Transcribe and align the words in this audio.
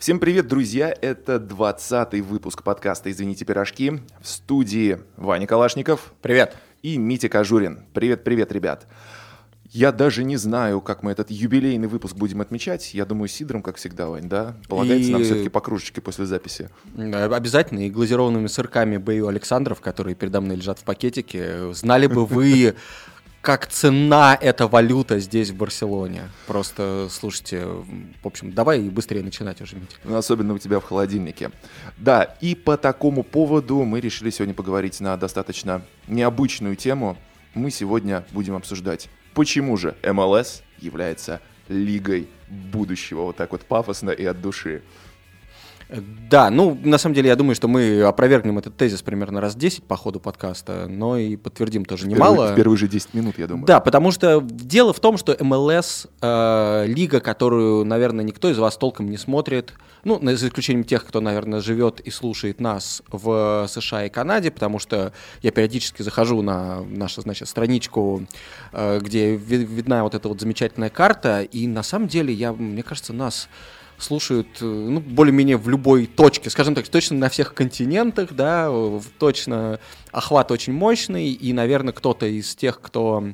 Всем 0.00 0.18
привет, 0.18 0.48
друзья! 0.48 0.94
Это 1.02 1.34
20-й 1.34 2.22
выпуск 2.22 2.62
подкаста 2.62 3.10
«Извините, 3.10 3.44
пирожки». 3.44 4.00
В 4.22 4.26
студии 4.26 4.98
Ваня 5.18 5.46
Калашников. 5.46 6.14
Привет. 6.22 6.56
И 6.80 6.96
Митя 6.96 7.28
Кожурин. 7.28 7.80
Привет-привет, 7.92 8.50
ребят. 8.50 8.86
Я 9.68 9.92
даже 9.92 10.24
не 10.24 10.38
знаю, 10.38 10.80
как 10.80 11.02
мы 11.02 11.12
этот 11.12 11.30
юбилейный 11.30 11.86
выпуск 11.86 12.16
будем 12.16 12.40
отмечать. 12.40 12.94
Я 12.94 13.04
думаю, 13.04 13.28
сидром, 13.28 13.62
как 13.62 13.76
всегда, 13.76 14.08
Вань, 14.08 14.26
да? 14.26 14.56
Полагается 14.70 15.10
и... 15.10 15.12
нам 15.12 15.22
все-таки 15.22 15.50
по 15.50 15.60
кружечке 15.60 16.00
после 16.00 16.24
записи. 16.24 16.70
Обязательно. 16.96 17.80
И 17.80 17.90
глазированными 17.90 18.46
сырками 18.46 18.96
Бою 18.96 19.28
Александров, 19.28 19.82
которые 19.82 20.14
передо 20.14 20.40
мной 20.40 20.56
лежат 20.56 20.78
в 20.78 20.84
пакетике. 20.84 21.74
Знали 21.74 22.06
бы 22.06 22.24
вы 22.24 22.74
как 23.40 23.66
цена 23.66 24.36
эта 24.40 24.66
валюта 24.66 25.18
здесь, 25.18 25.50
в 25.50 25.56
Барселоне. 25.56 26.28
Просто, 26.46 27.08
слушайте, 27.10 27.64
в 27.64 28.26
общем, 28.26 28.52
давай 28.52 28.80
быстрее 28.80 29.22
начинать 29.22 29.60
уже, 29.62 29.76
Митя. 29.76 30.18
Особенно 30.18 30.54
у 30.54 30.58
тебя 30.58 30.78
в 30.78 30.84
холодильнике. 30.84 31.50
Да, 31.96 32.36
и 32.40 32.54
по 32.54 32.76
такому 32.76 33.22
поводу 33.22 33.82
мы 33.84 34.00
решили 34.00 34.30
сегодня 34.30 34.54
поговорить 34.54 35.00
на 35.00 35.16
достаточно 35.16 35.82
необычную 36.06 36.76
тему. 36.76 37.16
Мы 37.54 37.70
сегодня 37.70 38.24
будем 38.32 38.54
обсуждать, 38.54 39.08
почему 39.34 39.76
же 39.76 39.96
МЛС 40.04 40.62
является 40.78 41.40
лигой 41.68 42.28
будущего, 42.48 43.22
вот 43.22 43.36
так 43.36 43.52
вот 43.52 43.62
пафосно 43.62 44.10
и 44.10 44.24
от 44.24 44.40
души. 44.40 44.82
Да, 46.30 46.50
ну, 46.50 46.78
на 46.84 46.98
самом 46.98 47.14
деле, 47.14 47.28
я 47.28 47.36
думаю, 47.36 47.54
что 47.54 47.66
мы 47.66 48.02
опровергнем 48.02 48.58
этот 48.58 48.76
тезис 48.76 49.02
примерно 49.02 49.40
раз 49.40 49.56
10 49.56 49.84
по 49.84 49.96
ходу 49.96 50.20
подкаста, 50.20 50.86
но 50.88 51.16
и 51.18 51.36
подтвердим 51.36 51.84
тоже 51.84 52.04
в 52.04 52.08
немало. 52.08 52.36
Первые, 52.36 52.52
в 52.52 52.56
первые 52.56 52.78
же 52.78 52.88
10 52.88 53.14
минут, 53.14 53.38
я 53.38 53.46
думаю. 53.48 53.66
Да, 53.66 53.80
потому 53.80 54.12
что 54.12 54.40
дело 54.40 54.92
в 54.92 55.00
том, 55.00 55.16
что 55.16 55.36
МЛС 55.40 56.06
э, 56.20 56.84
лига, 56.86 57.20
которую, 57.20 57.84
наверное, 57.84 58.24
никто 58.24 58.48
из 58.48 58.58
вас 58.58 58.76
толком 58.76 59.10
не 59.10 59.16
смотрит, 59.16 59.72
ну, 60.04 60.20
за 60.22 60.48
исключением 60.48 60.84
тех, 60.84 61.04
кто, 61.04 61.20
наверное, 61.20 61.60
живет 61.60 62.00
и 62.00 62.10
слушает 62.10 62.60
нас 62.60 63.02
в 63.10 63.66
США 63.68 64.06
и 64.06 64.08
Канаде, 64.08 64.50
потому 64.50 64.78
что 64.78 65.12
я 65.42 65.50
периодически 65.50 66.02
захожу 66.02 66.42
на 66.42 66.82
нашу, 66.82 67.22
значит, 67.22 67.48
страничку, 67.48 68.24
э, 68.72 69.00
где 69.00 69.34
видна 69.34 70.04
вот 70.04 70.14
эта 70.14 70.28
вот 70.28 70.40
замечательная 70.40 70.90
карта, 70.90 71.42
и 71.42 71.66
на 71.66 71.82
самом 71.82 72.06
деле, 72.06 72.32
я, 72.32 72.52
мне 72.52 72.82
кажется, 72.82 73.12
нас 73.12 73.48
слушают, 74.02 74.48
э, 74.60 74.64
ну, 74.64 75.00
более-менее 75.00 75.56
в 75.56 75.68
любой 75.68 76.06
точке, 76.06 76.50
скажем 76.50 76.74
так, 76.74 76.88
точно 76.88 77.16
на 77.16 77.28
всех 77.28 77.54
континентах, 77.54 78.32
да, 78.32 78.70
точно 79.18 79.78
охват 80.12 80.50
очень 80.50 80.72
мощный, 80.72 81.30
и, 81.30 81.52
наверное, 81.52 81.92
кто-то 81.92 82.26
из 82.26 82.54
тех, 82.54 82.80
кто 82.80 83.24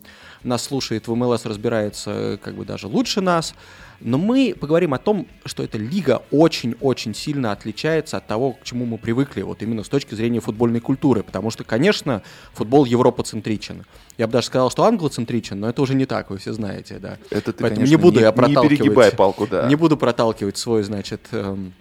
нас 0.42 0.64
слушает 0.64 1.08
в 1.08 1.14
МЛС, 1.14 1.46
разбирается 1.46 2.38
как 2.42 2.54
бы 2.54 2.64
даже 2.64 2.86
лучше 2.86 3.20
нас, 3.20 3.54
но 4.00 4.18
мы 4.18 4.54
поговорим 4.58 4.94
о 4.94 4.98
том, 4.98 5.26
что 5.44 5.62
эта 5.62 5.78
лига 5.78 6.22
очень-очень 6.30 7.14
сильно 7.14 7.52
отличается 7.52 8.18
от 8.18 8.26
того, 8.26 8.52
к 8.52 8.62
чему 8.62 8.84
мы 8.84 8.98
привыкли, 8.98 9.42
вот 9.42 9.62
именно 9.62 9.84
с 9.84 9.88
точки 9.88 10.14
зрения 10.14 10.40
футбольной 10.40 10.80
культуры. 10.80 11.22
Потому 11.22 11.50
что, 11.50 11.64
конечно, 11.64 12.22
футбол 12.52 12.84
европоцентричен. 12.84 13.84
Я 14.18 14.26
бы 14.26 14.34
даже 14.34 14.48
сказал, 14.48 14.70
что 14.70 14.84
англоцентричен, 14.84 15.58
но 15.58 15.68
это 15.68 15.82
уже 15.82 15.94
не 15.94 16.06
так, 16.06 16.30
вы 16.30 16.38
все 16.38 16.52
знаете, 16.52 16.98
да. 16.98 17.18
Это 17.30 17.52
ты, 17.52 17.62
Поэтому 17.62 17.68
конечно, 17.68 17.90
не 17.90 17.96
буду 17.96 18.18
не, 18.18 18.22
я 18.22 18.32
проталкивать. 18.32 18.70
Не 18.70 18.78
перегибай 18.78 19.12
палку, 19.12 19.46
да. 19.46 19.66
Не 19.66 19.76
буду 19.76 19.96
проталкивать 19.96 20.56
свой, 20.58 20.82
значит, 20.82 21.28
эм, 21.32 21.72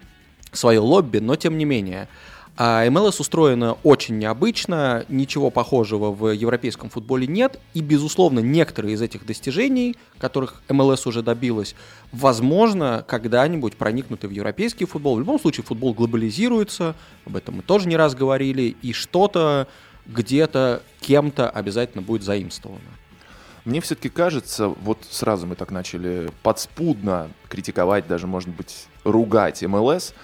свое 0.52 0.80
лобби, 0.80 1.18
но 1.18 1.36
тем 1.36 1.58
не 1.58 1.64
менее. 1.64 2.08
А 2.58 2.88
МЛС 2.88 3.20
устроена 3.20 3.76
очень 3.82 4.16
необычно, 4.16 5.04
ничего 5.10 5.50
похожего 5.50 6.10
в 6.10 6.30
европейском 6.30 6.88
футболе 6.88 7.26
нет, 7.26 7.60
и, 7.74 7.82
безусловно, 7.82 8.38
некоторые 8.38 8.94
из 8.94 9.02
этих 9.02 9.26
достижений, 9.26 9.94
которых 10.18 10.62
МЛС 10.70 11.06
уже 11.06 11.22
добилась, 11.22 11.74
возможно, 12.12 13.04
когда-нибудь 13.06 13.76
проникнуты 13.76 14.26
в 14.26 14.30
европейский 14.30 14.86
футбол. 14.86 15.16
В 15.16 15.20
любом 15.20 15.38
случае, 15.38 15.64
футбол 15.64 15.92
глобализируется, 15.92 16.94
об 17.26 17.36
этом 17.36 17.56
мы 17.56 17.62
тоже 17.62 17.88
не 17.88 17.96
раз 17.96 18.14
говорили, 18.14 18.74
и 18.80 18.94
что-то 18.94 19.68
где-то 20.06 20.82
кем-то 21.00 21.50
обязательно 21.50 22.00
будет 22.00 22.22
заимствовано. 22.22 22.80
Мне 23.66 23.82
все-таки 23.82 24.08
кажется, 24.08 24.68
вот 24.68 24.98
сразу 25.10 25.46
мы 25.46 25.56
так 25.56 25.72
начали 25.72 26.30
подспудно 26.42 27.28
критиковать, 27.48 28.06
даже, 28.06 28.26
может 28.26 28.48
быть, 28.48 28.86
ругать 29.04 29.62
МЛС, 29.62 30.14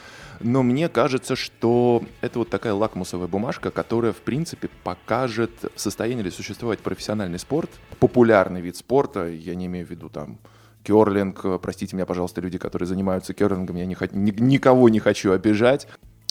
но 0.42 0.62
мне 0.62 0.88
кажется, 0.88 1.36
что 1.36 2.02
это 2.20 2.38
вот 2.38 2.50
такая 2.50 2.74
лакмусовая 2.74 3.26
бумажка, 3.26 3.70
которая, 3.70 4.12
в 4.12 4.18
принципе, 4.18 4.68
покажет, 4.84 5.50
в 5.74 5.80
состоянии 5.80 6.22
ли 6.22 6.30
существовать 6.30 6.80
профессиональный 6.80 7.38
спорт, 7.38 7.70
популярный 8.00 8.60
вид 8.60 8.76
спорта, 8.76 9.28
я 9.28 9.54
не 9.54 9.66
имею 9.66 9.86
в 9.86 9.90
виду 9.90 10.08
там 10.08 10.38
керлинг, 10.82 11.44
простите 11.60 11.96
меня, 11.96 12.06
пожалуйста, 12.06 12.40
люди, 12.40 12.58
которые 12.58 12.86
занимаются 12.86 13.34
керлингом, 13.34 13.76
я 13.76 13.86
не, 13.86 13.96
ни, 14.12 14.30
никого 14.40 14.88
не 14.88 14.98
хочу 14.98 15.32
обижать. 15.32 15.86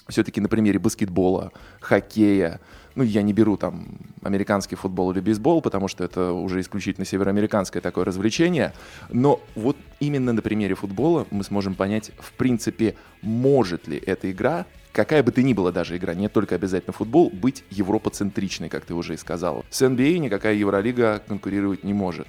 Все-таки 0.08 0.42
на 0.42 0.50
примере 0.50 0.80
баскетбола, 0.80 1.52
хоккея, 1.80 2.60
ну, 2.96 3.04
я 3.04 3.22
не 3.22 3.34
беру 3.34 3.58
там 3.58 3.88
американский 4.24 4.76
футбол 4.76 5.12
или 5.12 5.20
бейсбол, 5.20 5.62
потому 5.62 5.88
что 5.88 6.04
это 6.04 6.32
уже 6.32 6.60
исключительно 6.60 7.06
североамериканское 7.06 7.82
такое 7.82 8.06
развлечение, 8.06 8.74
но 9.10 9.42
вот 9.56 9.78
именно 10.00 10.34
на 10.34 10.42
примере 10.42 10.76
футбола 10.76 11.26
мы 11.32 11.44
сможем 11.44 11.76
понять, 11.76 12.12
в 12.20 12.34
принципе, 12.34 12.96
может 13.22 13.88
ли 13.88 13.98
эта 13.98 14.32
игра 14.32 14.66
какая 14.92 15.24
бы 15.24 15.32
ты 15.32 15.44
ни 15.44 15.54
была 15.54 15.72
даже 15.72 15.98
игра, 15.98 16.14
не 16.14 16.28
только 16.28 16.56
обязательно 16.56 16.94
футбол, 16.94 17.30
быть 17.30 17.64
европоцентричной, 17.70 18.70
как 18.70 18.86
ты 18.86 18.94
уже 18.94 19.14
и 19.14 19.18
сказал. 19.18 19.66
С 19.70 19.82
NBA 19.82 20.16
а 20.16 20.20
никакая 20.20 20.54
Евролига 20.54 21.24
конкурировать 21.28 21.84
не 21.84 21.94
может. 21.94 22.28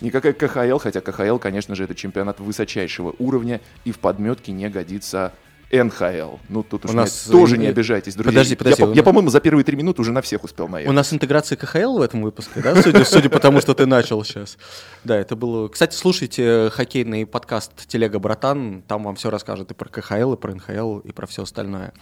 Никакая 0.00 0.32
КХЛ, 0.32 0.78
хотя 0.78 1.00
КХЛ, 1.00 1.36
конечно 1.36 1.74
же, 1.74 1.84
это 1.84 1.94
чемпионат 1.94 2.40
высочайшего 2.40 3.14
уровня 3.18 3.60
и 3.84 3.92
в 3.92 3.98
подметке 3.98 4.52
не 4.52 4.68
годится 4.70 5.34
НХЛ. 5.72 6.36
Ну, 6.48 6.62
тут 6.62 6.84
уж 6.84 6.90
у 6.90 6.94
нас 6.94 7.22
тоже 7.30 7.56
не 7.56 7.68
обижайтесь, 7.68 8.14
друзья. 8.14 8.32
Подожди, 8.32 8.56
подожди. 8.56 8.82
Я, 8.82 8.92
я 8.92 9.02
по-моему, 9.02 9.30
за 9.30 9.40
первые 9.40 9.64
три 9.64 9.76
минуты 9.76 10.02
уже 10.02 10.12
на 10.12 10.20
всех 10.20 10.42
успел 10.42 10.66
наехать. 10.68 10.90
У 10.90 10.92
нас 10.92 11.12
интеграция 11.12 11.56
КХЛ 11.56 11.98
в 11.98 12.02
этом 12.02 12.22
выпуске, 12.22 12.60
да, 12.60 12.80
судя, 12.82 13.04
судя 13.04 13.28
по 13.28 13.38
тому, 13.38 13.60
что 13.60 13.74
ты 13.74 13.86
начал 13.86 14.24
сейчас. 14.24 14.58
Да, 15.04 15.16
это 15.16 15.36
было... 15.36 15.68
Кстати, 15.68 15.94
слушайте 15.94 16.70
хоккейный 16.70 17.24
подкаст 17.24 17.86
«Телега, 17.86 18.18
братан», 18.18 18.82
там 18.82 19.04
вам 19.04 19.14
все 19.14 19.30
расскажут 19.30 19.70
и 19.70 19.74
про 19.74 19.88
КХЛ, 19.88 20.34
и 20.34 20.36
про 20.36 20.54
НХЛ, 20.54 20.98
и 20.98 21.12
про 21.12 21.26
все 21.26 21.44
остальное. 21.44 21.92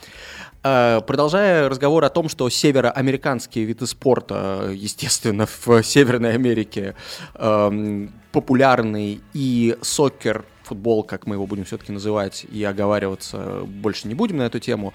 А, 0.63 1.01
продолжая 1.03 1.69
разговор 1.69 2.05
о 2.05 2.11
том, 2.11 2.29
что 2.29 2.49
североамериканские 2.49 3.67
виды 3.67 3.87
спорта, 3.87 4.71
естественно, 4.73 5.47
в 5.47 5.83
Северной 5.83 6.33
Америке 6.35 6.95
эм, 7.35 8.13
популярный, 8.33 9.21
и 9.35 9.77
сокер 9.83 10.45
футбол, 10.69 11.03
как 11.03 11.27
мы 11.27 11.35
его 11.35 11.47
будем 11.47 11.65
все-таки 11.65 11.93
называть, 11.93 12.47
и 12.51 12.63
оговариваться 12.65 13.63
больше 13.65 14.09
не 14.09 14.15
будем 14.15 14.39
на 14.39 14.43
эту 14.43 14.59
тему, 14.61 14.93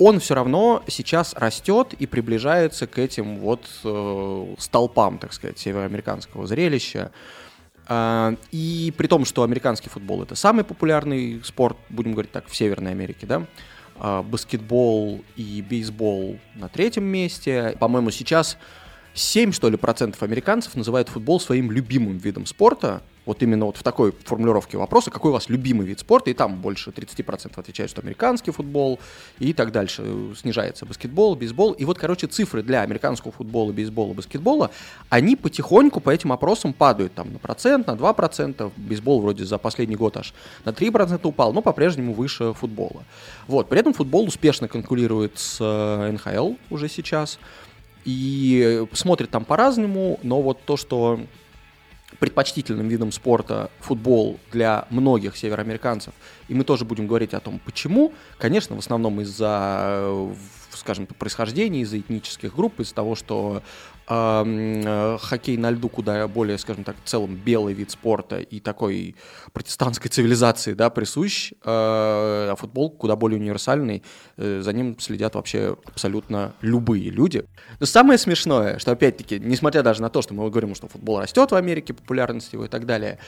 он 0.00 0.18
все 0.18 0.34
равно 0.34 0.82
сейчас 0.88 1.34
растет 1.34 1.92
и 1.92 2.06
приближается 2.06 2.86
к 2.86 2.98
этим 2.98 3.36
вот 3.38 3.68
э, 3.84 4.54
столпам, 4.58 5.18
так 5.18 5.32
сказать, 5.34 5.58
североамериканского 5.58 6.46
зрелища. 6.46 7.12
Э, 7.86 8.34
и 8.50 8.94
при 8.96 9.06
том, 9.06 9.26
что 9.26 9.42
американский 9.42 9.90
футбол 9.90 10.22
это 10.22 10.34
самый 10.34 10.64
популярный 10.64 11.42
спорт, 11.44 11.76
будем 11.90 12.12
говорить 12.12 12.32
так, 12.32 12.46
в 12.48 12.56
Северной 12.56 12.92
Америке, 12.92 13.26
да, 13.26 13.46
э, 13.96 14.22
баскетбол 14.22 15.22
и 15.36 15.62
бейсбол 15.68 16.38
на 16.54 16.68
третьем 16.68 17.04
месте. 17.04 17.76
По-моему, 17.78 18.10
сейчас 18.10 18.56
7, 19.14 19.52
что 19.52 19.68
ли, 19.68 19.76
процентов 19.76 20.22
американцев 20.22 20.76
называют 20.76 21.08
футбол 21.08 21.40
своим 21.40 21.70
любимым 21.70 22.18
видом 22.18 22.46
спорта, 22.46 23.02
вот 23.26 23.42
именно 23.42 23.66
вот 23.66 23.76
в 23.76 23.82
такой 23.82 24.12
формулировке 24.24 24.78
вопроса, 24.78 25.10
какой 25.10 25.30
у 25.30 25.34
вас 25.34 25.48
любимый 25.48 25.86
вид 25.86 26.00
спорта, 26.00 26.30
и 26.30 26.34
там 26.34 26.56
больше 26.60 26.90
30% 26.90 27.52
отвечают, 27.54 27.90
что 27.90 28.00
американский 28.00 28.50
футбол, 28.50 28.98
и 29.38 29.52
так 29.52 29.72
дальше. 29.72 30.04
Снижается 30.36 30.86
баскетбол, 30.86 31.36
бейсбол. 31.36 31.72
И 31.72 31.84
вот, 31.84 31.98
короче, 31.98 32.26
цифры 32.26 32.62
для 32.62 32.80
американского 32.80 33.32
футбола, 33.32 33.72
бейсбола, 33.72 34.14
баскетбола, 34.14 34.70
они 35.10 35.36
потихоньку 35.36 36.00
по 36.00 36.10
этим 36.10 36.32
опросам 36.32 36.72
падают 36.72 37.14
там 37.14 37.32
на 37.32 37.38
процент, 37.38 37.86
на 37.86 37.92
2%. 37.92 38.72
Бейсбол 38.76 39.20
вроде 39.20 39.44
за 39.44 39.58
последний 39.58 39.96
год 39.96 40.16
аж 40.16 40.34
на 40.64 40.70
3% 40.70 41.20
упал, 41.22 41.52
но 41.52 41.62
по-прежнему 41.62 42.14
выше 42.14 42.54
футбола. 42.54 43.04
Вот. 43.46 43.68
При 43.68 43.78
этом 43.78 43.92
футбол 43.92 44.26
успешно 44.26 44.66
конкурирует 44.66 45.38
с 45.38 45.58
э, 45.60 46.10
НХЛ 46.12 46.54
уже 46.70 46.88
сейчас. 46.88 47.38
И 48.04 48.86
смотрит 48.92 49.30
там 49.30 49.44
по-разному, 49.44 50.18
но 50.22 50.40
вот 50.40 50.64
то, 50.64 50.76
что 50.76 51.20
предпочтительным 52.18 52.88
видом 52.88 53.12
спорта 53.12 53.70
футбол 53.80 54.38
для 54.52 54.86
многих 54.90 55.36
североамериканцев, 55.36 56.12
и 56.48 56.54
мы 56.54 56.64
тоже 56.64 56.84
будем 56.84 57.06
говорить 57.06 57.34
о 57.34 57.40
том, 57.40 57.60
почему. 57.64 58.12
Конечно, 58.38 58.76
в 58.76 58.78
основном 58.78 59.20
из-за, 59.20 60.28
скажем, 60.70 61.06
происхождения, 61.06 61.80
из-за 61.82 61.98
этнических 62.00 62.54
групп, 62.54 62.80
из-за 62.80 62.94
того, 62.94 63.14
что 63.14 63.62
э, 63.62 63.99
хоккей 64.10 65.56
на 65.56 65.70
льду 65.70 65.88
куда 65.88 66.26
более, 66.26 66.58
скажем 66.58 66.82
так, 66.82 66.96
в 67.04 67.08
целом 67.08 67.36
белый 67.36 67.74
вид 67.74 67.92
спорта 67.92 68.40
и 68.40 68.58
такой 68.58 69.14
протестантской 69.52 70.10
цивилизации, 70.10 70.74
да, 70.74 70.90
присущ, 70.90 71.52
а 71.64 72.54
футбол 72.56 72.90
куда 72.90 73.14
более 73.14 73.38
универсальный, 73.38 74.02
э, 74.36 74.62
за 74.62 74.72
ним 74.72 74.98
следят 74.98 75.36
вообще 75.36 75.76
абсолютно 75.86 76.54
любые 76.60 77.10
люди. 77.10 77.44
Но 77.78 77.86
самое 77.86 78.18
смешное, 78.18 78.78
что 78.78 78.90
опять-таки, 78.90 79.38
несмотря 79.38 79.82
даже 79.82 80.02
на 80.02 80.10
то, 80.10 80.22
что 80.22 80.34
мы 80.34 80.48
говорим, 80.50 80.74
что 80.74 80.88
футбол 80.88 81.20
растет 81.20 81.52
в 81.52 81.54
Америке, 81.54 81.94
популярность 81.94 82.52
его 82.52 82.64
и 82.64 82.68
так 82.68 82.86
далее, 82.86 83.18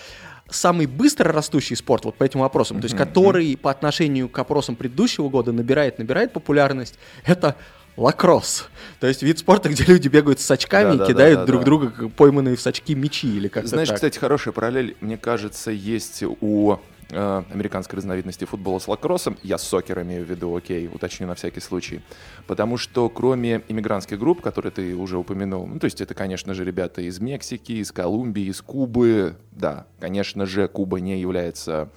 самый 0.51 0.87
быстро 0.87 1.33
растущий 1.33 1.77
спорт 1.77 2.05
вот 2.05 2.17
по 2.17 2.25
этим 2.25 2.41
вопросам, 2.41 2.81
то 2.81 2.87
есть 2.87 2.97
который 2.97 3.57
по 3.57 3.71
отношению 3.71 4.29
к 4.29 4.39
опросам 4.39 4.77
предыдущего 4.77 5.29
года 5.29 5.53
набирает, 5.53 5.99
набирает 5.99 6.33
популярность, 6.33 6.99
это 7.25 7.57
лакросс. 7.97 8.69
То 9.01 9.07
есть 9.07 9.23
вид 9.23 9.39
спорта, 9.39 9.69
где 9.69 9.85
люди 9.85 10.09
бегают 10.09 10.41
с 10.41 10.51
очками 10.51 10.97
да, 10.97 11.05
и 11.05 11.09
кидают 11.09 11.41
да, 11.41 11.43
да, 11.43 11.47
друг 11.47 11.61
да. 11.61 11.65
друга 11.65 12.09
пойманные 12.09 12.57
в 12.57 12.61
сачки 12.61 12.95
мечи 12.95 13.29
или 13.29 13.49
как-то 13.49 13.69
Знаешь, 13.69 13.89
так. 13.89 13.97
кстати, 13.97 14.19
хорошая 14.19 14.53
параллель, 14.53 14.97
мне 15.01 15.19
кажется, 15.19 15.71
есть 15.71 16.23
у 16.23 16.77
э, 17.11 17.43
американской 17.53 17.99
разновидности 17.99 18.45
футбола 18.45 18.79
с 18.79 18.89
лакроссом, 18.89 19.37
я 19.43 19.59
сокер 19.59 20.01
имею 20.03 20.25
в 20.25 20.31
виду, 20.31 20.55
окей, 20.57 20.89
уточню 20.93 21.27
на 21.27 21.35
всякий 21.35 21.61
случай, 21.61 22.01
потому 22.47 22.79
что 22.79 23.09
кроме 23.09 23.63
иммигрантских 23.69 24.19
групп, 24.19 24.41
которые 24.41 24.73
ты 24.73 24.95
уже 24.95 25.19
упомянул, 25.19 25.67
ну, 25.67 25.79
то 25.79 25.85
есть 25.85 26.01
это, 26.01 26.15
конечно 26.15 26.55
же, 26.55 26.65
ребята 26.65 27.03
из 27.03 27.21
Мексики, 27.21 27.73
из 27.73 27.93
Колумбии, 27.93 28.45
из 28.45 28.63
Кубы, 28.63 29.37
да, 29.51 29.87
конечно 30.01 30.47
же, 30.47 30.67
Куба 30.69 31.01
не 31.01 31.21
является 31.21 31.91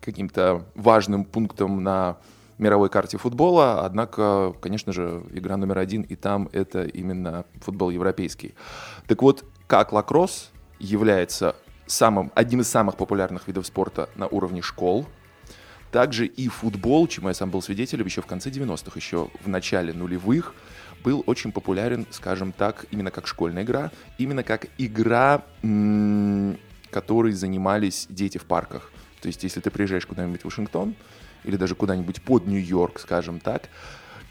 каким-то 0.00 0.66
важным 0.74 1.24
пунктом 1.24 1.82
на 1.82 2.18
мировой 2.58 2.88
карте 2.88 3.18
футбола, 3.18 3.84
однако, 3.84 4.54
конечно 4.60 4.92
же, 4.92 5.22
игра 5.32 5.56
номер 5.56 5.78
один, 5.78 6.02
и 6.02 6.16
там 6.16 6.48
это 6.52 6.84
именно 6.84 7.44
футбол 7.60 7.90
европейский. 7.90 8.54
Так 9.06 9.22
вот, 9.22 9.44
как 9.66 9.92
лакросс 9.92 10.50
является 10.78 11.56
самым, 11.86 12.30
одним 12.34 12.60
из 12.60 12.68
самых 12.68 12.96
популярных 12.96 13.46
видов 13.46 13.66
спорта 13.66 14.08
на 14.16 14.26
уровне 14.26 14.62
школ, 14.62 15.06
также 15.90 16.26
и 16.26 16.48
футбол, 16.48 17.06
чему 17.06 17.28
я 17.28 17.34
сам 17.34 17.50
был 17.50 17.62
свидетелем 17.62 18.04
еще 18.04 18.20
в 18.20 18.26
конце 18.26 18.50
90-х, 18.50 18.92
еще 18.94 19.30
в 19.42 19.48
начале 19.48 19.92
нулевых, 19.92 20.54
был 21.02 21.22
очень 21.26 21.52
популярен, 21.52 22.06
скажем 22.10 22.52
так, 22.52 22.86
именно 22.90 23.10
как 23.10 23.26
школьная 23.26 23.62
игра, 23.62 23.90
именно 24.18 24.42
как 24.42 24.66
игра, 24.76 25.44
которой 26.90 27.32
занимались 27.32 28.06
дети 28.10 28.38
в 28.38 28.44
парках. 28.44 28.90
То 29.20 29.26
есть, 29.28 29.42
если 29.42 29.60
ты 29.60 29.70
приезжаешь 29.70 30.06
куда-нибудь 30.06 30.42
в 30.42 30.44
Вашингтон, 30.44 30.94
или 31.44 31.56
даже 31.56 31.74
куда-нибудь 31.74 32.22
под 32.22 32.46
Нью-Йорк, 32.46 32.98
скажем 33.00 33.40
так, 33.40 33.68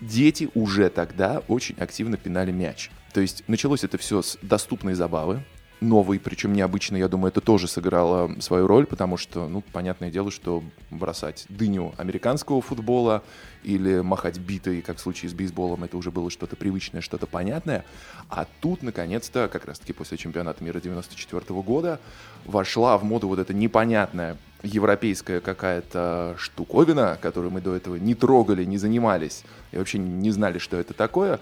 дети 0.01 0.49
уже 0.53 0.89
тогда 0.89 1.41
очень 1.47 1.75
активно 1.77 2.17
пинали 2.17 2.51
мяч. 2.51 2.91
То 3.13 3.21
есть 3.21 3.43
началось 3.47 3.83
это 3.83 3.97
все 3.97 4.21
с 4.21 4.37
доступной 4.41 4.93
забавы, 4.93 5.43
новый, 5.79 6.19
причем 6.19 6.53
необычно, 6.53 6.97
я 6.97 7.07
думаю, 7.07 7.29
это 7.29 7.41
тоже 7.41 7.67
сыграло 7.67 8.39
свою 8.39 8.67
роль, 8.67 8.85
потому 8.85 9.17
что, 9.17 9.47
ну, 9.47 9.61
понятное 9.61 10.09
дело, 10.09 10.31
что 10.31 10.63
бросать 10.89 11.45
дыню 11.49 11.93
американского 11.97 12.61
футбола 12.61 13.23
или 13.63 13.99
махать 13.99 14.39
битой, 14.39 14.81
как 14.81 14.97
в 14.97 14.99
случае 14.99 15.29
с 15.29 15.33
бейсболом, 15.33 15.83
это 15.83 15.97
уже 15.97 16.11
было 16.11 16.29
что-то 16.29 16.55
привычное, 16.55 17.01
что-то 17.01 17.27
понятное. 17.27 17.85
А 18.29 18.47
тут, 18.61 18.81
наконец-то, 18.81 19.49
как 19.51 19.65
раз-таки 19.65 19.93
после 19.93 20.17
чемпионата 20.17 20.63
мира 20.63 20.79
94 20.79 21.43
года, 21.61 21.99
вошла 22.45 22.97
в 22.97 23.03
моду 23.03 23.27
вот 23.27 23.39
эта 23.39 23.53
непонятная 23.53 24.37
европейская 24.63 25.39
какая-то 25.39 26.35
штуковина, 26.37 27.17
которую 27.21 27.51
мы 27.51 27.61
до 27.61 27.75
этого 27.75 27.95
не 27.95 28.15
трогали, 28.15 28.63
не 28.63 28.77
занимались 28.77 29.43
и 29.71 29.77
вообще 29.77 29.97
не 29.97 30.31
знали, 30.31 30.57
что 30.57 30.77
это 30.77 30.93
такое. 30.93 31.39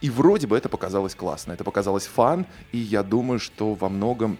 И 0.00 0.10
вроде 0.10 0.46
бы 0.46 0.56
это 0.56 0.68
показалось 0.68 1.14
классно, 1.14 1.52
это 1.52 1.64
показалось 1.64 2.06
фан, 2.06 2.46
и 2.72 2.78
я 2.78 3.02
думаю, 3.02 3.38
что 3.38 3.74
во 3.74 3.88
многом 3.88 4.36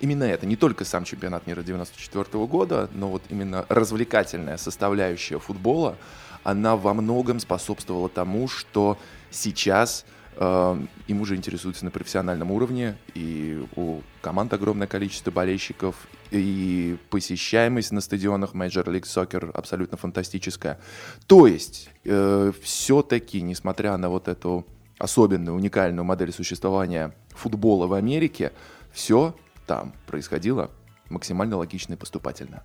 именно 0.00 0.24
это, 0.24 0.46
не 0.46 0.56
только 0.56 0.84
сам 0.84 1.04
чемпионат 1.04 1.46
мира 1.46 1.62
94 1.62 2.46
года, 2.46 2.90
но 2.94 3.08
вот 3.08 3.22
именно 3.28 3.64
развлекательная 3.68 4.56
составляющая 4.56 5.38
футбола, 5.38 5.96
она 6.42 6.76
во 6.76 6.94
многом 6.94 7.38
способствовала 7.38 8.08
тому, 8.08 8.48
что 8.48 8.98
сейчас 9.30 10.04
им 10.40 11.20
уже 11.20 11.36
интересуются 11.36 11.84
на 11.84 11.90
профессиональном 11.90 12.50
уровне, 12.50 12.96
и 13.14 13.62
у 13.76 14.00
команд 14.22 14.54
огромное 14.54 14.86
количество 14.86 15.30
болельщиков, 15.30 15.94
и 16.30 16.96
посещаемость 17.10 17.92
на 17.92 18.00
стадионах 18.00 18.54
Major 18.54 18.84
League 18.84 19.02
Soccer 19.02 19.50
абсолютно 19.52 19.98
фантастическая. 19.98 20.80
То 21.26 21.46
есть, 21.46 21.90
э, 22.04 22.52
все-таки, 22.62 23.42
несмотря 23.42 23.94
на 23.98 24.08
вот 24.08 24.28
эту 24.28 24.66
особенную, 24.96 25.54
уникальную 25.54 26.04
модель 26.04 26.32
существования 26.32 27.14
футбола 27.30 27.86
в 27.86 27.92
Америке, 27.92 28.52
все 28.92 29.36
там 29.66 29.92
происходило 30.06 30.70
максимально 31.10 31.58
логично 31.58 31.94
и 31.94 31.96
поступательно. 31.96 32.62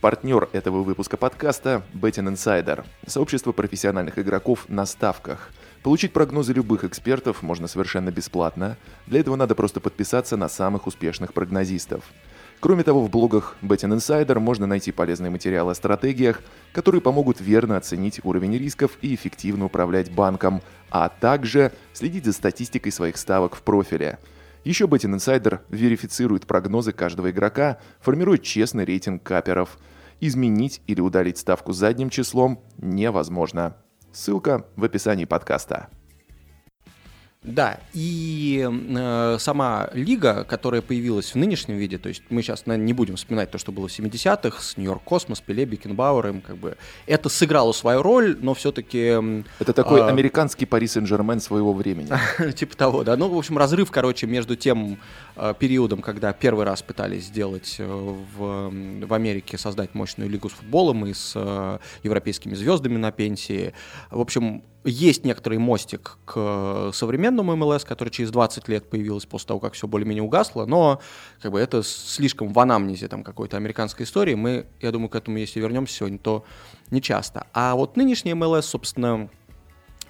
Партнер 0.00 0.48
этого 0.52 0.82
выпуска 0.82 1.18
подкаста– 1.18 1.82
Betting 1.92 2.32
Insider, 2.32 2.86
сообщество 3.06 3.52
профессиональных 3.52 4.18
игроков 4.18 4.70
на 4.70 4.86
ставках– 4.86 5.50
Получить 5.86 6.12
прогнозы 6.12 6.52
любых 6.52 6.82
экспертов 6.82 7.44
можно 7.44 7.68
совершенно 7.68 8.10
бесплатно. 8.10 8.76
Для 9.06 9.20
этого 9.20 9.36
надо 9.36 9.54
просто 9.54 9.78
подписаться 9.78 10.36
на 10.36 10.48
самых 10.48 10.88
успешных 10.88 11.32
прогнозистов. 11.32 12.02
Кроме 12.58 12.82
того, 12.82 13.02
в 13.02 13.08
блогах 13.08 13.54
Betting 13.62 13.94
Insider 13.94 14.40
можно 14.40 14.66
найти 14.66 14.90
полезные 14.90 15.30
материалы 15.30 15.70
о 15.70 15.74
стратегиях, 15.76 16.42
которые 16.72 17.00
помогут 17.00 17.40
верно 17.40 17.76
оценить 17.76 18.18
уровень 18.24 18.58
рисков 18.58 18.98
и 19.00 19.14
эффективно 19.14 19.66
управлять 19.66 20.10
банком, 20.10 20.60
а 20.90 21.08
также 21.08 21.70
следить 21.92 22.24
за 22.24 22.32
статистикой 22.32 22.90
своих 22.90 23.16
ставок 23.16 23.54
в 23.54 23.62
профиле. 23.62 24.18
Еще 24.64 24.86
Betting 24.86 25.14
Insider 25.14 25.60
верифицирует 25.68 26.48
прогнозы 26.48 26.90
каждого 26.90 27.30
игрока, 27.30 27.78
формирует 28.00 28.42
честный 28.42 28.84
рейтинг 28.84 29.22
каперов. 29.22 29.78
Изменить 30.20 30.82
или 30.88 31.00
удалить 31.00 31.38
ставку 31.38 31.72
задним 31.72 32.10
числом 32.10 32.60
невозможно. 32.76 33.76
Ссылка 34.16 34.64
в 34.76 34.84
описании 34.84 35.26
подкаста. 35.26 35.90
Да, 37.46 37.78
и 37.94 38.68
э, 38.68 39.36
сама 39.38 39.88
лига, 39.92 40.42
которая 40.42 40.82
появилась 40.82 41.32
в 41.32 41.36
нынешнем 41.36 41.76
виде, 41.76 41.96
то 41.96 42.08
есть 42.08 42.24
мы 42.28 42.42
сейчас 42.42 42.66
наверное, 42.66 42.86
не 42.86 42.92
будем 42.92 43.14
вспоминать 43.14 43.52
то, 43.52 43.58
что 43.58 43.70
было 43.70 43.86
в 43.86 43.96
70-х 43.96 44.60
с 44.60 44.76
Нью-Йорк 44.76 45.04
Космос, 45.04 45.40
Пеле, 45.40 45.64
Бекенбауэром, 45.64 46.40
как 46.40 46.56
бы 46.56 46.76
это 47.06 47.28
сыграло 47.28 47.70
свою 47.70 48.02
роль, 48.02 48.36
но 48.40 48.54
все-таки... 48.54 49.44
Это 49.60 49.72
такой 49.72 50.00
э, 50.00 50.08
американский 50.08 50.66
Пари 50.66 50.88
Сен-Жермен 50.88 51.38
своего 51.38 51.72
времени. 51.72 52.10
Типа 52.56 52.76
того, 52.76 53.04
да. 53.04 53.16
Ну, 53.16 53.28
в 53.28 53.38
общем, 53.38 53.56
разрыв, 53.58 53.92
короче, 53.92 54.26
между 54.26 54.56
тем 54.56 54.98
э, 55.36 55.54
периодом, 55.56 56.02
когда 56.02 56.32
первый 56.32 56.64
раз 56.64 56.82
пытались 56.82 57.26
сделать 57.26 57.76
э, 57.78 57.86
в, 57.86 58.72
в 59.06 59.14
Америке, 59.14 59.56
создать 59.56 59.94
мощную 59.94 60.28
лигу 60.28 60.48
с 60.48 60.52
футболом 60.52 61.06
и 61.06 61.14
с 61.14 61.32
э, 61.36 61.78
европейскими 62.02 62.54
звездами 62.54 62.96
на 62.96 63.12
пенсии. 63.12 63.72
В 64.10 64.20
общем, 64.20 64.64
есть 64.86 65.24
некоторый 65.24 65.58
мостик 65.58 66.18
к 66.24 66.90
современному 66.94 67.56
МЛС, 67.56 67.84
который 67.84 68.10
через 68.10 68.30
20 68.30 68.68
лет 68.68 68.88
появился 68.88 69.26
после 69.26 69.48
того, 69.48 69.60
как 69.60 69.74
все 69.74 69.86
более-менее 69.88 70.22
угасло, 70.22 70.64
но 70.64 71.00
как 71.40 71.52
бы 71.52 71.60
это 71.60 71.82
слишком 71.82 72.52
в 72.52 72.58
анамнезе 72.58 73.08
там 73.08 73.24
какой-то 73.24 73.56
американской 73.56 74.04
истории. 74.04 74.34
Мы, 74.34 74.66
я 74.80 74.92
думаю, 74.92 75.08
к 75.08 75.16
этому, 75.16 75.38
если 75.38 75.60
вернемся 75.60 75.94
сегодня, 75.94 76.18
то 76.18 76.44
не 76.90 77.02
часто. 77.02 77.46
А 77.52 77.74
вот 77.74 77.96
нынешний 77.96 78.32
МЛС, 78.34 78.66
собственно, 78.66 79.28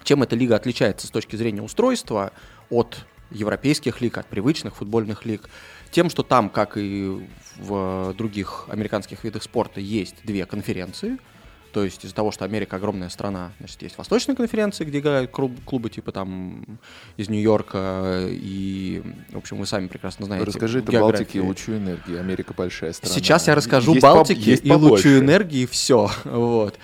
чем 0.03 0.23
эта 0.23 0.35
лига 0.35 0.55
отличается 0.55 1.07
с 1.07 1.09
точки 1.09 1.35
зрения 1.35 1.61
устройства 1.61 2.31
от 2.69 3.05
европейских 3.31 3.99
лиг, 3.99 4.17
от 4.17 4.27
привычных 4.27 4.75
футбольных 4.75 5.25
лиг, 5.25 5.49
тем, 5.91 6.09
что 6.09 6.23
там, 6.23 6.49
как 6.49 6.77
и 6.77 7.27
в 7.57 8.13
других 8.17 8.65
американских 8.69 9.23
видах 9.23 9.43
спорта, 9.43 9.81
есть 9.81 10.15
две 10.23 10.45
конференции– 10.45 11.17
то 11.71 11.83
есть 11.83 12.03
из-за 12.05 12.15
того, 12.15 12.31
что 12.31 12.45
Америка 12.45 12.77
огромная 12.77 13.09
страна, 13.09 13.51
значит, 13.59 13.81
есть 13.81 13.97
восточные 13.97 14.35
конференции, 14.35 14.85
где 14.85 14.99
играют 14.99 15.31
клубы 15.31 15.89
типа 15.89 16.11
там 16.11 16.63
из 17.17 17.29
Нью-Йорка 17.29 18.27
и, 18.29 19.01
в 19.31 19.37
общем, 19.37 19.57
вы 19.57 19.65
сами 19.65 19.87
прекрасно 19.87 20.25
знаете. 20.25 20.45
Расскажи 20.45 20.79
это 20.79 20.91
Балтике 20.91 21.39
и 21.39 21.41
лучу 21.41 21.73
энергии. 21.73 22.17
Америка 22.17 22.53
большая 22.55 22.93
страна. 22.93 23.13
Сейчас 23.13 23.47
я 23.47 23.55
расскажу 23.55 23.93
есть 23.93 24.03
Балтике 24.03 24.57
по, 24.57 24.67
и 24.67 24.71
лучу 24.71 25.09
энергии, 25.19 25.65
все. 25.65 26.09
Вот. 26.25 26.77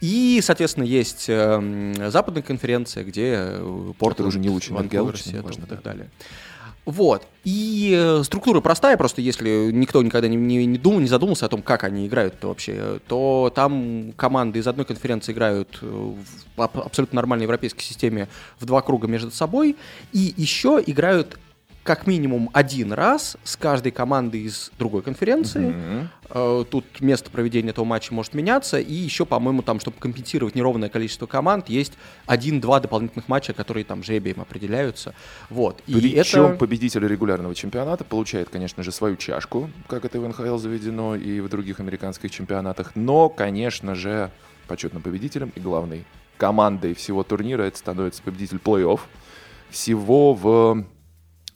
И, 0.00 0.40
соответственно, 0.42 0.84
есть 0.84 1.26
э, 1.28 2.08
западная 2.08 2.42
конференция, 2.42 3.02
где 3.02 3.54
Порт 3.98 4.20
уже 4.20 4.38
не 4.38 4.48
лучше 4.48 4.72
энергия, 4.72 5.00
лучше, 5.00 5.28
и 5.30 5.66
так 5.66 5.82
далее. 5.82 6.08
Вот. 6.88 7.26
И 7.44 7.94
э, 7.94 8.22
структура 8.24 8.62
простая, 8.62 8.96
просто 8.96 9.20
если 9.20 9.70
никто 9.72 10.02
никогда 10.02 10.26
не, 10.26 10.36
не, 10.36 10.64
не 10.64 10.78
думал, 10.78 11.00
не 11.00 11.06
задумался 11.06 11.44
о 11.44 11.50
том, 11.50 11.60
как 11.60 11.84
они 11.84 12.06
играют-то 12.06 12.48
вообще, 12.48 12.98
то 13.06 13.52
там 13.54 14.14
команды 14.16 14.60
из 14.60 14.66
одной 14.66 14.86
конференции 14.86 15.32
играют 15.32 15.80
э, 15.82 16.14
в 16.56 16.62
абсолютно 16.62 17.16
нормальной 17.16 17.42
европейской 17.42 17.82
системе 17.82 18.26
в 18.58 18.64
два 18.64 18.80
круга 18.80 19.06
между 19.06 19.30
собой, 19.30 19.76
и 20.14 20.32
еще 20.38 20.82
играют 20.86 21.38
как 21.88 22.06
минимум 22.06 22.50
один 22.52 22.92
раз 22.92 23.38
с 23.44 23.56
каждой 23.56 23.92
командой 23.92 24.42
из 24.42 24.70
другой 24.78 25.00
конференции. 25.00 25.74
Э, 26.28 26.62
Тут 26.70 26.84
место 27.00 27.30
проведения 27.30 27.70
этого 27.70 27.86
матча 27.86 28.12
может 28.12 28.34
меняться. 28.34 28.78
И 28.78 28.92
еще, 28.92 29.24
по-моему, 29.24 29.62
там, 29.62 29.80
чтобы 29.80 29.96
компенсировать 29.98 30.54
неровное 30.54 30.90
количество 30.90 31.24
команд, 31.24 31.70
есть 31.70 31.94
один-два 32.26 32.80
дополнительных 32.80 33.26
матча, 33.28 33.54
которые 33.54 33.84
там 33.84 34.02
жребием 34.02 34.42
определяются. 34.42 35.14
Вот. 35.48 35.80
И 35.86 35.94
Причем 35.94 36.44
это... 36.44 36.56
победитель 36.56 37.08
регулярного 37.08 37.54
чемпионата 37.54 38.04
получает, 38.04 38.50
конечно 38.50 38.82
же, 38.82 38.92
свою 38.92 39.16
чашку, 39.16 39.70
как 39.86 40.04
это 40.04 40.20
в 40.20 40.28
НХЛ 40.28 40.58
заведено 40.58 41.16
и 41.16 41.40
в 41.40 41.48
других 41.48 41.80
американских 41.80 42.30
чемпионатах. 42.30 42.96
Но, 42.96 43.30
конечно 43.30 43.94
же, 43.94 44.30
почетным 44.66 45.00
победителем 45.00 45.52
и 45.54 45.60
главной 45.60 46.04
командой 46.36 46.92
всего 46.92 47.22
турнира 47.22 47.62
это 47.62 47.78
становится 47.78 48.22
победитель 48.22 48.58
плей-офф. 48.62 49.00
Всего 49.70 50.34
в 50.34 50.84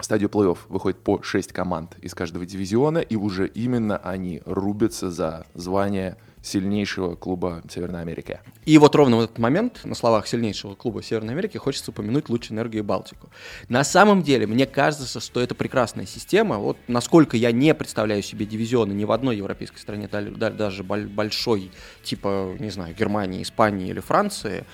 стадию 0.00 0.28
плей-офф 0.30 0.58
выходит 0.68 0.98
по 1.00 1.22
6 1.22 1.52
команд 1.52 1.96
из 2.00 2.14
каждого 2.14 2.46
дивизиона, 2.46 2.98
и 2.98 3.16
уже 3.16 3.46
именно 3.48 3.96
они 3.98 4.42
рубятся 4.44 5.10
за 5.10 5.46
звание 5.54 6.16
сильнейшего 6.42 7.14
клуба 7.14 7.62
Северной 7.72 8.00
Америки. 8.00 8.40
И 8.64 8.76
вот 8.78 8.96
ровно 8.96 9.16
в 9.18 9.20
этот 9.20 9.38
момент 9.38 9.82
на 9.84 9.94
словах 9.94 10.26
сильнейшего 10.26 10.74
клуба 10.74 11.00
Северной 11.00 11.34
Америки 11.34 11.56
хочется 11.56 11.92
упомянуть 11.92 12.28
Луч 12.28 12.50
Энергию 12.50 12.82
и 12.82 12.86
Балтику. 12.86 13.30
На 13.68 13.84
самом 13.84 14.22
деле, 14.24 14.48
мне 14.48 14.66
кажется, 14.66 15.20
что 15.20 15.40
это 15.40 15.54
прекрасная 15.54 16.04
система. 16.04 16.58
Вот 16.58 16.76
насколько 16.88 17.36
я 17.36 17.52
не 17.52 17.72
представляю 17.74 18.22
себе 18.22 18.44
дивизионы 18.44 18.92
ни 18.92 19.04
в 19.04 19.12
одной 19.12 19.36
европейской 19.36 19.78
стране, 19.78 20.08
да- 20.10 20.20
да- 20.22 20.50
даже 20.50 20.82
боль- 20.82 21.06
большой, 21.06 21.70
типа, 22.02 22.56
не 22.58 22.70
знаю, 22.70 22.92
Германии, 22.94 23.42
Испании 23.42 23.88
или 23.88 24.00
Франции, 24.00 24.64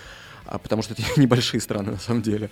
а, 0.47 0.57
потому 0.59 0.81
что 0.81 0.95
это 0.95 1.03
небольшие 1.21 1.61
страны 1.61 1.91
на 1.93 1.99
самом 1.99 2.23
деле. 2.23 2.49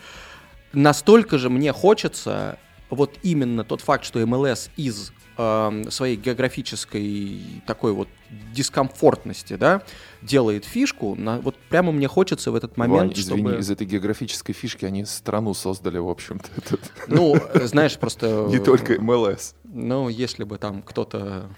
Настолько 0.73 1.39
же 1.39 1.51
мне 1.51 1.73
хочется 1.73 2.59
вот 2.91 3.15
именно 3.23 3.65
тот 3.65 3.81
факт, 3.81 4.05
что 4.05 4.25
МЛС 4.25 4.71
из 4.77 5.13
эм, 5.37 5.91
своей 5.91 6.17
географической 6.17 7.41
такой 7.67 7.93
вот 7.93 8.09
дискомфортности, 8.53 9.57
да, 9.57 9.83
делает 10.23 10.65
фишку, 10.65 11.15
на, 11.15 11.41
вот 11.41 11.57
прямо 11.69 11.93
мне 11.93 12.09
хочется 12.09 12.51
в 12.51 12.55
этот 12.55 12.77
момент, 12.77 13.09
Вань, 13.09 13.13
извини, 13.13 13.43
чтобы... 13.43 13.61
из 13.61 13.71
этой 13.71 13.87
географической 13.87 14.55
фишки 14.55 14.85
они 14.85 15.05
страну 15.05 15.55
создали, 15.55 15.99
в 15.99 16.09
общем-то. 16.09 16.79
Ну, 17.09 17.37
э, 17.37 17.67
знаешь, 17.67 17.99
просто... 17.99 18.47
Не 18.51 18.59
только 18.59 19.01
МЛС. 19.01 19.55
Ну, 19.65 20.09
если 20.09 20.45
бы 20.45 20.59
там 20.59 20.83
кто-то 20.83 21.49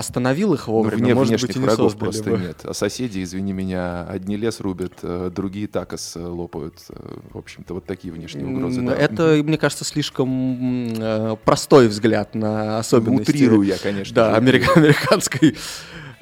остановил 0.00 0.54
их 0.54 0.66
вовремя, 0.66 0.98
Ну, 0.98 1.04
Вне 1.04 1.14
может 1.14 1.32
быть, 1.34 1.42
внешних 1.42 1.56
и 1.56 1.58
не 1.60 1.64
врагов 1.66 1.96
просто 1.96 2.30
бы. 2.30 2.38
нет. 2.38 2.60
А 2.64 2.74
соседи, 2.74 3.22
извини 3.22 3.52
меня, 3.52 4.04
одни 4.04 4.36
лес 4.36 4.58
рубят, 4.60 4.94
э, 5.02 5.30
другие 5.34 5.68
такос 5.68 6.16
э, 6.16 6.20
лопают. 6.20 6.74
Э, 6.88 7.18
В 7.32 7.38
общем-то, 7.38 7.74
вот 7.74 7.84
такие 7.84 8.12
внешние 8.12 8.46
угрозы. 8.46 8.80
Да. 8.82 8.94
Это, 8.94 9.40
мне 9.44 9.56
кажется, 9.58 9.84
слишком 9.84 11.36
простой 11.44 11.86
взгляд 11.88 12.34
на 12.34 12.78
особенности. 12.78 13.30
Утрирую 13.30 13.62
я, 13.62 13.76
конечно. 13.78 14.14
Да, 14.14 14.30
же, 14.30 14.36
америка- 14.36 14.72
американской 14.76 15.56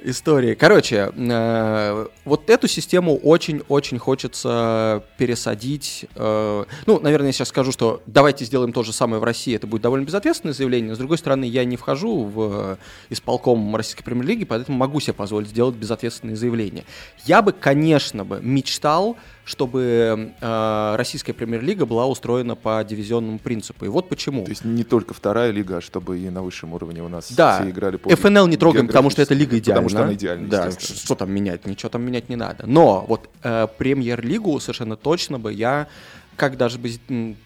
истории. 0.02 0.55
Короче, 0.55 1.12
э, 1.14 2.07
вот 2.25 2.50
эту 2.50 2.69
систему 2.69 3.17
очень-очень 3.17 3.99
хочется 3.99 5.02
пересадить. 5.17 6.07
э, 6.14 6.64
ну, 6.87 7.00
наверное, 7.00 7.28
я 7.28 7.33
сейчас 7.33 7.49
скажу, 7.49 7.73
что 7.73 8.02
давайте 8.07 8.45
сделаем 8.45 8.73
то 8.73 8.83
же 8.83 8.93
самое 8.93 9.21
в 9.21 9.25
России. 9.25 9.55
Это 9.55 9.67
будет 9.67 9.83
довольно 9.83 10.05
безответственное 10.05 10.55
заявление. 10.55 10.95
С 10.95 10.99
другой 10.99 11.19
стороны, 11.19 11.45
я 11.45 11.64
не 11.64 11.76
вхожу 11.76 12.25
в 12.25 12.40
э, 12.40 12.76
исполком 13.11 13.75
Российской 13.75 14.05
премьер-лиги, 14.05 14.45
поэтому 14.45 14.78
могу 14.78 15.00
себе 15.00 15.14
позволить 15.14 15.49
сделать 15.49 15.76
безответственные 15.76 16.37
заявления. 16.37 16.85
Я 17.25 17.43
бы, 17.43 17.52
конечно, 17.52 18.25
бы 18.25 18.40
мечтал, 18.43 19.17
чтобы 19.49 20.35
э, 20.38 20.95
российская 20.97 21.33
премьер-лига 21.33 21.87
была 21.87 22.07
устроена 22.07 22.55
по 22.55 22.85
дивизионному 22.85 23.38
принципу. 23.38 23.87
И 23.87 23.88
вот 23.88 24.11
почему. 24.11 24.45
То 24.45 24.50
есть 24.50 24.62
не 24.62 24.85
только 24.85 25.14
вторая 25.14 25.52
лига, 25.52 25.78
а 25.78 25.81
чтобы 25.81 26.19
и 26.19 26.28
на 26.28 26.43
высшем 26.43 26.75
уровне 26.75 27.02
у 27.02 27.09
нас 27.09 27.33
Да. 27.33 27.59
все 27.59 27.71
играли 27.71 27.97
по 27.97 28.14
ФНЛ 28.14 28.47
не 28.47 28.59
трогаем, 28.59 28.87
потому 28.87 29.09
что 29.09 29.23
это 29.23 29.33
лига 29.33 29.57
идеальна. 29.57 29.81
Потому 29.85 29.88
что 29.88 30.02
она 30.05 30.12
идеальна, 30.12 30.49
Да, 30.49 30.71
что 30.71 31.14
там 31.14 31.33
менять? 31.33 31.64
Ничего 31.64 31.88
там 31.88 32.02
менять 32.02 32.28
не 32.28 32.37
надо. 32.37 32.67
Но 32.67 33.07
вот 33.09 33.31
э, 33.43 33.69
премьер-лигу 33.78 34.61
совершенно 34.61 34.97
точно 34.97 35.38
бы 35.38 35.50
я 35.50 35.88
как 36.37 36.59
даже 36.59 36.78
бы 36.78 36.90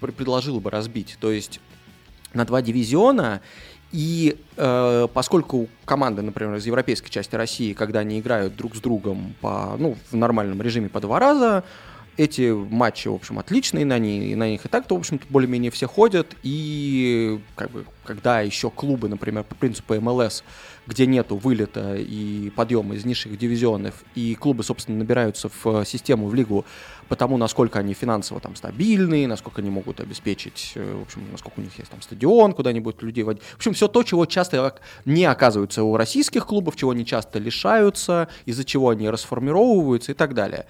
предложил 0.01 0.59
бы 0.59 0.71
разбить. 0.71 1.17
То 1.21 1.31
есть 1.31 1.61
на 2.35 2.45
два 2.45 2.63
дивизиона 2.63 3.43
и 3.93 4.39
э, 4.57 5.09
поскольку 5.15 5.69
команды, 5.85 6.23
например, 6.23 6.57
из 6.57 6.67
европейской 6.67 7.11
части 7.11 7.37
России, 7.37 7.75
когда 7.75 8.01
они 8.01 8.19
играют 8.19 8.57
друг 8.57 8.75
с 8.75 8.81
другом 8.81 9.35
по, 9.41 9.77
ну, 9.79 9.97
в 10.11 10.17
нормальном 10.17 10.61
режиме 10.63 10.89
по 10.89 10.99
два 10.99 11.21
раза, 11.21 11.63
эти 12.17 12.51
матчи, 12.53 13.09
в 13.09 13.15
общем, 13.15 13.39
отличные, 13.39 13.85
на, 13.85 13.99
них, 13.99 14.37
на 14.37 14.49
них 14.49 14.65
и 14.65 14.69
так-то, 14.69 14.95
в 14.95 14.99
общем-то, 14.99 15.27
более-менее 15.31 15.71
все 15.71 15.87
ходят, 15.87 16.37
и 16.43 17.41
как 17.57 17.71
бы, 17.71 17.85
когда 18.05 18.41
еще 18.41 18.71
клубы, 18.71 19.09
например, 19.09 19.45
по 19.45 19.55
принципу 19.55 19.95
МЛС, 19.95 20.45
где 20.87 21.07
нету 21.07 21.37
вылета 21.37 21.97
и 21.97 22.51
подъема 22.51 22.95
из 22.97 23.05
низших 23.05 23.39
дивизионов, 23.39 24.05
и 24.15 24.35
клубы, 24.35 24.63
собственно, 24.63 24.99
набираются 24.99 25.49
в 25.49 25.67
э, 25.67 25.85
систему, 25.87 26.27
в 26.27 26.35
лигу, 26.35 26.65
потому 27.09 27.37
насколько 27.37 27.79
они 27.79 27.95
финансово 27.95 28.41
там 28.41 28.57
стабильные, 28.57 29.29
насколько 29.29 29.61
они 29.61 29.71
могут 29.71 30.01
обеспечить, 30.01 30.73
э, 30.75 30.95
в 30.99 31.03
общем, 31.03 31.23
насколько 31.31 31.61
у 31.61 31.63
них 31.63 31.79
есть 31.79 31.91
там 31.91 32.03
стадион, 32.03 32.53
куда 32.53 32.71
они 32.71 32.81
будут 32.81 33.03
людей 33.03 33.23
водить. 33.23 33.43
В 33.43 33.57
общем, 33.57 33.75
все 33.75 33.89
то, 33.89 34.03
чего 34.03 34.27
часто 34.27 34.67
ок- 34.67 34.81
не 35.05 35.25
оказывается 35.25 35.85
у 35.85 35.97
российских 35.97 36.47
клубов, 36.47 36.77
чего 36.77 36.91
они 36.91 37.07
часто 37.07 37.39
лишаются, 37.39 38.29
из-за 38.45 38.65
чего 38.65 38.91
они 38.91 39.09
расформировываются 39.09 40.13
и 40.13 40.15
так 40.15 40.35
далее. 40.35 40.67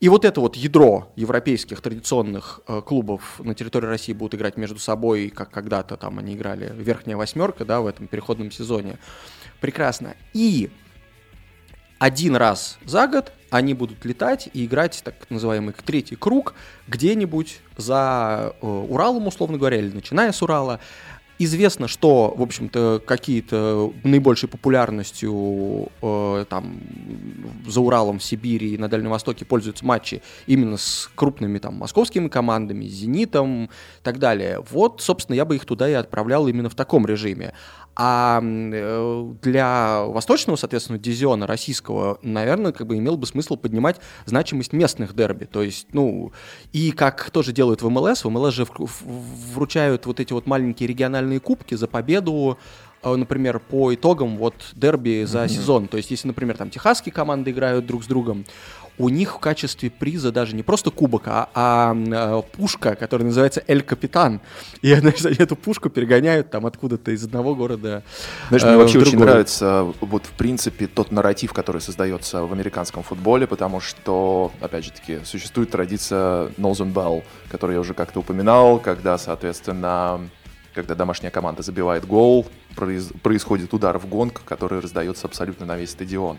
И 0.00 0.08
вот 0.08 0.24
это 0.24 0.40
вот 0.40 0.54
ядро 0.54 1.10
европейских 1.16 1.80
традиционных 1.80 2.60
э, 2.68 2.80
клубов 2.86 3.40
на 3.40 3.54
территории 3.54 3.86
России 3.86 4.12
будут 4.12 4.36
играть 4.36 4.56
между 4.56 4.78
собой, 4.78 5.28
как 5.28 5.50
когда-то 5.50 5.96
там 5.96 6.20
они 6.20 6.34
играли 6.34 6.72
верхняя 6.76 7.16
восьмерка, 7.16 7.64
да, 7.64 7.80
в 7.80 7.86
этом 7.88 8.06
переходном 8.06 8.52
сезоне. 8.52 8.98
Прекрасно. 9.60 10.14
И 10.34 10.70
один 11.98 12.36
раз 12.36 12.78
за 12.84 13.08
год 13.08 13.32
они 13.50 13.74
будут 13.74 14.04
летать 14.04 14.48
и 14.52 14.66
играть 14.66 15.00
так 15.02 15.14
называемый 15.30 15.74
третий 15.84 16.14
круг 16.14 16.54
где-нибудь 16.86 17.60
за 17.76 18.54
э, 18.60 18.66
Уралом, 18.66 19.26
условно 19.26 19.58
говоря, 19.58 19.78
или 19.78 19.90
начиная 19.90 20.30
с 20.30 20.40
Урала. 20.42 20.78
Известно, 21.40 21.86
что, 21.86 22.34
в 22.36 22.42
общем-то, 22.42 23.00
какие-то 23.06 23.92
наибольшей 24.02 24.48
популярностью 24.48 25.88
э, 26.02 26.44
там 26.48 26.80
за 27.66 27.80
Уралом, 27.80 28.18
в 28.18 28.24
Сибири 28.24 28.74
и 28.74 28.78
на 28.78 28.88
Дальнем 28.88 29.10
Востоке 29.10 29.44
пользуются 29.44 29.84
матчи 29.84 30.20
именно 30.46 30.76
с 30.76 31.08
крупными 31.14 31.58
там 31.58 31.74
московскими 31.74 32.28
командами, 32.28 32.86
Зенитом 32.86 33.66
и 33.66 33.68
так 34.02 34.18
далее. 34.18 34.64
Вот, 34.70 35.00
собственно, 35.00 35.36
я 35.36 35.44
бы 35.44 35.54
их 35.54 35.64
туда 35.64 35.88
и 35.88 35.92
отправлял 35.92 36.48
именно 36.48 36.68
в 36.68 36.74
таком 36.74 37.06
режиме. 37.06 37.54
А 38.00 38.40
э, 38.40 39.32
для 39.42 40.04
восточного, 40.04 40.56
соответственно, 40.56 41.00
дивизиона 41.00 41.48
российского, 41.48 42.20
наверное, 42.22 42.70
как 42.70 42.86
бы 42.86 42.96
имел 42.96 43.16
бы 43.16 43.26
смысл 43.26 43.56
поднимать 43.56 43.96
значимость 44.24 44.72
местных 44.72 45.16
дерби. 45.16 45.46
То 45.46 45.62
есть, 45.62 45.88
ну, 45.92 46.30
и 46.72 46.92
как 46.92 47.30
тоже 47.30 47.50
делают 47.50 47.82
в 47.82 47.88
МЛС, 47.90 48.24
в 48.24 48.30
МЛС 48.30 48.54
же 48.54 48.68
вручают 49.52 50.06
вот 50.06 50.20
эти 50.20 50.32
вот 50.32 50.46
маленькие 50.46 50.88
региональные 50.88 51.40
кубки 51.40 51.74
за 51.74 51.88
победу 51.88 52.56
э, 53.02 53.16
например, 53.16 53.58
по 53.58 53.92
итогам 53.92 54.36
вот 54.36 54.54
дерби 54.76 55.24
за 55.24 55.48
сезон. 55.48 55.88
То 55.88 55.96
есть, 55.96 56.12
если, 56.12 56.28
например, 56.28 56.56
там 56.56 56.70
техасские 56.70 57.12
команды 57.12 57.50
играют 57.50 57.84
друг 57.84 58.04
с 58.04 58.06
другом, 58.06 58.44
у 58.98 59.08
них 59.08 59.36
в 59.36 59.38
качестве 59.38 59.90
приза 59.90 60.32
даже 60.32 60.54
не 60.54 60.62
просто 60.62 60.90
кубок, 60.90 61.22
а, 61.26 61.48
а, 61.54 61.94
э, 61.94 62.42
пушка, 62.56 62.94
которая 62.94 63.26
называется 63.26 63.62
Эль 63.66 63.82
Капитан. 63.82 64.40
И 64.82 64.92
знаешь, 64.94 65.24
они 65.24 65.36
эту 65.38 65.56
пушку 65.56 65.88
перегоняют 65.88 66.50
там 66.50 66.66
откуда-то 66.66 67.12
из 67.12 67.24
одного 67.24 67.54
города. 67.54 68.02
Знаешь, 68.48 68.64
э, 68.64 68.68
мне 68.68 68.76
вообще 68.76 68.98
очень 68.98 69.18
нравится 69.18 69.86
вот 70.00 70.26
в 70.26 70.32
принципе 70.32 70.86
тот 70.86 71.12
нарратив, 71.12 71.52
который 71.52 71.80
создается 71.80 72.44
в 72.44 72.52
американском 72.52 73.02
футболе, 73.02 73.46
потому 73.46 73.80
что, 73.80 74.52
опять 74.60 74.84
же 74.84 74.92
таки, 74.92 75.20
существует 75.24 75.70
традиция 75.70 76.48
Northern 76.58 76.92
Bell, 76.92 77.22
которую 77.50 77.74
я 77.74 77.80
уже 77.80 77.94
как-то 77.94 78.20
упоминал, 78.20 78.78
когда, 78.80 79.16
соответственно, 79.18 80.20
когда 80.74 80.94
домашняя 80.94 81.30
команда 81.30 81.62
забивает 81.62 82.06
гол, 82.06 82.46
произ- 82.76 83.16
происходит 83.20 83.74
удар 83.74 83.98
в 83.98 84.06
гонг, 84.06 84.42
который 84.44 84.80
раздается 84.80 85.26
абсолютно 85.26 85.66
на 85.66 85.76
весь 85.76 85.90
стадион. 85.90 86.38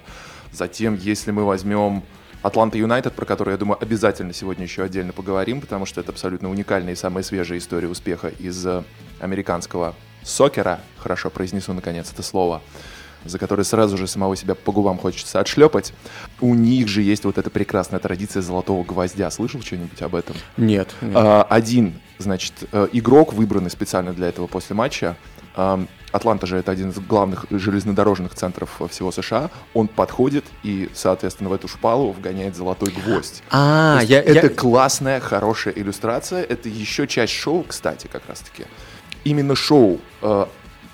Затем, 0.51 0.95
если 0.95 1.31
мы 1.31 1.45
возьмем 1.45 2.03
Атланта 2.41 2.77
Юнайтед, 2.77 3.13
про 3.13 3.25
который, 3.25 3.51
я 3.51 3.57
думаю, 3.57 3.77
обязательно 3.81 4.33
сегодня 4.33 4.63
еще 4.63 4.83
отдельно 4.83 5.11
поговорим, 5.11 5.59
потому 5.59 5.85
что 5.85 5.99
это 5.99 6.11
абсолютно 6.11 6.49
уникальная 6.49 6.93
и 6.93 6.95
самая 6.95 7.23
свежая 7.23 7.59
история 7.59 7.89
успеха 7.89 8.29
из 8.39 8.65
э, 8.65 8.83
американского 9.19 9.93
сокера, 10.23 10.79
хорошо 10.97 11.29
произнесу 11.29 11.73
наконец 11.73 12.11
это 12.13 12.23
слово, 12.23 12.61
за 13.25 13.39
которое 13.39 13.63
сразу 13.63 13.97
же 13.97 14.07
самого 14.07 14.37
себя 14.37 14.55
по 14.55 14.71
губам 14.71 14.97
хочется 14.97 15.41
отшлепать. 15.41 15.93
У 16.39 16.53
них 16.53 16.87
же 16.87 17.01
есть 17.01 17.25
вот 17.25 17.37
эта 17.37 17.49
прекрасная 17.49 17.99
традиция 17.99 18.41
золотого 18.41 18.85
гвоздя. 18.85 19.29
Слышал 19.31 19.61
что-нибудь 19.61 20.01
об 20.01 20.15
этом? 20.15 20.37
Нет. 20.55 20.95
нет. 21.01 21.13
А, 21.15 21.45
Один, 21.49 21.99
значит, 22.19 22.53
э, 22.71 22.87
игрок, 22.93 23.33
выбранный 23.33 23.69
специально 23.69 24.13
для 24.13 24.29
этого 24.29 24.47
после 24.47 24.77
матча, 24.77 25.17
Атланта 26.11 26.47
же 26.47 26.57
это 26.57 26.71
один 26.71 26.89
из 26.89 26.99
главных 26.99 27.45
железнодорожных 27.49 28.33
центров 28.33 28.81
всего 28.89 29.11
США, 29.11 29.49
он 29.73 29.87
подходит 29.87 30.45
и, 30.63 30.89
соответственно, 30.93 31.49
в 31.49 31.53
эту 31.53 31.67
шпалу 31.67 32.11
вгоняет 32.11 32.55
золотой 32.55 32.91
гвоздь. 32.91 33.43
А, 33.51 34.01
я, 34.03 34.19
это 34.21 34.47
я- 34.47 34.49
классная, 34.49 35.19
хорошая 35.19 35.73
иллюстрация. 35.75 36.43
Это 36.43 36.69
еще 36.69 37.07
часть 37.07 37.33
шоу, 37.33 37.63
кстати, 37.67 38.07
как 38.11 38.23
раз-таки. 38.27 38.65
именно 39.23 39.55
шоу 39.55 39.99
э, 40.21 40.45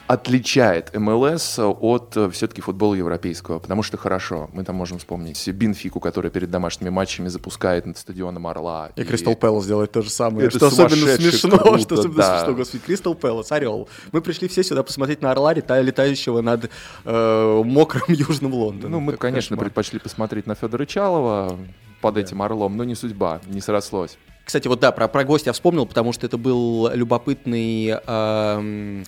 отличает 0.07 0.95
МЛС 0.95 1.59
от 1.59 2.15
э, 2.15 2.29
все-таки 2.29 2.61
футбола 2.61 2.93
европейского, 2.93 3.59
потому 3.59 3.81
что 3.81 3.97
хорошо, 3.97 4.49
мы 4.53 4.63
там 4.63 4.75
можем 4.75 4.99
вспомнить 4.99 5.47
Бинфику, 5.49 5.99
которая 5.99 6.31
перед 6.31 6.51
домашними 6.51 6.89
матчами 6.89 7.27
запускает 7.27 7.85
над 7.85 7.97
стадионом 7.97 8.45
Орла. 8.45 8.91
И, 8.95 9.01
и... 9.01 9.03
Кристал 9.03 9.35
Пэлас 9.35 9.65
делает 9.65 9.91
то 9.91 10.03
же 10.03 10.09
самое, 10.11 10.47
это 10.47 10.57
что 10.57 10.67
особенно 10.67 11.15
смешно, 11.15 11.57
круто, 11.57 11.79
что 11.79 11.95
особенно 11.95 12.17
да. 12.17 12.39
смешно, 12.39 12.55
господи, 12.55 12.83
Кристал 12.85 13.15
Пэлас, 13.15 13.51
Орел. 13.51 13.89
Мы 14.11 14.21
пришли 14.21 14.47
все 14.47 14.63
сюда 14.63 14.83
посмотреть 14.83 15.21
на 15.21 15.31
Орла, 15.31 15.53
летающего 15.53 16.41
над 16.41 16.69
э, 17.03 17.61
мокрым 17.65 18.03
Южным 18.07 18.53
Лондоном. 18.53 18.91
Ну, 18.91 18.99
мы, 18.99 19.13
как 19.13 19.21
конечно, 19.21 19.55
кошмар. 19.55 19.65
предпочли 19.65 19.99
посмотреть 19.99 20.45
на 20.45 20.53
Федора 20.53 20.85
Чалова 20.85 21.57
под 22.01 22.13
да. 22.13 22.21
этим 22.21 22.43
Орлом, 22.43 22.77
но 22.77 22.83
не 22.83 22.93
судьба, 22.93 23.41
не 23.47 23.61
срослось. 23.61 24.17
Кстати, 24.43 24.67
вот 24.67 24.79
да, 24.79 24.91
про, 24.91 25.07
про 25.07 25.23
гостя 25.23 25.51
вспомнил, 25.53 25.87
потому 25.87 26.13
что 26.13 26.27
это 26.27 26.37
был 26.37 26.91
любопытный... 26.93 27.95
Э, 28.05 29.03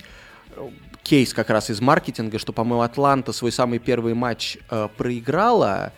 кейс 1.08 1.32
как 1.32 1.48
раз 1.48 1.70
из 1.70 1.80
маркетинга, 1.80 2.38
что, 2.38 2.52
по-моему, 2.52 2.82
Атланта 2.82 3.32
свой 3.32 3.50
самый 3.50 3.78
первый 3.78 4.12
матч 4.12 4.58
э, 4.70 4.88
проиграла, 4.96 5.92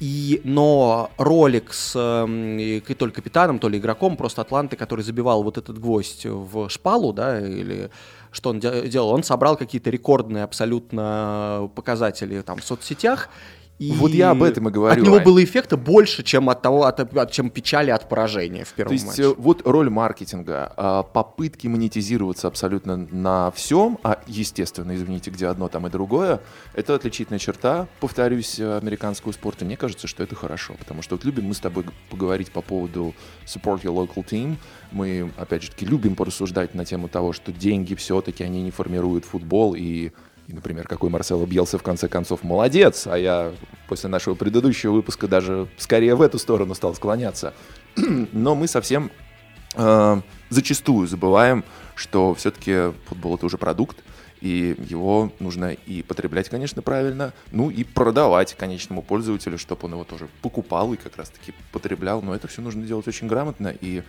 и, 0.00 0.40
но 0.44 1.10
ролик 1.16 1.72
с 1.72 1.92
э, 1.94 2.94
то 2.94 3.06
ли 3.06 3.12
капитаном, 3.12 3.60
то 3.60 3.68
ли 3.68 3.78
игроком, 3.78 4.16
просто 4.16 4.42
Атланты, 4.42 4.76
который 4.76 5.02
забивал 5.02 5.44
вот 5.44 5.58
этот 5.58 5.78
гвоздь 5.78 6.26
в 6.26 6.68
шпалу, 6.68 7.12
да, 7.12 7.40
или 7.40 7.90
что 8.32 8.50
он 8.50 8.58
делал, 8.58 9.10
он 9.10 9.22
собрал 9.22 9.56
какие-то 9.56 9.90
рекордные 9.90 10.42
абсолютно 10.42 11.70
показатели 11.74 12.40
там 12.42 12.58
в 12.58 12.64
соцсетях, 12.64 13.28
и 13.78 13.92
вот 13.92 14.10
я 14.10 14.30
об 14.30 14.42
этом 14.42 14.68
и 14.68 14.72
говорю. 14.72 15.00
От 15.00 15.06
него 15.06 15.20
было 15.20 15.42
эффекта 15.42 15.76
больше, 15.76 16.22
чем 16.24 16.50
от 16.50 16.62
того, 16.62 16.84
от, 16.84 17.00
от, 17.00 17.30
чем 17.30 17.50
печали 17.50 17.90
от 17.90 18.08
поражения 18.08 18.64
в 18.64 18.72
первом 18.72 18.88
То 18.88 18.94
есть 18.94 19.06
матче. 19.06 19.22
Э, 19.22 19.34
вот 19.36 19.62
роль 19.64 19.88
маркетинга, 19.88 20.72
а, 20.76 21.02
попытки 21.04 21.68
монетизироваться 21.68 22.48
абсолютно 22.48 22.96
на 22.96 23.50
всем, 23.52 23.98
а 24.02 24.20
естественно, 24.26 24.94
извините, 24.96 25.30
где 25.30 25.46
одно, 25.46 25.68
там 25.68 25.86
и 25.86 25.90
другое, 25.90 26.40
это 26.74 26.94
отличительная 26.94 27.38
черта, 27.38 27.86
повторюсь, 28.00 28.58
американского 28.58 29.32
спорта. 29.32 29.64
Мне 29.64 29.76
кажется, 29.76 30.08
что 30.08 30.24
это 30.24 30.34
хорошо, 30.34 30.74
потому 30.78 31.02
что 31.02 31.14
вот 31.14 31.24
любим 31.24 31.44
мы 31.44 31.54
с 31.54 31.60
тобой 31.60 31.84
поговорить 32.10 32.50
по 32.50 32.62
поводу 32.62 33.14
support 33.46 33.82
your 33.82 33.94
local 33.94 34.24
team. 34.24 34.56
Мы, 34.90 35.30
опять 35.36 35.62
же 35.62 35.70
таки, 35.70 35.86
любим 35.86 36.16
порассуждать 36.16 36.74
на 36.74 36.84
тему 36.84 37.08
того, 37.08 37.32
что 37.32 37.52
деньги 37.52 37.94
все-таки 37.94 38.42
они 38.42 38.62
не 38.62 38.70
формируют 38.70 39.24
футбол 39.24 39.74
и 39.76 40.10
и, 40.48 40.52
например, 40.54 40.88
какой 40.88 41.10
Марсело 41.10 41.44
Бьелса 41.44 41.76
в 41.76 41.82
конце 41.82 42.08
концов 42.08 42.42
молодец, 42.42 43.06
а 43.06 43.18
я 43.18 43.52
после 43.86 44.08
нашего 44.08 44.34
предыдущего 44.34 44.92
выпуска 44.92 45.28
даже 45.28 45.68
скорее 45.76 46.14
в 46.14 46.22
эту 46.22 46.38
сторону 46.38 46.74
стал 46.74 46.94
склоняться. 46.94 47.52
Но 48.32 48.54
мы 48.54 48.66
совсем 48.66 49.10
э, 49.74 50.20
зачастую 50.48 51.06
забываем, 51.06 51.64
что 51.94 52.34
все-таки 52.34 52.92
футбол 53.06 53.36
это 53.36 53.44
уже 53.44 53.58
продукт, 53.58 53.98
и 54.40 54.74
его 54.88 55.30
нужно 55.38 55.72
и 55.72 56.02
потреблять, 56.02 56.48
конечно, 56.48 56.80
правильно, 56.80 57.34
ну 57.52 57.68
и 57.68 57.84
продавать 57.84 58.54
конечному 58.54 59.02
пользователю, 59.02 59.58
чтобы 59.58 59.84
он 59.84 59.92
его 59.92 60.04
тоже 60.04 60.28
покупал 60.40 60.94
и 60.94 60.96
как 60.96 61.18
раз-таки 61.18 61.52
потреблял. 61.72 62.22
Но 62.22 62.34
это 62.34 62.48
все 62.48 62.62
нужно 62.62 62.84
делать 62.84 63.06
очень 63.06 63.26
грамотно 63.26 63.68
и 63.68 64.02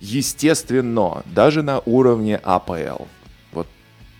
естественно, 0.00 1.22
даже 1.26 1.62
на 1.62 1.80
уровне 1.80 2.40
АПЛ 2.42 3.04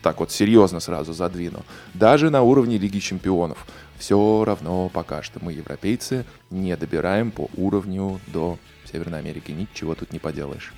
так 0.01 0.19
вот 0.19 0.31
серьезно 0.31 0.79
сразу 0.79 1.13
задвину, 1.13 1.65
даже 1.93 2.29
на 2.29 2.41
уровне 2.41 2.77
Лиги 2.77 2.99
Чемпионов, 2.99 3.65
все 3.97 4.43
равно 4.45 4.89
пока 4.89 5.23
что 5.23 5.39
мы, 5.41 5.53
европейцы, 5.53 6.25
не 6.49 6.75
добираем 6.77 7.31
по 7.31 7.49
уровню 7.55 8.19
до 8.27 8.57
Северной 8.91 9.19
Америки. 9.19 9.51
Ничего 9.51 9.95
тут 9.95 10.13
не 10.13 10.19
поделаешь 10.19 10.73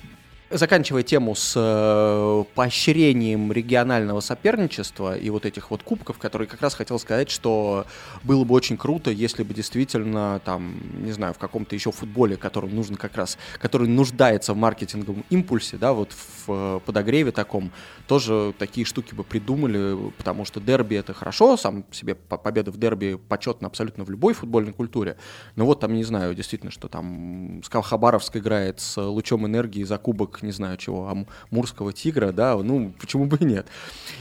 заканчивая 0.50 1.02
тему 1.02 1.34
с 1.34 1.54
э, 1.56 2.44
поощрением 2.54 3.52
регионального 3.52 4.20
соперничества 4.20 5.16
и 5.16 5.30
вот 5.30 5.46
этих 5.46 5.70
вот 5.70 5.82
кубков, 5.82 6.18
которые 6.18 6.48
как 6.48 6.60
раз 6.60 6.74
хотел 6.74 6.98
сказать, 6.98 7.30
что 7.30 7.86
было 8.24 8.44
бы 8.44 8.54
очень 8.54 8.76
круто, 8.76 9.10
если 9.10 9.44
бы 9.44 9.54
действительно 9.54 10.40
там, 10.44 10.80
не 11.04 11.12
знаю, 11.12 11.34
в 11.34 11.38
каком-то 11.38 11.74
еще 11.74 11.92
футболе, 11.92 12.36
который 12.36 12.70
нужен 12.70 12.96
как 12.96 13.16
раз, 13.16 13.38
который 13.60 13.86
нуждается 13.86 14.52
в 14.52 14.56
маркетинговом 14.56 15.24
импульсе, 15.30 15.76
да, 15.76 15.92
вот 15.92 16.12
в 16.12 16.44
э, 16.48 16.80
подогреве 16.84 17.30
таком, 17.30 17.70
тоже 18.08 18.52
такие 18.58 18.84
штуки 18.84 19.14
бы 19.14 19.22
придумали, 19.22 20.10
потому 20.18 20.44
что 20.44 20.60
дерби 20.60 20.96
это 20.96 21.14
хорошо, 21.14 21.56
сам 21.56 21.84
себе 21.92 22.16
победа 22.16 22.72
в 22.72 22.76
дерби 22.76 23.20
почетно 23.28 23.68
абсолютно 23.68 24.02
в 24.04 24.10
любой 24.10 24.34
футбольной 24.34 24.72
культуре, 24.72 25.16
но 25.54 25.64
вот 25.64 25.78
там, 25.80 25.94
не 25.94 26.04
знаю, 26.04 26.34
действительно, 26.34 26.72
что 26.72 26.88
там 26.88 27.62
Хабаровск 27.70 28.36
играет 28.36 28.80
с 28.80 29.00
лучом 29.00 29.46
энергии 29.46 29.84
за 29.84 29.96
кубок 29.96 30.39
не 30.42 30.52
знаю 30.52 30.76
чего, 30.76 31.08
амурского 31.50 31.92
тигра, 31.92 32.32
да, 32.32 32.56
ну, 32.56 32.92
почему 33.00 33.26
бы 33.26 33.36
и 33.38 33.44
нет. 33.44 33.66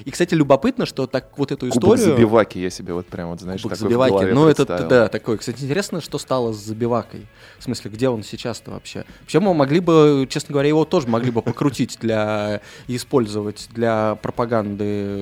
И, 0.06 0.12
кстати, 0.12 0.34
любопытно, 0.34 0.86
что 0.86 1.08
так 1.08 1.38
вот 1.38 1.52
эту 1.52 1.70
историю... 1.70 1.98
Кубок 1.98 2.00
забиваки 2.00 2.60
я 2.60 2.70
себе 2.70 2.94
вот 2.94 3.08
прям 3.08 3.30
вот, 3.30 3.42
знаешь, 3.42 3.62
Кубок 3.62 3.78
такой 3.78 3.90
забиваки, 3.90 4.34
ну, 4.34 4.48
это, 4.48 4.66
да, 4.66 5.08
такой. 5.08 5.38
Кстати, 5.38 5.64
интересно, 5.64 6.02
что 6.02 6.18
стало 6.18 6.54
с 6.54 6.58
забивакой. 6.58 7.28
В 7.58 7.64
смысле, 7.64 7.92
где 7.92 8.10
он 8.10 8.24
сейчас-то 8.24 8.72
вообще? 8.72 9.06
Вообще 9.22 9.40
мы 9.40 9.54
могли 9.54 9.80
бы, 9.80 10.28
честно 10.30 10.54
говоря, 10.54 10.70
его 10.70 10.86
тоже 10.86 11.08
могли 11.08 11.32
бы 11.32 11.42
покрутить 11.42 11.98
для... 12.02 12.62
использовать 12.88 13.70
для 13.74 14.16
пропаганды 14.16 15.22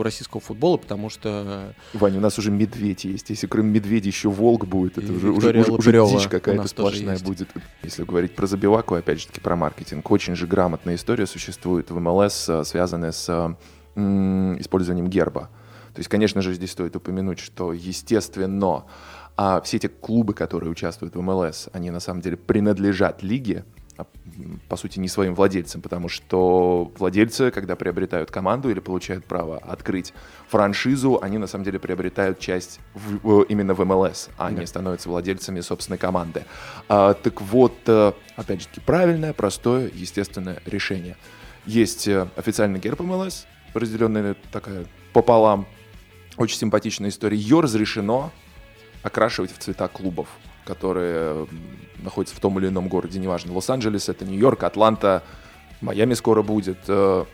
российского 0.00 0.40
футбола, 0.40 0.76
потому 0.76 1.10
что... 1.10 1.74
Ваня, 1.92 2.18
у 2.18 2.20
нас 2.20 2.38
уже 2.38 2.50
медведь 2.50 3.04
есть. 3.04 3.30
Если 3.30 3.46
кроме 3.46 3.70
медведя 3.70 4.08
еще 4.08 4.28
волк 4.28 4.66
будет, 4.66 4.98
это 4.98 5.12
уже, 5.12 5.30
уже, 5.30 5.62
уже 5.62 6.06
дичь 6.06 6.28
какая-то 6.28 6.66
сплошная 6.68 7.18
будет. 7.18 7.48
Если 7.82 8.04
говорить 8.04 8.34
про 8.34 8.46
забиваку, 8.46 8.94
опять 8.94 9.20
же 9.20 9.26
таки 9.26 9.40
про 9.40 9.56
маркетинг, 9.56 10.10
очень 10.10 10.33
очень 10.34 10.40
же 10.40 10.46
грамотная 10.48 10.96
история 10.96 11.26
существует 11.26 11.90
в 11.90 11.98
МЛС, 12.00 12.48
э, 12.48 12.64
связанная 12.64 13.12
с 13.12 13.56
использованием 13.96 15.06
герба. 15.06 15.42
То 15.94 16.00
есть, 16.00 16.08
конечно 16.08 16.42
же, 16.42 16.52
здесь 16.54 16.72
стоит 16.72 16.96
упомянуть, 16.96 17.38
что, 17.38 17.72
естественно, 17.72 18.84
а 19.36 19.60
все 19.60 19.76
эти 19.76 19.86
клубы, 19.86 20.34
которые 20.34 20.72
участвуют 20.72 21.14
в 21.14 21.20
МЛС, 21.20 21.68
они 21.72 21.92
на 21.92 22.00
самом 22.00 22.20
деле 22.20 22.36
принадлежат 22.36 23.22
лиге, 23.22 23.64
по 24.68 24.76
сути, 24.76 24.98
не 24.98 25.08
своим 25.08 25.34
владельцам, 25.34 25.80
потому 25.80 26.08
что 26.08 26.92
владельцы, 26.98 27.50
когда 27.50 27.76
приобретают 27.76 28.30
команду 28.30 28.70
или 28.70 28.80
получают 28.80 29.24
право 29.24 29.58
открыть 29.58 30.12
франшизу, 30.48 31.20
они 31.22 31.38
на 31.38 31.46
самом 31.46 31.64
деле 31.64 31.78
приобретают 31.78 32.40
часть 32.40 32.80
в, 32.94 33.42
именно 33.42 33.74
в 33.74 33.84
МЛС, 33.84 34.30
а 34.36 34.50
да. 34.50 34.60
не 34.60 34.66
становятся 34.66 35.08
владельцами 35.08 35.60
собственной 35.60 35.98
команды. 35.98 36.44
А, 36.88 37.14
так 37.14 37.40
вот, 37.40 37.74
э, 37.86 38.12
опять 38.36 38.62
же 38.62 38.68
таки, 38.68 38.80
правильное, 38.80 39.32
простое, 39.32 39.90
естественное 39.94 40.60
решение. 40.66 41.16
Есть 41.66 42.08
э, 42.08 42.28
официальный 42.36 42.80
герб 42.80 43.00
МЛС, 43.00 43.46
разделенный 43.74 44.34
такая 44.50 44.86
пополам, 45.12 45.66
очень 46.36 46.58
симпатичная 46.58 47.10
история. 47.10 47.36
Ее 47.36 47.60
разрешено 47.60 48.32
окрашивать 49.02 49.52
в 49.52 49.58
цвета 49.58 49.86
клубов 49.86 50.28
которые 50.64 51.46
находятся 52.02 52.36
в 52.36 52.40
том 52.40 52.58
или 52.58 52.68
ином 52.68 52.88
городе, 52.88 53.18
неважно, 53.18 53.52
Лос-Анджелес, 53.52 54.08
это 54.08 54.24
Нью-Йорк, 54.24 54.62
Атланта, 54.62 55.22
Майами 55.80 56.14
скоро 56.14 56.42
будет. 56.42 56.78
Э, 56.88 57.24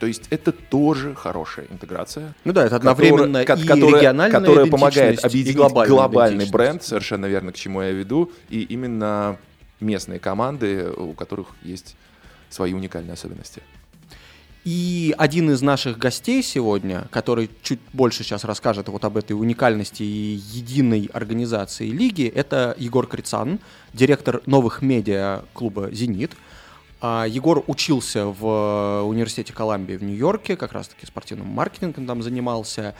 то 0.00 0.06
есть 0.06 0.24
это 0.30 0.52
тоже 0.52 1.14
хорошая 1.14 1.66
интеграция. 1.70 2.34
Ну 2.44 2.52
да, 2.52 2.64
это 2.64 2.76
одновременно 2.76 3.44
которая, 3.44 3.64
и 3.64 3.68
которая, 3.68 4.00
региональная 4.00 4.40
которая 4.40 4.66
помогает 4.66 5.24
объединить 5.24 5.56
глобальный 5.56 6.50
бренд, 6.50 6.82
совершенно 6.82 7.26
верно, 7.26 7.52
к 7.52 7.56
чему 7.56 7.82
я 7.82 7.90
веду, 7.90 8.32
и 8.48 8.62
именно 8.62 9.36
местные 9.80 10.18
команды, 10.18 10.90
у 10.90 11.12
которых 11.12 11.48
есть 11.62 11.96
свои 12.48 12.72
уникальные 12.72 13.12
особенности. 13.12 13.62
И 14.64 15.14
один 15.16 15.50
из 15.50 15.62
наших 15.62 15.96
гостей 15.96 16.42
сегодня, 16.42 17.06
который 17.10 17.48
чуть 17.62 17.80
больше 17.94 18.24
сейчас 18.24 18.44
расскажет 18.44 18.88
вот 18.88 19.04
об 19.06 19.16
этой 19.16 19.32
уникальности 19.32 20.02
и 20.02 20.38
единой 20.52 21.08
организации 21.14 21.88
лиги, 21.88 22.26
это 22.26 22.74
Егор 22.78 23.06
Крицан, 23.06 23.58
директор 23.94 24.42
новых 24.44 24.82
медиа 24.82 25.44
клуба 25.54 25.90
«Зенит». 25.92 26.32
А 27.02 27.24
Егор 27.26 27.64
учился 27.66 28.26
в 28.26 29.04
университете 29.06 29.54
Колумбии 29.54 29.94
в 29.94 30.02
Нью-Йорке, 30.02 30.56
как 30.56 30.72
раз-таки 30.72 31.06
спортивным 31.06 31.46
маркетингом 31.46 32.06
там 32.06 32.22
занимался, 32.22 32.94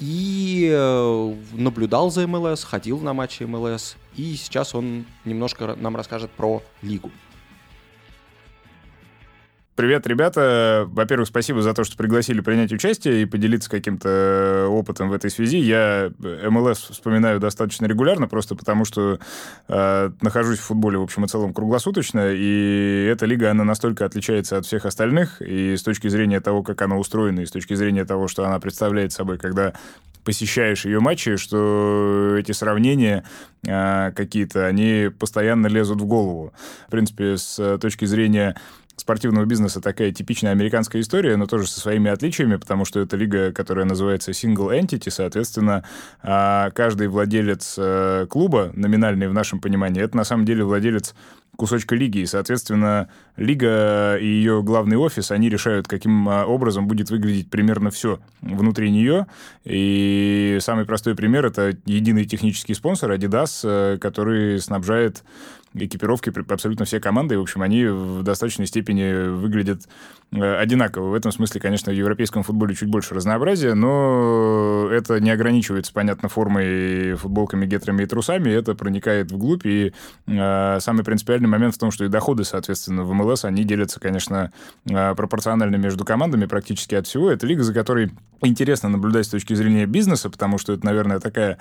и 0.00 0.68
э, 0.72 1.34
наблюдал 1.52 2.10
за 2.10 2.26
МЛС, 2.26 2.64
ходил 2.64 2.98
на 2.98 3.14
матчи 3.14 3.44
МЛС, 3.44 3.94
и 4.16 4.34
сейчас 4.34 4.74
он 4.74 5.06
немножко 5.24 5.76
нам 5.78 5.94
расскажет 5.94 6.32
про 6.32 6.64
лигу. 6.82 7.12
Привет, 9.76 10.06
ребята. 10.06 10.84
Во-первых, 10.86 11.26
спасибо 11.26 11.60
за 11.60 11.74
то, 11.74 11.82
что 11.82 11.96
пригласили 11.96 12.40
принять 12.40 12.72
участие 12.72 13.22
и 13.22 13.24
поделиться 13.24 13.68
каким-то 13.68 14.08
э, 14.08 14.66
опытом 14.66 15.08
в 15.08 15.12
этой 15.12 15.30
связи. 15.30 15.56
Я 15.56 16.12
э, 16.22 16.48
МЛС 16.48 16.90
вспоминаю 16.90 17.40
достаточно 17.40 17.86
регулярно, 17.86 18.28
просто 18.28 18.54
потому 18.54 18.84
что 18.84 19.18
э, 19.66 20.10
нахожусь 20.22 20.60
в 20.60 20.62
футболе, 20.62 20.98
в 20.98 21.02
общем 21.02 21.24
и 21.24 21.28
целом, 21.28 21.52
круглосуточно, 21.52 22.30
и 22.32 23.08
эта 23.10 23.26
лига, 23.26 23.50
она 23.50 23.64
настолько 23.64 24.04
отличается 24.04 24.58
от 24.58 24.64
всех 24.64 24.86
остальных, 24.86 25.42
и 25.42 25.76
с 25.76 25.82
точки 25.82 26.06
зрения 26.06 26.38
того, 26.38 26.62
как 26.62 26.80
она 26.80 26.96
устроена, 26.96 27.40
и 27.40 27.46
с 27.46 27.50
точки 27.50 27.74
зрения 27.74 28.04
того, 28.04 28.28
что 28.28 28.46
она 28.46 28.60
представляет 28.60 29.10
собой, 29.10 29.38
когда 29.38 29.72
посещаешь 30.22 30.84
ее 30.84 31.00
матчи, 31.00 31.34
что 31.34 32.36
эти 32.38 32.52
сравнения 32.52 33.24
э, 33.66 34.12
какие-то, 34.12 34.66
они 34.66 35.10
постоянно 35.18 35.66
лезут 35.66 36.00
в 36.00 36.06
голову. 36.06 36.52
В 36.86 36.92
принципе, 36.92 37.36
с 37.36 37.78
точки 37.78 38.04
зрения 38.04 38.54
спортивного 38.96 39.44
бизнеса 39.44 39.80
такая 39.80 40.12
типичная 40.12 40.52
американская 40.52 41.02
история, 41.02 41.36
но 41.36 41.46
тоже 41.46 41.66
со 41.66 41.80
своими 41.80 42.10
отличиями, 42.10 42.56
потому 42.56 42.84
что 42.84 43.00
это 43.00 43.16
лига, 43.16 43.52
которая 43.52 43.84
называется 43.84 44.30
Single 44.30 44.80
Entity, 44.80 45.10
соответственно, 45.10 45.84
а, 46.22 46.70
каждый 46.70 47.08
владелец 47.08 47.74
э, 47.76 48.26
клуба, 48.28 48.70
номинальный 48.74 49.28
в 49.28 49.32
нашем 49.32 49.60
понимании, 49.60 50.02
это 50.02 50.16
на 50.16 50.24
самом 50.24 50.44
деле 50.44 50.64
владелец 50.64 51.14
кусочка 51.56 51.94
лиги, 51.94 52.18
и, 52.18 52.26
соответственно, 52.26 53.08
лига 53.36 54.16
и 54.16 54.26
ее 54.26 54.62
главный 54.62 54.96
офис, 54.96 55.30
они 55.30 55.48
решают, 55.48 55.88
каким 55.88 56.28
а, 56.28 56.44
образом 56.46 56.88
будет 56.88 57.10
выглядеть 57.10 57.50
примерно 57.50 57.90
все 57.90 58.20
внутри 58.40 58.90
нее, 58.90 59.26
и 59.64 60.58
самый 60.60 60.84
простой 60.84 61.14
пример— 61.14 61.46
это 61.46 61.76
единый 61.86 62.24
технический 62.24 62.74
спонсор 62.74 63.12
Adidas, 63.12 63.60
э, 63.64 63.98
который 63.98 64.58
снабжает 64.60 65.24
экипировки 65.74 66.32
абсолютно 66.50 66.84
все 66.84 67.00
команды, 67.00 67.34
и, 67.34 67.38
в 67.38 67.42
общем, 67.42 67.62
они 67.62 67.86
в 67.86 68.22
достаточной 68.22 68.66
степени 68.66 69.28
выглядят 69.28 69.88
э, 70.32 70.56
одинаково. 70.56 71.10
В 71.10 71.14
этом 71.14 71.32
смысле, 71.32 71.60
конечно, 71.60 71.92
в 71.92 71.96
европейском 71.96 72.42
футболе 72.42 72.74
чуть 72.74 72.88
больше 72.88 73.14
разнообразия, 73.14 73.74
но 73.74 74.88
это 74.90 75.20
не 75.20 75.30
ограничивается, 75.30 75.92
понятно, 75.92 76.28
формой, 76.28 77.14
футболками, 77.14 77.66
гетрами 77.66 78.04
и 78.04 78.06
трусами, 78.06 78.50
это 78.50 78.74
проникает 78.74 79.32
вглубь, 79.32 79.66
и 79.66 79.92
э, 80.26 80.78
самый 80.80 81.04
принципиальный 81.04 81.48
момент 81.48 81.74
в 81.74 81.78
том, 81.78 81.90
что 81.90 82.04
и 82.04 82.08
доходы, 82.08 82.44
соответственно, 82.44 83.02
в 83.02 83.12
МЛС, 83.12 83.44
они 83.44 83.64
делятся, 83.64 84.00
конечно, 84.00 84.52
э, 84.88 85.14
пропорционально 85.14 85.76
между 85.76 86.04
командами 86.04 86.46
практически 86.46 86.94
от 86.94 87.06
всего. 87.06 87.30
Это 87.30 87.46
лига, 87.46 87.64
за 87.64 87.74
которой 87.74 88.12
интересно 88.42 88.88
наблюдать 88.88 89.26
с 89.26 89.30
точки 89.30 89.54
зрения 89.54 89.86
бизнеса, 89.86 90.30
потому 90.30 90.58
что 90.58 90.72
это, 90.72 90.84
наверное, 90.84 91.18
такая 91.18 91.58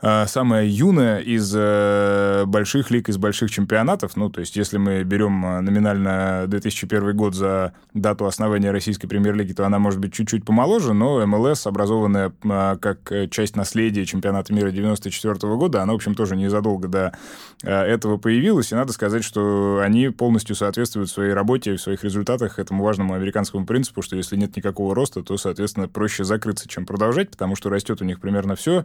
самая 0.00 0.64
юная 0.66 1.18
из 1.18 1.52
э, 1.54 2.44
больших 2.46 2.90
лиг, 2.90 3.08
из 3.08 3.18
больших 3.18 3.50
чемпионатов. 3.50 4.16
Ну, 4.16 4.30
то 4.30 4.40
есть, 4.40 4.56
если 4.56 4.78
мы 4.78 5.02
берем 5.02 5.44
э, 5.44 5.60
номинально 5.60 6.44
2001 6.46 7.16
год 7.16 7.34
за 7.34 7.74
дату 7.92 8.24
основания 8.24 8.70
российской 8.70 9.08
премьер-лиги, 9.08 9.52
то 9.52 9.66
она 9.66 9.78
может 9.78 10.00
быть 10.00 10.14
чуть-чуть 10.14 10.44
помоложе, 10.44 10.94
но 10.94 11.24
МЛС, 11.26 11.66
образованная 11.66 12.32
а, 12.44 12.76
как 12.76 13.12
часть 13.30 13.56
наследия 13.56 14.06
чемпионата 14.06 14.54
мира 14.54 14.70
94 14.70 15.34
года, 15.56 15.82
она, 15.82 15.92
в 15.92 15.96
общем, 15.96 16.14
тоже 16.14 16.34
незадолго 16.36 16.88
до 16.88 17.12
э, 17.62 17.70
этого 17.70 18.16
появилась, 18.16 18.72
и 18.72 18.74
надо 18.74 18.92
сказать, 18.92 19.24
что 19.24 19.80
они 19.82 20.08
полностью 20.08 20.56
соответствуют 20.56 21.10
своей 21.10 21.34
работе 21.34 21.74
и 21.74 21.76
в 21.76 21.80
своих 21.80 22.04
результатах 22.04 22.58
этому 22.58 22.82
важному 22.84 23.14
американскому 23.14 23.66
принципу, 23.66 24.00
что 24.00 24.16
если 24.16 24.36
нет 24.36 24.56
никакого 24.56 24.94
роста, 24.94 25.22
то, 25.22 25.36
соответственно, 25.36 25.88
проще 25.88 26.24
закрыться, 26.24 26.68
чем 26.68 26.86
продолжать, 26.86 27.30
потому 27.30 27.54
что 27.54 27.68
растет 27.68 28.00
у 28.00 28.04
них 28.04 28.20
примерно 28.20 28.54
все, 28.54 28.84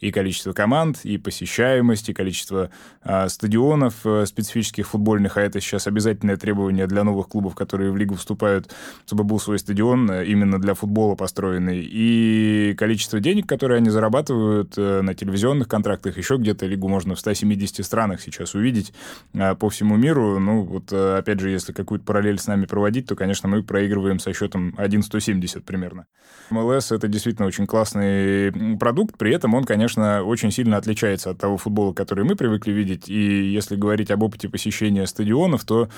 и 0.00 0.10
количество 0.10 0.52
команд, 0.56 1.04
и 1.04 1.18
посещаемость, 1.18 2.08
и 2.08 2.14
количество 2.14 2.70
э, 3.04 3.28
стадионов 3.28 3.94
э, 4.04 4.24
специфических 4.26 4.88
футбольных, 4.88 5.36
а 5.36 5.42
это 5.42 5.60
сейчас 5.60 5.86
обязательное 5.86 6.36
требование 6.36 6.86
для 6.86 7.04
новых 7.04 7.28
клубов, 7.28 7.54
которые 7.54 7.92
в 7.92 7.96
лигу 7.96 8.14
вступают, 8.14 8.72
чтобы 9.04 9.24
был 9.24 9.38
свой 9.38 9.58
стадион 9.58 10.10
э, 10.10 10.24
именно 10.24 10.58
для 10.58 10.74
футбола 10.74 11.14
построенный, 11.14 11.86
и 11.86 12.74
количество 12.78 13.20
денег, 13.20 13.46
которые 13.46 13.76
они 13.76 13.90
зарабатывают 13.90 14.74
э, 14.78 15.02
на 15.02 15.14
телевизионных 15.14 15.68
контрактах, 15.68 16.16
еще 16.16 16.36
где-то 16.36 16.66
лигу 16.66 16.88
можно 16.88 17.14
в 17.14 17.20
170 17.20 17.84
странах 17.84 18.22
сейчас 18.22 18.54
увидеть 18.54 18.94
э, 19.34 19.54
по 19.54 19.68
всему 19.68 19.96
миру. 19.96 20.38
Ну, 20.38 20.62
вот 20.62 20.92
э, 20.92 21.18
опять 21.18 21.40
же, 21.40 21.50
если 21.50 21.72
какую-то 21.72 22.04
параллель 22.06 22.38
с 22.38 22.46
нами 22.46 22.64
проводить, 22.64 23.06
то, 23.06 23.14
конечно, 23.14 23.48
мы 23.48 23.62
проигрываем 23.62 24.18
со 24.18 24.32
счетом 24.32 24.74
1,170 24.78 25.64
примерно. 25.64 26.06
МЛС— 26.50 26.92
это 26.92 27.08
действительно 27.08 27.46
очень 27.46 27.66
классный 27.66 28.76
продукт, 28.78 29.18
при 29.18 29.34
этом 29.34 29.54
он, 29.54 29.64
конечно, 29.64 30.22
очень 30.22 30.45
очень 30.46 30.54
сильно 30.54 30.76
отличается 30.76 31.30
от 31.30 31.38
того 31.38 31.56
футбола, 31.56 31.92
который 31.92 32.24
мы 32.24 32.36
привыкли 32.36 32.72
видеть. 32.72 33.08
И 33.08 33.50
если 33.50 33.76
говорить 33.76 34.10
об 34.10 34.22
опыте 34.22 34.48
посещения 34.48 35.06
стадионов, 35.06 35.64
то, 35.64 35.88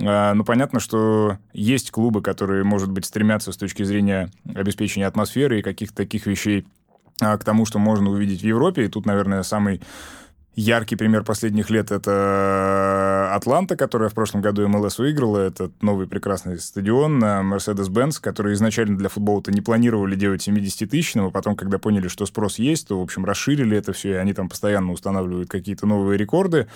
а, 0.00 0.34
ну, 0.34 0.44
понятно, 0.44 0.80
что 0.80 1.38
есть 1.52 1.90
клубы, 1.90 2.22
которые, 2.22 2.62
может 2.64 2.90
быть, 2.90 3.04
стремятся 3.04 3.52
с 3.52 3.56
точки 3.56 3.82
зрения 3.82 4.30
обеспечения 4.54 5.06
атмосферы 5.06 5.58
и 5.58 5.62
каких-то 5.62 5.96
таких 5.96 6.26
вещей 6.26 6.66
а, 7.20 7.36
к 7.36 7.44
тому, 7.44 7.66
что 7.66 7.78
можно 7.78 8.10
увидеть 8.10 8.42
в 8.42 8.46
Европе. 8.46 8.84
И 8.84 8.88
тут, 8.88 9.06
наверное, 9.06 9.42
самый 9.42 9.80
Яркий 10.58 10.96
пример 10.96 11.22
последних 11.22 11.68
лет— 11.68 11.90
это 11.92 13.30
Атланта, 13.34 13.76
которая 13.76 14.08
в 14.08 14.14
прошлом 14.14 14.40
году 14.40 14.66
МЛС 14.66 14.98
выиграла. 14.98 15.36
Это 15.40 15.70
новый 15.82 16.06
прекрасный 16.06 16.58
стадион 16.58 17.22
Mercedes-Benz, 17.22 18.22
который 18.22 18.54
изначально 18.54 18.96
для 18.96 19.10
футбола-то 19.10 19.52
не 19.52 19.60
планировали 19.60 20.14
делать 20.14 20.48
70-тысячным, 20.48 21.26
а 21.26 21.30
потом, 21.30 21.56
когда 21.56 21.76
поняли, 21.76 22.08
что 22.08 22.24
спрос 22.24 22.58
есть, 22.58 22.88
то, 22.88 22.98
в 22.98 23.02
общем, 23.02 23.26
расширили 23.26 23.76
это 23.76 23.92
все, 23.92 24.12
и 24.12 24.14
они 24.14 24.32
там 24.32 24.48
постоянно 24.48 24.92
устанавливают 24.92 25.50
какие-то 25.50 25.86
новые 25.86 26.16
рекорды. 26.16 26.68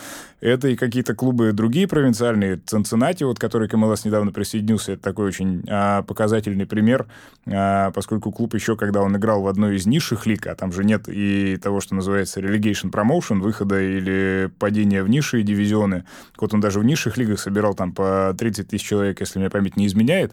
Это 0.42 0.68
и 0.68 0.76
какие-то 0.76 1.14
клубы 1.14 1.52
другие 1.52 1.88
провинциальные. 1.88 2.60
Цинциннати, 2.66 3.24
вот, 3.24 3.38
который 3.38 3.66
к 3.66 3.74
МЛС 3.74 4.04
недавно 4.04 4.30
присоединился, 4.30 4.92
это 4.92 5.02
такой 5.02 5.28
очень 5.28 5.64
а, 5.70 6.02
показательный 6.02 6.66
пример, 6.66 7.06
а, 7.46 7.92
поскольку 7.92 8.30
клуб 8.30 8.52
еще, 8.52 8.76
когда 8.76 9.00
он 9.00 9.16
играл 9.16 9.40
в 9.40 9.48
одной 9.48 9.76
из 9.76 9.86
низших 9.86 10.26
лиг, 10.26 10.46
а 10.48 10.54
там 10.54 10.70
же 10.70 10.84
нет 10.84 11.08
и 11.08 11.56
того, 11.56 11.80
что 11.80 11.94
называется 11.94 12.40
relegation 12.40 12.90
promotion, 12.90 13.40
выход 13.40 13.69
выхода 13.70 13.80
или 13.80 14.50
падения 14.58 15.02
в 15.02 15.08
низшие 15.08 15.42
дивизионы. 15.42 16.04
Вот 16.38 16.54
он 16.54 16.60
даже 16.60 16.80
в 16.80 16.84
низших 16.84 17.16
лигах 17.16 17.40
собирал 17.40 17.74
там 17.74 17.92
по 17.92 18.34
30 18.38 18.68
тысяч 18.68 18.86
человек, 18.86 19.20
если 19.20 19.38
мне 19.38 19.50
память 19.50 19.76
не 19.76 19.86
изменяет. 19.86 20.32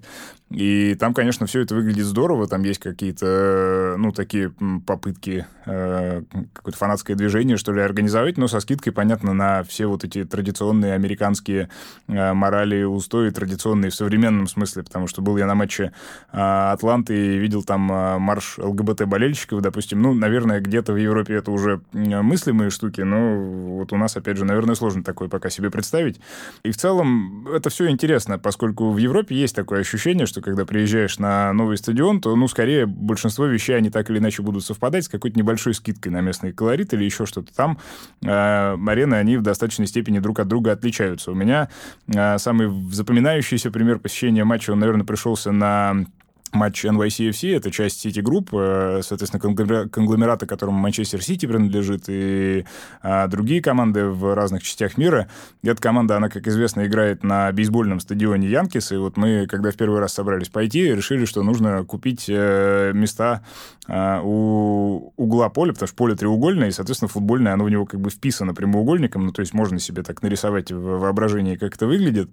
И 0.50 0.96
там, 0.96 1.14
конечно, 1.14 1.46
все 1.46 1.62
это 1.62 1.76
выглядит 1.76 2.06
здорово. 2.06 2.48
Там 2.48 2.64
есть 2.64 2.80
какие-то, 2.80 3.96
ну, 3.98 4.14
такие 4.14 4.54
попытки, 4.86 5.46
э, 5.66 6.24
какое-то 6.54 6.78
фанатское 6.78 7.18
движение, 7.18 7.58
что 7.58 7.74
ли, 7.74 7.82
организовать, 7.82 8.38
но 8.38 8.48
со 8.48 8.62
скидкой, 8.62 8.94
понятно, 8.94 9.34
на 9.34 9.64
все 9.64 9.88
вот 9.88 10.06
эти 10.06 10.24
традиционные 10.24 10.94
американские 10.94 11.70
э, 12.08 12.34
морали, 12.34 12.84
устои, 12.84 13.30
традиционные 13.30 13.92
в 13.92 13.96
современном 13.96 14.48
смысле, 14.48 14.84
потому 14.84 15.08
что 15.08 15.22
был 15.22 15.36
я 15.36 15.48
на 15.48 15.56
матче 15.56 15.92
э, 16.32 16.38
Атланты 16.38 17.36
и 17.36 17.38
видел 17.38 17.64
там 17.64 17.92
э, 17.92 18.18
марш 18.18 18.58
ЛГБТ-болельщиков, 18.58 19.62
допустим. 19.62 20.02
Ну, 20.02 20.14
наверное, 20.14 20.62
где-то 20.62 20.94
в 20.94 20.98
Европе 20.98 21.36
это 21.36 21.52
уже 21.52 21.82
мыслимые 21.92 22.70
штуки, 22.70 23.02
но 23.02 23.27
вот 23.28 23.94
у 23.94 23.98
нас, 23.98 24.16
опять 24.18 24.38
же, 24.38 24.46
наверное, 24.46 24.76
сложно 24.76 25.04
такое 25.04 25.28
пока 25.28 25.50
себе 25.50 25.70
представить. 25.70 26.20
И 26.64 26.72
в 26.72 26.78
целом 26.78 27.48
это 27.48 27.70
все 27.70 27.90
интересно, 27.90 28.40
поскольку 28.40 28.92
в 28.92 28.98
Европе 28.98 29.36
есть 29.36 29.56
такое 29.56 29.82
ощущение, 29.82 30.26
что 30.26 30.42
когда 30.42 30.66
приезжаешь 30.66 31.20
на 31.20 31.54
новый 31.54 31.78
стадион, 31.78 32.22
то, 32.22 32.36
ну, 32.36 32.48
скорее, 32.48 32.86
большинство 32.86 33.46
вещей, 33.46 33.78
они 33.78 33.90
так 33.90 34.10
или 34.10 34.20
иначе 34.20 34.42
будут 34.42 34.64
совпадать 34.64 35.06
с 35.06 35.10
какой-то 35.10 35.38
небольшой 35.38 35.74
скидкой 35.74 36.12
на 36.12 36.22
местный 36.22 36.52
колорит 36.54 36.94
или 36.94 37.04
еще 37.04 37.26
что-то 37.26 37.54
там. 37.54 37.78
Э, 38.24 38.76
арены, 38.88 39.16
они 39.16 39.38
в 39.38 39.42
достаточной 39.42 39.88
степени 39.88 40.20
друг 40.20 40.40
от 40.40 40.48
друга 40.48 40.72
отличаются. 40.72 41.32
У 41.32 41.36
меня 41.36 41.70
э, 42.08 42.38
самый 42.38 42.70
запоминающийся 42.92 43.72
пример 43.72 44.00
посещения 44.00 44.44
матча, 44.44 44.72
он, 44.72 44.80
наверное, 44.80 45.06
пришелся 45.06 45.52
на 45.52 46.06
матч 46.54 46.86
NYCFC, 46.86 47.56
это 47.56 47.72
часть 47.72 48.06
City 48.06 48.22
Group, 48.22 48.50
э, 48.52 49.02
соответственно, 49.04 49.42
конгломерата, 49.90 50.46
которому 50.46 50.78
Манчестер 50.78 51.22
Сити 51.22 51.46
принадлежит, 51.46 52.06
и 52.08 52.66
а, 53.02 53.28
другие 53.28 53.62
команды 53.62 54.06
в 54.06 54.34
разных 54.34 54.64
частях 54.64 54.98
мира. 54.98 55.28
Эта 55.64 55.82
команда, 55.82 56.18
она, 56.18 56.30
как 56.30 56.48
известно, 56.48 56.86
играет 56.86 57.24
на 57.24 57.52
бейсбольном 57.52 58.00
стадионе 58.00 58.48
Янкис, 58.48 58.92
и 58.92 58.98
вот 58.98 59.18
мы, 59.18 59.48
когда 59.48 59.72
в 59.72 59.76
первый 59.76 60.00
раз 60.00 60.14
собрались 60.14 60.50
пойти, 60.50 60.94
решили, 60.94 61.26
что 61.26 61.44
нужно 61.44 61.84
купить 61.84 62.26
э, 62.30 62.92
места 62.94 63.44
а, 63.88 64.22
у 64.24 65.14
угла 65.16 65.50
поля, 65.50 65.74
потому 65.74 65.88
что 65.88 65.96
поле 65.96 66.16
треугольное, 66.16 66.70
и, 66.70 66.72
соответственно, 66.72 67.10
футбольное, 67.10 67.54
оно 67.54 67.66
в 67.66 67.70
него 67.70 67.86
как 67.86 68.00
бы 68.00 68.10
вписано 68.10 68.54
прямоугольником, 68.54 69.26
ну, 69.26 69.32
то 69.32 69.42
есть 69.42 69.54
можно 69.54 69.80
себе 69.80 70.04
так 70.04 70.22
нарисовать 70.22 70.72
в 70.72 71.00
воображении, 71.00 71.56
как 71.56 71.76
это 71.76 71.88
выглядит. 71.88 72.30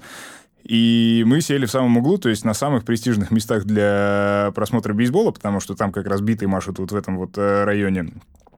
И 0.65 1.25
мы 1.27 1.43
сели 1.43 1.67
в 1.67 1.71
самом 1.71 1.99
углу, 1.99 2.17
то 2.17 2.31
есть 2.31 2.45
на 2.45 2.55
самых 2.55 2.85
престижных 2.85 3.31
местах 3.31 3.65
для 3.65 4.51
просмотра 4.55 4.95
бейсбола, 4.95 5.31
потому 5.31 5.61
что 5.61 5.75
там 5.75 5.93
как 5.93 6.07
раз 6.07 6.23
битые 6.23 6.49
машут 6.49 6.79
вот 6.79 6.91
в 6.91 6.97
этом 6.97 7.19
вот 7.19 7.37
э, 7.37 7.65
районе. 7.65 8.13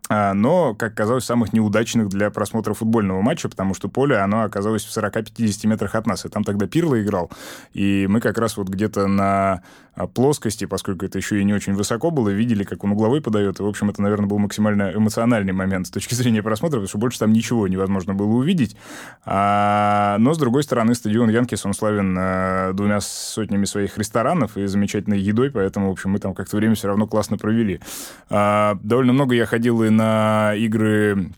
А, 0.09 0.35
но, 0.35 0.75
как 0.75 0.95
казалось, 0.95 1.25
самых 1.25 1.53
неудачных 1.53 2.09
для 2.09 2.31
просмотра 2.31 2.75
футбольного 2.75 3.23
матча, 3.23 3.49
потому 3.49 3.75
что 3.75 3.89
поле, 3.89 4.17
оно 4.17 4.43
оказалось 4.43 4.85
в 4.85 4.97
40-50 4.97 5.67
метрах 5.67 5.95
от 5.95 6.07
нас, 6.07 6.25
и 6.25 6.29
там 6.29 6.45
тогда 6.45 6.67
Пирло 6.67 7.01
играл, 7.03 7.31
и 7.73 8.07
мы 8.09 8.21
как 8.21 8.39
раз 8.39 8.57
вот 8.57 8.69
где-то 8.69 9.09
на 9.09 9.63
а, 9.95 10.07
плоскости, 10.07 10.65
поскольку 10.65 11.05
это 11.07 11.19
еще 11.19 11.41
и 11.41 11.45
не 11.45 11.55
очень 11.55 11.75
высоко 11.75 12.11
было, 12.11 12.29
видели, 12.29 12.63
как 12.63 12.85
он 12.85 12.93
угловой 12.93 13.21
подает, 13.21 13.59
и, 13.59 13.63
в 13.63 13.67
общем, 13.67 13.91
это, 13.91 14.01
наверное, 14.01 14.29
был 14.29 14.39
максимально 14.39 14.93
эмоциональный 14.95 15.53
момент 15.53 15.89
с 15.89 15.91
точки 15.91 16.15
зрения 16.15 16.43
просмотра, 16.43 16.77
потому 16.77 16.89
что 16.89 16.99
больше 16.99 17.19
там 17.19 17.33
ничего 17.33 17.67
невозможно 17.67 18.15
было 18.15 18.33
увидеть, 18.33 18.77
а, 19.25 20.19
но, 20.19 20.35
с 20.35 20.39
другой 20.39 20.63
стороны, 20.63 20.95
стадион 20.95 21.31
Янкис, 21.31 21.67
он 21.67 21.75
славен 21.75 22.77
двумя 22.77 23.01
сотнями 23.01 23.65
своих 23.65 23.99
ресторанов 23.99 24.57
и 24.57 24.67
замечательной 24.67 25.19
едой, 25.19 25.51
поэтому, 25.51 25.89
в 25.89 25.93
общем, 25.93 26.11
мы 26.11 26.19
там 26.19 26.35
как-то 26.35 26.57
время 26.57 26.75
все 26.75 26.89
равно 26.89 27.07
классно 27.07 27.39
провели. 27.39 27.81
Довольно 28.29 29.13
много 29.13 29.35
я 29.35 29.47
ходил 29.47 29.83
и 29.83 29.91
на 29.97 30.55
игры 30.55 31.33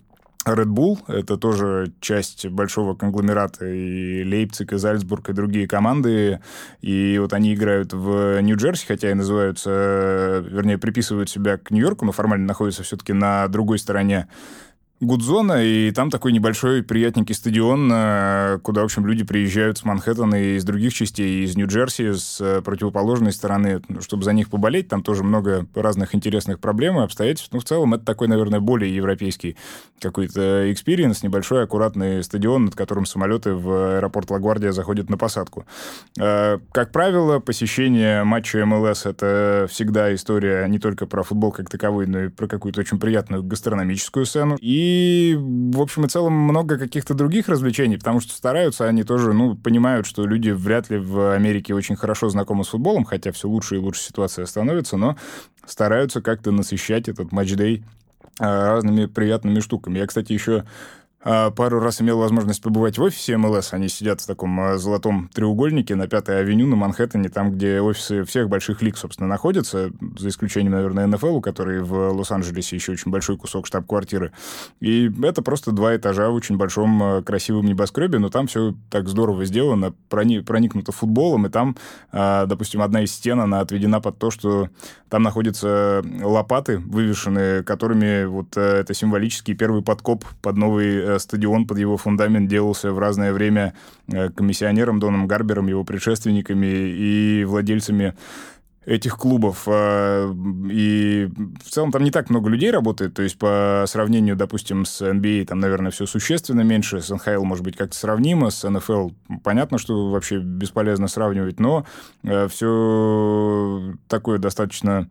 Red 0.55 0.66
Bull, 0.66 0.99
это 1.09 1.37
тоже 1.37 1.92
часть 2.01 2.47
большого 2.47 2.94
конгломерата, 2.94 3.66
и 3.66 4.25
Лейпциг, 4.25 4.73
и 4.73 4.77
Зальцбург, 4.77 5.29
и 5.29 5.33
другие 5.33 5.66
команды, 5.66 6.40
и 6.81 7.18
вот 7.21 7.33
они 7.33 7.55
играют 7.55 7.92
в 7.92 8.40
Нью-Джерси, 8.40 8.87
хотя 8.87 9.11
и 9.11 9.14
называются, 9.14 10.44
вернее, 10.49 10.79
приписывают 10.79 11.29
себя 11.29 11.59
к 11.59 11.71
Нью-Йорку, 11.71 12.05
но 12.05 12.12
формально 12.12 12.47
находятся 12.47 12.83
все-таки 12.83 13.12
на 13.12 13.49
другой 13.49 13.79
стороне 13.79 14.29
Гудзона, 15.00 15.64
и 15.64 15.92
там 15.92 16.11
такой 16.11 16.32
небольшой 16.32 16.82
приятненький 16.82 17.32
стадион, 17.32 17.88
э, 17.92 18.58
куда, 18.64 18.82
в 18.82 18.87
общем, 18.87 19.06
люди 19.06 19.22
приезжают 19.22 19.78
с 19.78 19.84
Манхэттена 19.84 20.34
и 20.34 20.56
из 20.56 20.64
других 20.64 20.92
частей, 20.92 21.44
из 21.44 21.56
Нью-Джерси, 21.56 22.14
с 22.14 22.40
э, 22.40 22.62
противоположной 22.62 23.30
стороны, 23.30 23.80
ну, 23.88 24.00
чтобы 24.00 24.24
за 24.24 24.32
них 24.32 24.50
поболеть. 24.50 24.88
Там 24.88 25.04
тоже 25.04 25.22
много 25.22 25.66
разных 25.76 26.16
интересных 26.16 26.58
проблем 26.58 26.98
и 26.98 27.04
обстоятельств. 27.04 27.50
Ну, 27.52 27.61
в 27.61 27.64
целом, 27.64 27.94
это 27.94 28.04
такой, 28.04 28.26
наверное, 28.26 28.58
более 28.58 28.92
европейский 28.92 29.56
какой-то 30.00 30.72
experience, 30.72 31.22
небольшой 31.22 31.62
аккуратный 31.62 32.24
стадион, 32.24 32.64
над 32.64 32.74
которым 32.74 33.06
самолеты 33.06 33.54
в 33.54 33.98
аэропорт 33.98 34.30
Лагвардия 34.30 34.72
заходят 34.72 35.11
на 35.11 35.16
посадку. 35.16 35.64
Э, 36.18 36.58
как 36.72 36.90
правило, 36.90 37.38
посещение 37.38 38.24
матча 38.24 38.66
МЛС— 38.66 39.02
это 39.06 39.68
всегда 39.70 40.12
история 40.12 40.66
не 40.66 40.80
только 40.80 41.06
про 41.06 41.22
футбол 41.22 41.52
как 41.52 41.70
таковой, 41.70 42.08
но 42.08 42.24
и 42.24 42.28
про 42.28 42.48
какую-то 42.48 42.80
очень 42.80 42.98
приятную 42.98 43.44
гастрономическую 43.44 44.26
сцену. 44.26 44.56
И 44.61 44.88
и, 44.88 45.35
в 45.37 45.81
общем 45.81 46.07
и 46.07 46.09
целом, 46.09 46.33
много 46.33 46.79
каких-то 46.79 47.12
других 47.12 47.48
развлечений, 47.48 47.98
потому 47.98 48.20
что 48.20 48.33
стараются 48.33 48.87
они 48.87 49.05
тоже, 49.05 49.33
ну, 49.33 49.55
понимают, 49.55 50.07
что 50.07 50.24
люди 50.24 50.51
вряд 50.51 50.88
ли 50.88 50.98
в 50.98 51.35
Америке 51.35 51.74
очень 51.74 51.96
хорошо 51.96 52.31
знакомы 52.31 52.64
с 52.64 52.68
футболом, 52.68 53.05
хотя 53.05 53.33
все 53.33 53.48
лучше 53.48 53.77
и 53.77 53.79
лучше 53.79 54.03
ситуация 54.03 54.46
становится, 54.46 54.96
но 54.96 55.16
стараются 55.66 56.22
как-то 56.22 56.53
насыщать 56.53 57.09
этот 57.09 57.33
матчдей 57.33 57.85
а, 58.38 58.72
разными 58.72 59.07
приятными 59.07 59.61
штуками. 59.61 59.98
Я, 59.98 60.07
кстати, 60.07 60.33
еще 60.33 60.64
пару 61.22 61.81
раз 61.81 62.00
имел 62.00 62.18
возможность 62.18 62.62
побывать 62.62 62.96
в 62.96 63.02
офисе 63.02 63.37
МЛС. 63.37 63.72
Они 63.72 63.88
сидят 63.88 64.20
в 64.20 64.26
таком 64.26 64.59
а, 64.61 64.78
золотом 64.78 65.28
треугольнике 65.35 65.96
на 65.96 66.07
Пятой 66.07 66.38
авеню 66.38 66.68
на 66.68 66.76
Манхэттене, 66.76 67.28
там, 67.28 67.52
где 67.52 67.81
офисы 67.81 68.22
всех 68.22 68.48
больших 68.48 68.83
лиг, 68.83 68.96
собственно, 68.96 69.28
находятся, 69.28 69.90
за 70.16 70.28
исключением, 70.28 70.72
наверное, 70.72 71.07
НФЛ, 71.09 71.37
у 71.37 71.40
которой 71.40 71.83
в 71.83 72.12
Лос-Анджелесе 72.12 72.76
еще 72.76 72.92
очень 72.92 73.11
большой 73.11 73.37
кусок 73.37 73.66
штаб-квартиры. 73.66 74.33
И 74.78 75.11
это 75.24 75.42
просто 75.42 75.72
два 75.72 75.96
этажа 75.96 76.31
в 76.31 76.35
очень 76.35 76.57
большом 76.57 77.02
а, 77.02 77.22
красивом 77.22 77.66
небоскребе, 77.66 78.20
но 78.20 78.28
там 78.28 78.46
все 78.46 78.74
так 78.88 79.09
здорово 79.09 79.44
сделано, 79.44 79.94
проникнуто 80.09 80.92
футболом, 80.92 81.46
и 81.46 81.48
там, 81.50 81.76
допустим, 82.12 82.83
одна 82.83 83.02
из 83.02 83.12
стен, 83.12 83.40
она 83.40 83.61
отведена 83.61 84.00
под 84.00 84.18
то, 84.18 84.31
что 84.31 84.68
там 85.09 85.22
находятся 85.22 86.02
лопаты, 86.22 86.78
вывешенные, 86.78 87.62
которыми 87.62 88.24
вот 88.24 88.57
это 88.57 88.94
символический 88.94 89.54
первый 89.54 89.83
подкоп 89.83 90.24
под 90.42 90.57
новый 90.57 91.08
Э, 91.08 91.08
стадион 91.18 91.66
под 91.66 91.79
его 91.79 91.97
фундамент 91.97 92.49
делался 92.49 92.92
в 92.92 92.99
разное 92.99 93.33
время 93.33 93.75
э, 94.09 94.29
комиссионером 94.31 95.01
Доном 95.01 95.27
Гарбером, 95.27 95.68
его 95.68 95.85
предшественниками 95.85 96.66
и 96.66 97.44
владельцами 97.44 98.14
этих 98.85 99.16
клубов. 99.16 99.64
Э, 99.66 100.31
и 100.71 101.31
в 101.64 101.71
целом 101.71 101.92
там 101.92 102.05
не 102.05 102.11
так 102.11 102.29
много 102.29 102.51
людей 102.51 102.71
работает. 102.71 103.14
То 103.14 103.23
есть 103.23 103.38
по 103.38 103.85
сравнению, 103.87 104.37
допустим, 104.37 104.85
с 104.85 105.01
NBA, 105.01 105.47
там, 105.47 105.61
наверное, 105.61 105.90
все 105.90 106.05
существенно 106.05 106.61
меньше. 106.61 107.01
С 107.01 107.09
НХЛ, 107.09 107.44
может 107.44 107.64
быть, 107.64 107.77
как-то 107.77 107.97
сравнимо. 107.97 108.51
С 108.51 108.68
НФЛ 108.68 109.11
понятно, 109.42 109.79
что 109.79 110.11
вообще 110.11 110.38
бесполезно 110.38 111.09
сравнивать. 111.09 111.61
Но 111.61 111.87
все 112.49 113.94
такое 114.09 114.38
достаточно 114.38 115.09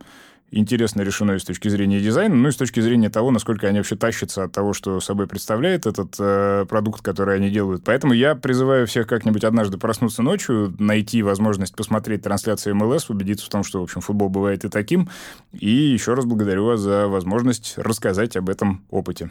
интересно 0.50 1.02
решено 1.02 1.38
с 1.38 1.44
точки 1.44 1.68
зрения 1.68 2.00
дизайна, 2.00 2.34
ну 2.34 2.48
и 2.48 2.52
с 2.52 2.56
точки 2.56 2.80
зрения 2.80 3.10
того, 3.10 3.30
насколько 3.30 3.66
они 3.66 3.78
вообще 3.78 3.96
тащатся 3.96 4.44
от 4.44 4.52
того, 4.52 4.72
что 4.72 5.00
собой 5.00 5.26
представляет 5.26 5.86
этот 5.86 6.14
э, 6.18 6.66
продукт, 6.68 7.02
который 7.02 7.36
они 7.36 7.50
делают. 7.50 7.84
Поэтому 7.84 8.12
я 8.12 8.34
призываю 8.34 8.86
всех 8.86 9.06
как-нибудь 9.06 9.44
однажды 9.44 9.78
проснуться 9.78 10.22
ночью, 10.22 10.74
найти 10.78 11.22
возможность 11.22 11.74
посмотреть 11.74 12.22
трансляцию 12.22 12.76
МЛС, 12.76 13.10
убедиться 13.10 13.46
в 13.46 13.50
том, 13.50 13.64
что, 13.64 13.80
в 13.80 13.82
общем, 13.84 14.00
футбол 14.00 14.28
бывает 14.28 14.64
и 14.64 14.68
таким. 14.68 15.08
И 15.52 15.70
еще 15.70 16.14
раз 16.14 16.24
благодарю 16.24 16.66
вас 16.66 16.80
за 16.80 17.08
возможность 17.08 17.74
рассказать 17.76 18.36
об 18.36 18.48
этом 18.48 18.84
опыте. 18.90 19.30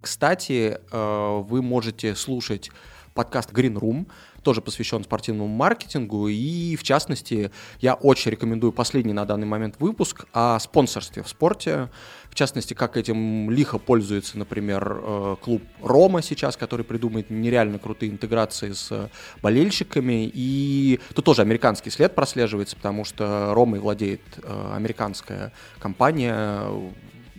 Кстати, 0.00 0.78
э, 0.90 1.42
вы 1.42 1.62
можете 1.62 2.14
слушать 2.14 2.70
подкаст 3.14 3.52
Green 3.52 3.74
Room, 3.74 4.06
тоже 4.42 4.60
посвящен 4.60 5.04
спортивному 5.04 5.48
маркетингу. 5.48 6.28
И, 6.28 6.76
в 6.76 6.82
частности, 6.82 7.50
я 7.80 7.94
очень 7.94 8.30
рекомендую 8.30 8.72
последний 8.72 9.12
на 9.12 9.24
данный 9.24 9.46
момент 9.46 9.76
выпуск 9.78 10.26
о 10.32 10.58
спонсорстве 10.58 11.22
в 11.22 11.28
спорте. 11.28 11.90
В 12.30 12.34
частности, 12.34 12.74
как 12.74 12.96
этим 12.96 13.50
лихо 13.50 13.78
пользуется, 13.78 14.38
например, 14.38 15.00
э, 15.02 15.36
клуб 15.42 15.62
Рома 15.82 16.22
сейчас, 16.22 16.56
который 16.56 16.84
придумает 16.84 17.30
нереально 17.30 17.78
крутые 17.78 18.12
интеграции 18.12 18.72
с 18.72 19.10
болельщиками. 19.42 20.30
И 20.32 21.00
тут 21.14 21.24
тоже 21.24 21.42
американский 21.42 21.90
след 21.90 22.14
прослеживается, 22.14 22.76
потому 22.76 23.04
что 23.04 23.52
Ромой 23.54 23.80
владеет 23.80 24.22
э, 24.42 24.72
американская 24.74 25.52
компания, 25.78 26.62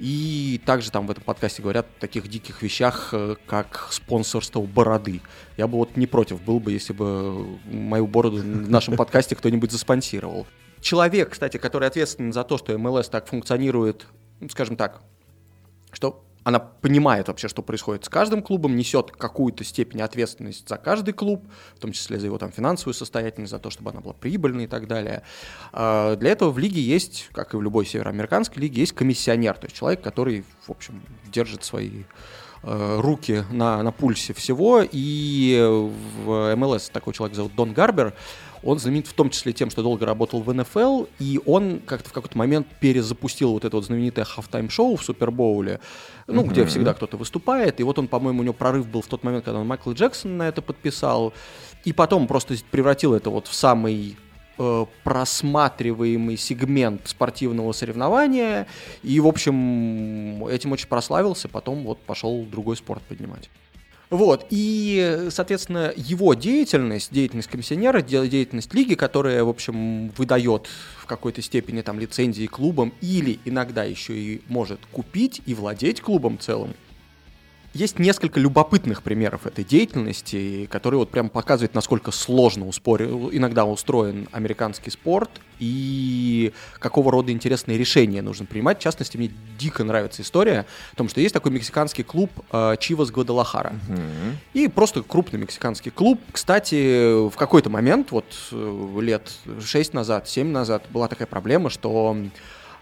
и 0.01 0.61
также 0.65 0.91
там 0.91 1.07
в 1.07 1.11
этом 1.11 1.25
подкасте 1.25 1.61
говорят 1.61 1.85
о 1.97 1.99
таких 1.99 2.29
диких 2.29 2.61
вещах, 2.61 3.09
э, 3.11 3.35
как 3.45 3.89
спонсорство 3.91 4.61
бороды. 4.61 5.19
Я 5.57 5.67
бы 5.67 5.77
вот 5.77 5.97
не 5.97 6.07
против 6.07 6.41
был 6.41 6.61
бы, 6.61 6.71
если 6.71 6.93
бы 6.93 7.59
мою 7.65 8.07
бороду 8.07 8.37
в 8.37 8.45
нашем 8.45 8.95
подкасте 8.95 9.35
кто-нибудь 9.35 9.73
заспонсировал. 9.73 10.47
Человек, 10.79 11.31
кстати, 11.31 11.57
который 11.57 11.89
ответственен 11.89 12.31
за 12.31 12.45
то, 12.45 12.57
что 12.57 12.77
МЛС 12.77 13.09
так 13.09 13.27
функционирует, 13.27 14.07
ну, 14.39 14.47
скажем 14.47 14.77
так, 14.77 15.01
что 15.91 16.23
она 16.49 16.59
понимает 16.59 17.27
вообще, 17.27 17.47
что 17.47 17.61
происходит 17.61 18.05
с 18.05 18.09
каждым 18.09 18.41
клубом, 18.41 18.75
несет 18.75 19.11
какую-то 19.11 19.63
степень 19.63 20.01
ответственности 20.01 20.65
за 20.67 20.77
каждый 20.77 21.13
клуб, 21.13 21.47
в 21.75 21.79
том 21.79 21.91
числе 21.91 22.19
за 22.19 22.27
его 22.27 22.37
там 22.37 22.51
финансовую 22.51 22.93
состоятельность, 22.93 23.51
за 23.51 23.59
то, 23.59 23.69
чтобы 23.69 23.91
она 23.91 24.01
была 24.01 24.13
прибыльной 24.13 24.65
и 24.65 24.67
так 24.67 24.87
далее. 24.87 25.23
А, 25.71 26.15
для 26.15 26.31
этого 26.31 26.51
в 26.51 26.57
лиге 26.57 26.81
есть, 26.81 27.29
как 27.31 27.53
и 27.53 27.57
в 27.57 27.61
любой 27.61 27.85
североамериканской 27.85 28.61
лиге, 28.61 28.81
есть 28.81 28.93
комиссионер, 28.93 29.55
то 29.55 29.65
есть 29.65 29.75
человек, 29.75 30.01
который, 30.01 30.43
в 30.67 30.71
общем, 30.71 31.01
держит 31.31 31.63
свои 31.63 32.03
э, 32.63 32.99
руки 32.99 33.43
на, 33.51 33.81
на 33.83 33.91
пульсе 33.91 34.33
всего, 34.33 34.81
и 34.83 35.59
в 36.25 36.55
МЛС 36.55 36.89
такой 36.89 37.13
человек 37.13 37.35
зовут 37.35 37.55
Дон 37.55 37.73
Гарбер, 37.73 38.13
он 38.63 38.79
знаменит 38.79 39.07
в 39.07 39.13
том 39.13 39.29
числе 39.29 39.53
тем, 39.53 39.69
что 39.69 39.83
долго 39.83 40.05
работал 40.05 40.41
в 40.41 40.53
НФЛ, 40.53 41.05
и 41.19 41.39
он 41.45 41.79
как-то 41.79 42.09
в 42.09 42.13
какой-то 42.13 42.37
момент 42.37 42.67
перезапустил 42.79 43.53
вот 43.53 43.65
это 43.65 43.75
вот 43.75 43.85
знаменитое 43.85 44.25
halftime-шоу 44.25 44.97
в 44.97 45.03
Супербоуле, 45.03 45.79
ну, 46.27 46.43
mm-hmm. 46.43 46.47
где 46.47 46.65
всегда 46.65 46.93
кто-то 46.93 47.17
выступает, 47.17 47.79
и 47.79 47.83
вот 47.83 47.99
он, 47.99 48.07
по-моему, 48.07 48.41
у 48.41 48.43
него 48.43 48.53
прорыв 48.53 48.87
был 48.87 49.01
в 49.01 49.07
тот 49.07 49.23
момент, 49.23 49.45
когда 49.45 49.59
он 49.59 49.67
Майкл 49.67 49.91
Джексон 49.91 50.37
на 50.37 50.47
это 50.47 50.61
подписал, 50.61 51.33
и 51.85 51.93
потом 51.93 52.27
просто 52.27 52.55
превратил 52.71 53.13
это 53.13 53.29
вот 53.29 53.47
в 53.47 53.53
самый 53.53 54.17
э, 54.57 54.85
просматриваемый 55.03 56.37
сегмент 56.37 57.07
спортивного 57.07 57.71
соревнования, 57.71 58.67
и, 59.03 59.19
в 59.19 59.27
общем, 59.27 60.45
этим 60.47 60.71
очень 60.71 60.87
прославился, 60.87 61.47
потом 61.47 61.83
вот 61.83 61.99
пошел 62.01 62.45
другой 62.45 62.75
спорт 62.75 63.01
поднимать. 63.03 63.49
Вот, 64.09 64.47
и, 64.49 65.27
соответственно, 65.29 65.93
его 65.95 66.33
деятельность, 66.33 67.13
деятельность 67.13 67.47
комиссионера, 67.47 68.01
деятельность 68.01 68.73
лиги, 68.73 68.95
которая, 68.95 69.43
в 69.43 69.49
общем, 69.49 70.09
выдает 70.09 70.67
в 70.97 71.05
какой-то 71.05 71.43
степени 71.43 71.81
там 71.81 71.99
лицензии 71.99 72.47
клубам 72.47 72.91
или 73.01 73.39
иногда 73.45 73.83
еще 73.83 74.17
и 74.17 74.41
может 74.47 74.79
купить 74.91 75.43
и 75.45 75.53
владеть 75.53 76.01
клубом 76.01 76.39
целым, 76.39 76.73
есть 77.73 77.99
несколько 77.99 78.39
любопытных 78.39 79.03
примеров 79.03 79.45
этой 79.45 79.63
деятельности, 79.63 80.67
которые 80.71 80.99
вот 80.99 81.11
прям 81.11 81.29
показывают, 81.29 81.75
насколько 81.75 82.11
сложно 82.11 82.67
успор... 82.67 83.03
иногда 83.03 83.65
устроен 83.65 84.27
американский 84.31 84.89
спорт 84.89 85.29
и 85.59 86.51
какого 86.79 87.11
рода 87.11 87.31
интересные 87.31 87.77
решения 87.77 88.21
нужно 88.21 88.45
принимать. 88.45 88.79
В 88.79 88.81
частности, 88.81 89.17
мне 89.17 89.31
дико 89.59 89.83
нравится 89.83 90.21
история 90.23 90.65
о 90.93 90.95
том, 90.95 91.09
что 91.09 91.21
есть 91.21 91.33
такой 91.33 91.51
мексиканский 91.51 92.03
клуб 92.03 92.31
Чивас 92.79 93.11
Гвадалахара. 93.11 93.73
Mm-hmm. 93.87 94.33
И 94.53 94.67
просто 94.67 95.03
крупный 95.03 95.39
мексиканский 95.39 95.91
клуб. 95.91 96.19
Кстати, 96.31 97.29
в 97.29 97.35
какой-то 97.35 97.69
момент, 97.69 98.11
вот 98.11 98.25
э, 98.51 98.99
лет 99.01 99.31
6 99.63 99.93
назад, 99.93 100.27
7 100.27 100.47
назад, 100.47 100.83
была 100.89 101.07
такая 101.07 101.27
проблема, 101.27 101.69
что 101.69 102.17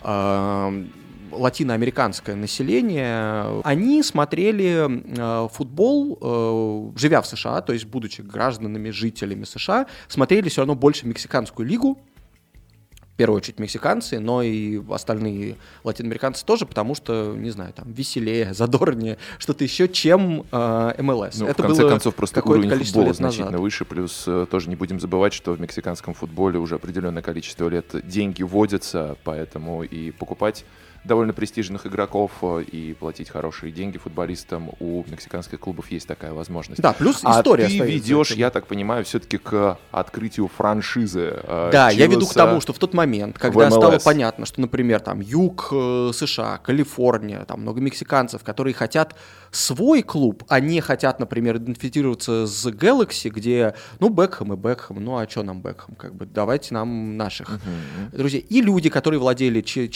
э, 0.02 0.86
латиноамериканское 1.32 2.36
население, 2.36 3.62
они 3.64 4.04
смотрели 4.04 4.88
э, 4.88 5.48
футбол, 5.52 6.18
э, 6.96 7.00
живя 7.00 7.22
в 7.22 7.28
США, 7.28 7.62
то 7.62 7.74
есть 7.74 7.86
будучи 7.86 8.22
гражданами, 8.22 8.90
жителями 8.90 9.44
США, 9.44 9.88
смотрели 10.08 10.50
все 10.50 10.62
равно 10.62 10.76
больше 10.76 11.08
мексиканскую 11.08 11.68
лигу, 11.68 11.98
в 13.02 13.18
первую 13.18 13.38
очередь 13.38 13.58
мексиканцы, 13.58 14.20
но 14.20 14.44
и 14.44 14.80
остальные 14.92 15.56
латиноамериканцы 15.84 16.46
тоже, 16.46 16.68
потому 16.68 16.94
что, 16.94 17.34
не 17.36 17.50
знаю, 17.50 17.74
там 17.74 17.92
веселее, 17.92 18.54
задорнее, 18.54 19.18
что-то 19.40 19.64
еще, 19.64 19.88
чем 19.88 20.46
э, 20.52 21.02
МЛС. 21.02 21.40
Ну, 21.40 21.48
Это 21.48 21.64
в 21.64 21.66
конце 21.66 21.82
было 21.82 21.90
концов, 21.90 22.14
просто 22.14 22.44
уровень 22.44 22.70
футбола 22.70 23.14
значительно 23.16 23.46
назад. 23.48 23.60
выше, 23.60 23.86
плюс 23.86 24.26
э, 24.28 24.46
тоже 24.52 24.70
не 24.70 24.76
будем 24.76 25.00
забывать, 25.00 25.34
что 25.34 25.54
в 25.54 25.60
мексиканском 25.60 26.14
футболе 26.14 26.60
уже 26.60 26.76
определенное 26.76 27.24
количество 27.24 27.68
лет 27.68 27.88
деньги 28.08 28.44
вводятся, 28.44 29.18
поэтому 29.24 29.82
и 29.82 30.12
покупать 30.12 30.64
довольно 31.04 31.34
престижных 31.34 31.86
игроков 31.88 32.32
э, 32.42 32.64
и 32.64 32.94
платить 32.94 33.30
хорошие 33.30 33.72
деньги 33.72 33.98
футболистам. 33.98 34.72
У 34.80 35.04
мексиканских 35.08 35.60
клубов 35.60 35.90
есть 35.92 36.08
такая 36.08 36.34
возможность. 36.34 36.82
Да, 36.82 36.94
плюс 36.94 37.22
а 37.24 37.40
история. 37.40 37.66
А 37.66 37.70
ты 37.70 37.80
ведешь, 37.80 38.32
я 38.32 38.50
так 38.50 38.68
понимаю, 38.68 39.06
все-таки 39.06 39.38
к 39.38 39.78
открытию 39.92 40.48
франшизы. 40.48 41.40
Э, 41.44 41.70
да, 41.72 41.92
Чиваса. 41.92 42.00
я 42.00 42.08
веду 42.08 42.28
к 42.28 42.34
тому, 42.34 42.62
что 42.62 42.74
в 42.74 42.80
тот 42.80 42.94
момент 42.94 43.38
когда 43.38 43.70
стало 43.70 44.00
понятно, 44.00 44.46
что, 44.46 44.62
например, 44.62 45.00
там 45.00 45.20
юг 45.20 45.70
э, 45.72 46.12
США, 46.14 46.58
Калифорния, 46.58 47.46
там 47.46 47.62
много 47.62 47.82
мексиканцев, 47.82 48.44
которые 48.44 48.74
хотят 48.74 49.16
свой 49.52 50.04
клуб, 50.04 50.44
а 50.50 50.60
не 50.60 50.82
хотят, 50.82 51.20
например, 51.20 51.58
идентифицироваться 51.58 52.46
с 52.46 52.66
Galaxy, 52.68 53.30
где, 53.30 53.76
ну, 54.00 54.10
Бекхэм 54.10 54.54
и 54.54 54.58
Бекхэм, 54.58 55.04
ну, 55.04 55.18
а 55.18 55.28
что 55.28 55.44
нам 55.44 55.62
Бекхэм, 55.62 55.96
как 55.96 56.16
бы, 56.16 56.26
давайте 56.26 56.74
нам 56.74 57.18
наших 57.18 57.60
друзей. 58.12 58.46
И 58.50 58.62
люди, 58.62 58.90
которые 58.90 59.20
владели 59.20 59.62
Чи- 59.62 59.90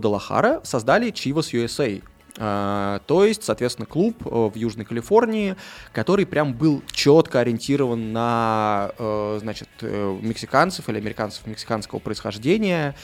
Гва- 0.00 0.10
Гвадалахара, 0.10 0.60
создали 0.64 1.10
Чивас 1.10 1.52
USA. 1.52 2.02
А, 2.38 3.00
то 3.06 3.24
есть, 3.24 3.42
соответственно, 3.42 3.86
клуб 3.86 4.16
э, 4.24 4.28
в 4.30 4.56
Южной 4.56 4.86
Калифорнии, 4.86 5.56
который 5.92 6.24
прям 6.24 6.54
был 6.54 6.82
четко 6.90 7.40
ориентирован 7.40 8.12
на, 8.12 8.92
э, 8.98 9.38
значит, 9.42 9.68
э, 9.82 10.18
мексиканцев 10.22 10.88
или 10.88 10.98
американцев 10.98 11.46
мексиканского 11.46 11.98
происхождения. 11.98 12.94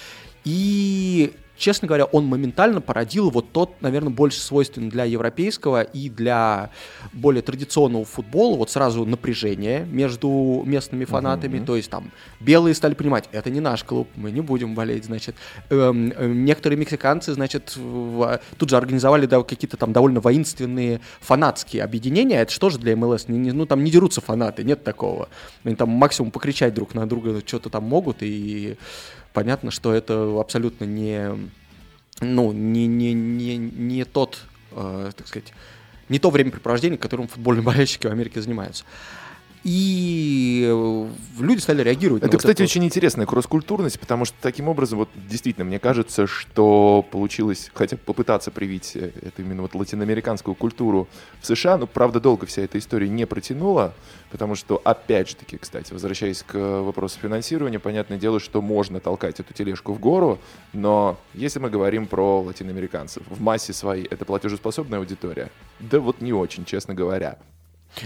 И, 0.45 1.35
честно 1.57 1.89
говоря, 1.89 2.05
он 2.05 2.27
моментально 2.27 2.81
породил 2.81 3.31
вот 3.31 3.53
тот, 3.53 3.81
наверное, 3.81 4.11
больше 4.13 4.41
свойственный 4.41 4.89
для 4.91 5.05
европейского 5.05 5.83
и 5.83 6.09
для 6.09 6.71
более 7.13 7.43
традиционного 7.43 8.05
футбола, 8.05 8.57
вот 8.57 8.71
сразу 8.71 9.05
напряжение 9.05 9.85
между 9.85 10.63
местными 10.65 11.05
фанатами, 11.05 11.59
то 11.65 11.77
есть 11.77 11.91
там 11.91 12.11
белые 12.41 12.75
стали 12.75 12.95
понимать, 12.95 13.29
это 13.33 13.51
не 13.51 13.61
наш 13.61 13.85
клуб, 13.85 14.09
мы 14.17 14.31
не 14.31 14.41
будем 14.41 14.75
болеть, 14.75 15.05
значит. 15.05 15.35
Эм, 15.71 16.13
эм, 16.13 16.45
некоторые 16.45 16.79
мексиканцы, 16.79 17.33
значит, 17.35 17.75
в- 17.77 18.41
тут 18.59 18.71
же 18.71 18.77
организовали 18.77 19.27
да, 19.27 19.43
какие-то 19.43 19.77
там 19.77 19.93
довольно 19.93 20.21
воинственные 20.21 21.01
фанатские 21.21 21.83
объединения, 21.83 22.43
это 22.43 22.53
что 22.53 22.71
же 22.71 22.79
для 22.79 22.95
МЛС? 22.97 23.29
Не- 23.29 23.39
не- 23.39 23.53
ну 23.53 23.67
там 23.67 23.83
не 23.85 23.91
дерутся 23.91 24.21
фанаты, 24.21 24.65
нет 24.65 24.85
такого. 24.85 25.29
Они 25.65 25.75
там 25.75 25.89
максимум 25.91 26.31
покричать 26.31 26.75
друг 26.75 26.95
на 26.95 27.09
друга 27.09 27.41
что-то 27.47 27.71
там 27.71 27.85
могут, 27.85 28.19
и 28.21 28.77
понятно, 29.37 29.71
что 29.71 29.93
это 29.93 30.41
абсолютно 30.41 30.87
не, 30.87 31.31
ну, 32.23 32.53
не, 32.53 32.87
не, 32.87 33.13
не, 33.13 33.59
не 33.59 34.05
тот, 34.07 34.39
э, 34.73 35.11
так 35.15 35.29
сказать, 35.29 35.53
не 36.09 36.19
то 36.19 36.31
времяпрепровождение, 36.31 36.97
которым 36.97 37.29
футбольные 37.29 37.63
болельщики 37.63 38.07
в 38.07 38.11
Америке 38.11 38.41
занимаются. 38.41 38.85
И 39.69 40.65
э, 40.65 41.09
люди 41.43 41.59
стали 41.59 41.83
реагировать. 41.83 42.23
на 42.23 42.29
Это, 42.29 42.37
кстати, 42.37 42.63
вот. 42.63 42.67
очень 42.67 42.85
интересная 42.85 43.27
кросс-культурность, 43.27 43.99
потому 43.99 44.25
что 44.25 44.37
таким 44.41 44.69
образом, 44.69 45.01
вот 45.01 45.09
действительно, 45.29 45.65
мне 45.65 45.81
кажется, 45.81 46.29
что 46.29 47.05
получилось, 47.11 47.73
хотя 47.75 47.97
бы 47.97 48.03
попытаться 48.05 48.53
привить 48.53 48.93
э, 48.95 49.11
это 49.23 49.43
именно 49.43 49.63
вот 49.63 49.75
латиноамериканскую 49.75 50.55
культуру 50.55 51.09
в 51.41 51.47
США, 51.49 51.79
но, 51.79 51.89
правда, 51.89 52.21
долго 52.21 52.47
вся 52.47 52.63
эта 52.63 52.79
история 52.79 53.09
не 53.09 53.27
протянула, 53.27 53.93
потому 54.31 54.55
что, 54.55 54.81
опять 54.85 55.31
же 55.31 55.35
таки, 55.35 55.59
кстати, 55.59 55.93
возвращаясь 55.93 56.45
к 56.45 56.55
э, 56.55 56.81
вопросу 56.83 57.19
финансирования, 57.21 57.81
понятное 57.81 58.19
дело, 58.19 58.39
что 58.39 58.63
можно 58.63 59.01
толкать 59.01 59.41
эту 59.41 59.53
тележку 59.53 59.93
в 59.95 59.99
гору, 59.99 60.39
но 60.75 61.19
если 61.35 61.59
мы 61.59 61.71
говорим 61.71 62.07
про 62.07 62.41
латиноамериканцев, 62.41 63.25
в 63.29 63.41
массе 63.41 63.73
своей 63.73 64.05
это 64.05 64.25
платежеспособная 64.25 65.01
аудитория? 65.01 65.51
Да 65.81 65.99
вот 65.99 66.21
не 66.21 66.33
очень, 66.33 66.65
честно 66.65 66.95
говоря. 66.95 67.37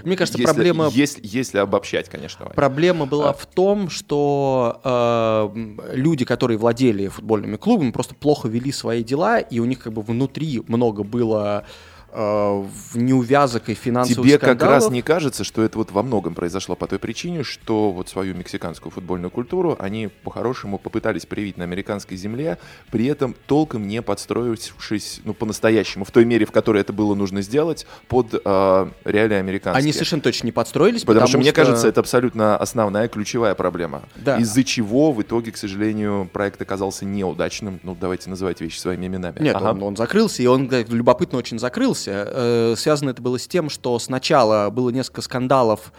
Мне 0.05 0.17
кажется, 0.17 0.39
Если- 0.39 0.53
проблема 0.53 0.89
Если, 0.93 1.21
если 1.25 1.59
обобщать, 1.59 2.09
конечно. 2.09 2.45
Ваня. 2.45 2.55
Проблема 2.55 3.07
была 3.07 3.31
А. 3.31 3.33
в 3.33 3.47
том, 3.47 3.91
что 3.91 4.81
э, 4.85 5.95
люди, 5.95 6.25
которые 6.25 6.59
владели 6.59 7.09
футбольными 7.09 7.57
клубами, 7.57 7.91
просто 7.91 8.15
плохо 8.15 8.49
вели 8.49 8.73
свои 8.73 9.03
дела, 9.03 9.39
и 9.39 9.59
у 9.61 9.65
них 9.65 9.81
как 9.81 9.93
бы 9.93 10.03
внутри 10.03 10.63
много 10.69 11.03
было 11.03 11.65
в 12.13 12.97
неувязок 12.97 13.69
и 13.69 13.75
финансовых 13.75 14.27
Тебе 14.27 14.39
как 14.39 14.51
скандалов. 14.51 14.75
раз 14.85 14.91
не 14.91 15.03
кажется, 15.03 15.45
что 15.45 15.63
это 15.63 15.79
вот 15.79 15.91
во 15.93 16.03
многом 16.03 16.35
произошло 16.35 16.75
по 16.75 16.87
той 16.87 16.99
причине, 16.99 17.43
что 17.45 17.93
вот 17.93 18.09
свою 18.09 18.35
мексиканскую 18.35 18.91
футбольную 18.91 19.31
культуру 19.31 19.77
они 19.79 20.09
по-хорошему 20.25 20.79
попытались 20.79 21.27
привить 21.27 21.57
на 21.57 21.65
американской 21.65 22.17
земле, 22.17 22.59
при 22.91 23.07
этом 23.07 23.35
толком 23.47 23.87
не 23.87 24.03
подстроившись, 24.03 25.21
ну, 25.25 25.35
по-настоящему, 25.35 26.05
в 26.05 26.11
той 26.11 26.25
мере, 26.25 26.47
в 26.47 26.53
которой 26.53 26.81
это 26.81 26.93
было 26.93 27.15
нужно 27.15 27.43
сделать, 27.43 27.87
под 28.09 28.35
э, 28.35 28.91
реалии 29.05 29.37
американские. 29.37 29.83
Они 29.83 29.93
совершенно 29.93 30.23
точно 30.23 30.47
не 30.47 30.53
подстроились, 30.53 31.05
Потому, 31.05 31.27
что, 31.27 31.39
мне 31.39 31.53
кажется, 31.53 31.89
это 31.89 32.01
абсолютно 32.01 32.57
основная 32.57 33.09
ключевая 33.09 33.55
проблема. 33.55 34.03
Да. 34.17 34.39
Из-за 34.39 34.65
чего 34.65 35.13
в 35.13 35.23
итоге, 35.23 35.53
к 35.53 35.57
сожалению, 35.57 36.29
проект 36.33 36.61
оказался 36.63 37.05
неудачным. 37.05 37.81
Ну, 37.83 37.97
давайте 37.99 38.31
называть 38.31 38.61
вещи 38.61 38.79
своими 38.79 39.07
именами. 39.07 39.39
Нет, 39.41 39.57
Ага. 39.57 39.71
он, 39.71 39.83
он 39.83 39.97
закрылся, 39.97 40.43
и 40.43 40.47
он 40.47 40.69
как, 40.69 40.89
любопытно 40.89 41.39
очень 41.39 41.59
закрылся. 41.59 42.00
Э, 42.07 42.75
связано 42.77 43.11
это 43.11 43.23
было 43.23 43.39
с 43.39 43.47
тем, 43.47 43.71
что 43.71 43.99
сначала 43.99 44.71
было 44.71 44.91
несколько 44.91 45.23
скандалов 45.23 45.93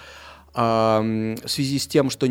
в 0.54 1.38
связи 1.46 1.80
с 1.80 1.88
тем, 1.88 2.10
что 2.10 2.28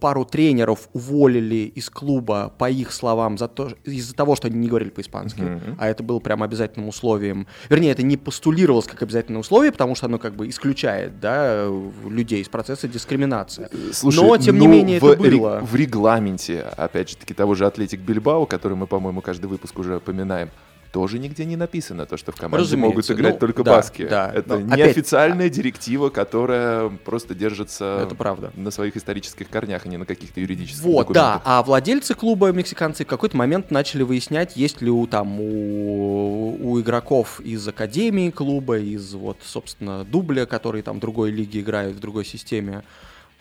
пару 0.00 0.24
тренеров 0.24 0.88
уволили 0.94 1.70
из 1.74 1.90
клуба, 1.90 2.50
по 2.56 2.70
их 2.70 2.92
словам, 2.92 3.36
за 3.36 3.46
то, 3.46 3.72
из-за 3.84 4.14
того, 4.14 4.36
что 4.36 4.48
они 4.48 4.56
не 4.56 4.68
говорили 4.68 4.88
по-испански. 4.88 5.42
Мгм. 5.42 5.76
А 5.78 5.86
это 5.88 6.02
было 6.02 6.18
прям 6.18 6.42
обязательным 6.42 6.88
условием. 6.88 7.46
Вернее, 7.68 7.90
это 7.90 8.02
не 8.02 8.16
постулировалось 8.16 8.86
как 8.86 9.02
обязательное 9.02 9.40
условие, 9.40 9.70
потому 9.70 9.94
что 9.94 10.06
оно 10.06 10.18
как 10.18 10.34
бы 10.34 10.48
исключает 10.48 11.20
да, 11.20 11.68
людей 12.08 12.40
из 12.40 12.48
процесса 12.48 12.88
дискриминации. 12.88 13.68
Слушай, 13.92 14.16
Но, 14.16 14.36
тем 14.38 14.58
не 14.58 14.66
ну, 14.66 14.72
менее, 14.72 14.98
в, 14.98 15.04
это 15.04 15.22
было. 15.22 15.60
в 15.60 15.74
регламенте, 15.74 16.62
опять 16.78 17.10
же 17.10 17.16
таки, 17.16 17.34
того 17.34 17.54
же 17.54 17.66
Атлетик 17.66 18.00
Бильбао, 18.00 18.46
который 18.46 18.78
мы, 18.78 18.86
по-моему, 18.86 19.20
каждый 19.20 19.46
выпуск 19.46 19.78
уже 19.78 19.98
упоминаем, 19.98 20.48
тоже 20.92 21.18
нигде 21.18 21.44
не 21.46 21.56
написано 21.56 22.04
то, 22.06 22.16
что 22.18 22.32
в 22.32 22.36
команде 22.36 22.64
Разумеется. 22.64 22.88
могут 22.90 23.10
играть 23.10 23.34
Ну, 23.34 23.40
только 23.40 23.64
да, 23.64 23.76
баски. 23.76 24.06
да. 24.06 24.30
Это 24.32 24.58
Но 24.58 24.66
опять- 24.74 24.78
неофициальная 24.88 25.48
директива, 25.48 26.10
которая 26.10 26.90
просто 26.90 27.34
держится 27.34 28.02
Это 28.06 28.14
правда. 28.14 28.52
на 28.54 28.70
своих 28.70 28.96
исторических 28.96 29.48
корнях, 29.48 29.86
а 29.86 29.88
не 29.88 29.96
на 29.96 30.04
каких-то 30.04 30.40
юридических 30.40 30.82
Вот, 30.84 31.06
да. 31.08 31.12
документах. 31.12 31.42
А 31.46 31.62
владельцы 31.62 32.14
клуба 32.14 32.52
мексиканцы 32.52 33.04
в 33.04 33.08
какой-то 33.08 33.36
момент 33.38 33.70
начали 33.70 34.02
выяснять, 34.02 34.54
есть 34.56 34.82
ли 34.82 34.90
у 34.90 35.06
там 35.06 35.40
у, 35.40 36.58
у 36.60 36.80
игроков 36.80 37.40
из 37.40 37.66
академии 37.66 38.30
клуба, 38.30 38.78
из 38.78 39.14
вот, 39.14 39.38
собственно, 39.44 40.04
дубля, 40.04 40.44
которые 40.44 40.82
там 40.82 41.00
другой 41.00 41.30
лиге 41.30 41.60
играют, 41.60 41.96
в 41.96 42.00
другой 42.00 42.24
системе. 42.26 42.82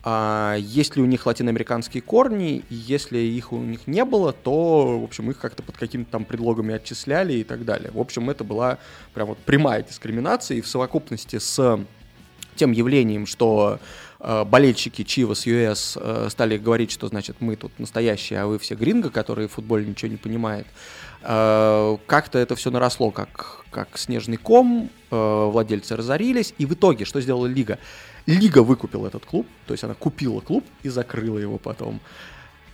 А 0.03 0.57
ли 0.57 1.01
у 1.01 1.05
них 1.05 1.25
латиноамериканские 1.27 2.01
корни, 2.01 2.63
и 2.69 2.75
если 2.75 3.19
их 3.19 3.53
у 3.53 3.59
них 3.59 3.85
не 3.85 4.03
было, 4.03 4.33
то, 4.33 4.99
в 4.99 5.03
общем, 5.03 5.29
их 5.29 5.37
как-то 5.37 5.61
под 5.61 5.77
какими-то 5.77 6.11
там 6.11 6.25
предлогами 6.25 6.73
отчисляли 6.73 7.33
и 7.33 7.43
так 7.43 7.65
далее. 7.65 7.91
В 7.93 7.99
общем, 7.99 8.29
это 8.29 8.43
была 8.43 8.79
прям 9.13 9.27
вот 9.27 9.37
прямая 9.39 9.83
дискриминация, 9.83 10.57
и 10.57 10.61
в 10.61 10.67
совокупности 10.67 11.37
с 11.37 11.79
тем 12.55 12.71
явлением, 12.71 13.27
что 13.27 13.79
э, 14.19 14.43
болельщики 14.43 15.03
Chivas 15.03 15.45
US 15.45 15.99
э, 16.01 16.29
стали 16.29 16.57
говорить, 16.57 16.91
что, 16.91 17.07
значит, 17.07 17.37
мы 17.39 17.55
тут 17.55 17.71
настоящие, 17.77 18.41
а 18.41 18.47
вы 18.47 18.57
все 18.57 18.75
гринго, 18.75 19.11
которые 19.11 19.47
в 19.47 19.53
футболе 19.53 19.85
ничего 19.85 20.11
не 20.11 20.17
понимают. 20.17 20.67
Э, 21.23 21.97
как-то 22.07 22.39
это 22.39 22.55
все 22.55 22.71
наросло, 22.71 23.11
как, 23.11 23.65
как 23.69 23.97
снежный 23.97 24.37
ком, 24.37 24.89
э, 25.11 25.49
владельцы 25.51 25.95
разорились, 25.95 26.53
и 26.57 26.65
в 26.65 26.73
итоге 26.73 27.05
что 27.05 27.21
сделала 27.21 27.47
Лига? 27.47 27.77
Лига 28.25 28.63
выкупила 28.63 29.07
этот 29.07 29.25
клуб, 29.25 29.47
то 29.67 29.73
есть 29.73 29.83
она 29.83 29.93
купила 29.93 30.39
клуб 30.41 30.65
и 30.83 30.89
закрыла 30.89 31.37
его 31.37 31.57
потом. 31.57 31.99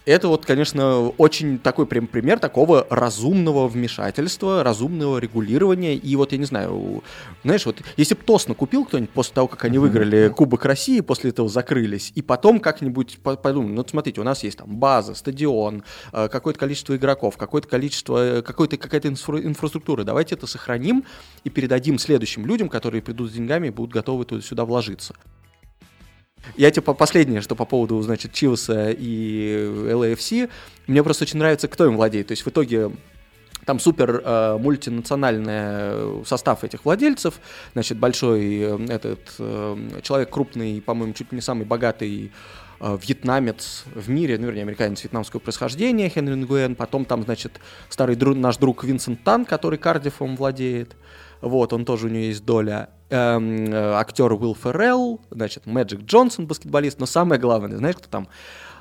Это 0.08 0.30
вот, 0.30 0.46
конечно, 0.46 1.10
очень 1.18 1.60
такой 1.60 1.86
прям 1.86 2.08
пример 2.08 2.40
такого 2.40 2.88
разумного 2.90 3.68
вмешательства, 3.68 4.64
разумного 4.64 5.18
регулирования. 5.18 5.96
И 5.96 6.16
вот, 6.16 6.32
я 6.32 6.38
не 6.38 6.46
знаю, 6.46 7.04
знаешь, 7.44 7.66
вот 7.66 7.82
если 7.98 8.16
бы 8.16 8.22
Тосно 8.24 8.54
купил 8.54 8.86
кто-нибудь 8.86 9.10
после 9.10 9.34
того, 9.34 9.50
как 9.50 9.66
они 9.66 9.80
выиграли 9.80 10.30
Кубок 10.30 10.64
России, 10.64 11.02
после 11.02 11.32
этого 11.32 11.50
закрылись, 11.50 12.14
и 12.16 12.22
потом 12.22 12.62
как-нибудь 12.62 13.20
по- 13.22 13.36
подумали, 13.36 13.72
ну, 13.72 13.78
вот 13.80 13.90
смотрите, 13.90 14.22
у 14.22 14.24
нас 14.24 14.46
есть 14.46 14.60
там 14.60 14.78
база, 14.78 15.14
стадион, 15.14 15.84
э, 16.14 16.30
какое-то 16.30 16.58
количество 16.58 16.96
игроков, 16.96 17.36
какое-то 17.36 17.68
количество, 17.68 18.38
э, 18.38 18.42
какой-то, 18.42 18.78
какая-то 18.78 19.10
инфра- 19.10 19.46
инфраструктура. 19.46 20.06
Давайте 20.06 20.36
это 20.36 20.48
сохраним 20.48 21.04
и 21.44 21.50
передадим 21.50 22.00
следующим 22.00 22.46
людям, 22.46 22.70
которые 22.70 23.02
придут 23.02 23.30
с 23.30 23.34
деньгами 23.34 23.68
и 23.68 23.72
будут 23.72 23.92
готовы 23.92 24.24
туда, 24.24 24.42
сюда 24.42 24.64
вложиться. 24.64 25.16
Я 26.56 26.72
по- 26.72 26.94
последнее, 26.94 27.42
что 27.42 27.56
по 27.56 27.66
поводу, 27.66 28.02
значит, 28.02 28.34
Чиваса 28.34 28.90
и 28.92 29.68
LAFC. 29.92 30.50
Мне 30.88 31.04
просто 31.04 31.24
очень 31.26 31.40
нравится, 31.40 31.68
кто 31.68 31.86
им 31.86 31.98
владеет. 31.98 32.28
То 32.28 32.32
есть 32.32 32.46
в 32.46 32.50
итоге 32.50 32.92
там 33.66 33.80
супер 33.80 34.22
э, 34.24 34.58
мультинациональный 34.58 36.26
состав 36.26 36.64
этих 36.64 36.86
владельцев. 36.86 37.40
Значит, 37.74 37.98
большой 37.98 38.60
э, 38.60 38.86
этот 38.90 39.20
э, 39.40 40.00
человек 40.04 40.30
крупный, 40.30 40.82
по-моему, 40.82 41.14
чуть 41.14 41.32
не 41.32 41.42
самый 41.42 41.66
богатый 41.66 42.32
э, 42.80 42.98
вьетнамец 43.02 43.84
в 43.94 44.10
мире, 44.10 44.38
ну, 44.38 44.46
вернее, 44.48 44.62
американец 44.62 45.04
вьетнамского 45.04 45.42
происхождения, 45.42 46.08
Хенри 46.10 46.36
Нгуэн. 46.36 46.76
Потом 46.76 47.04
там, 47.04 47.24
значит, 47.24 47.60
старый 47.90 48.16
дру- 48.16 48.36
наш 48.36 48.58
друг 48.58 48.84
Винсент 48.86 49.24
Тан, 49.24 49.44
который 49.44 49.78
Кардифом 49.78 50.38
владеет. 50.38 50.96
Вот, 51.42 51.74
он 51.74 51.84
тоже 51.86 52.08
у 52.08 52.10
него 52.10 52.24
есть 52.24 52.46
доля. 52.46 52.90
Эм, 53.10 53.72
э, 53.72 53.94
актер 53.94 54.34
Уилл 54.34 54.54
Феррелл, 54.54 55.22
значит, 55.32 55.66
Мэджик 55.66 56.02
Джонсон, 56.02 56.46
баскетболист. 56.46 57.00
Но 57.00 57.06
самое 57.06 57.40
главное, 57.40 57.78
знаешь, 57.78 57.96
кто 57.96 58.10
там? 58.10 58.28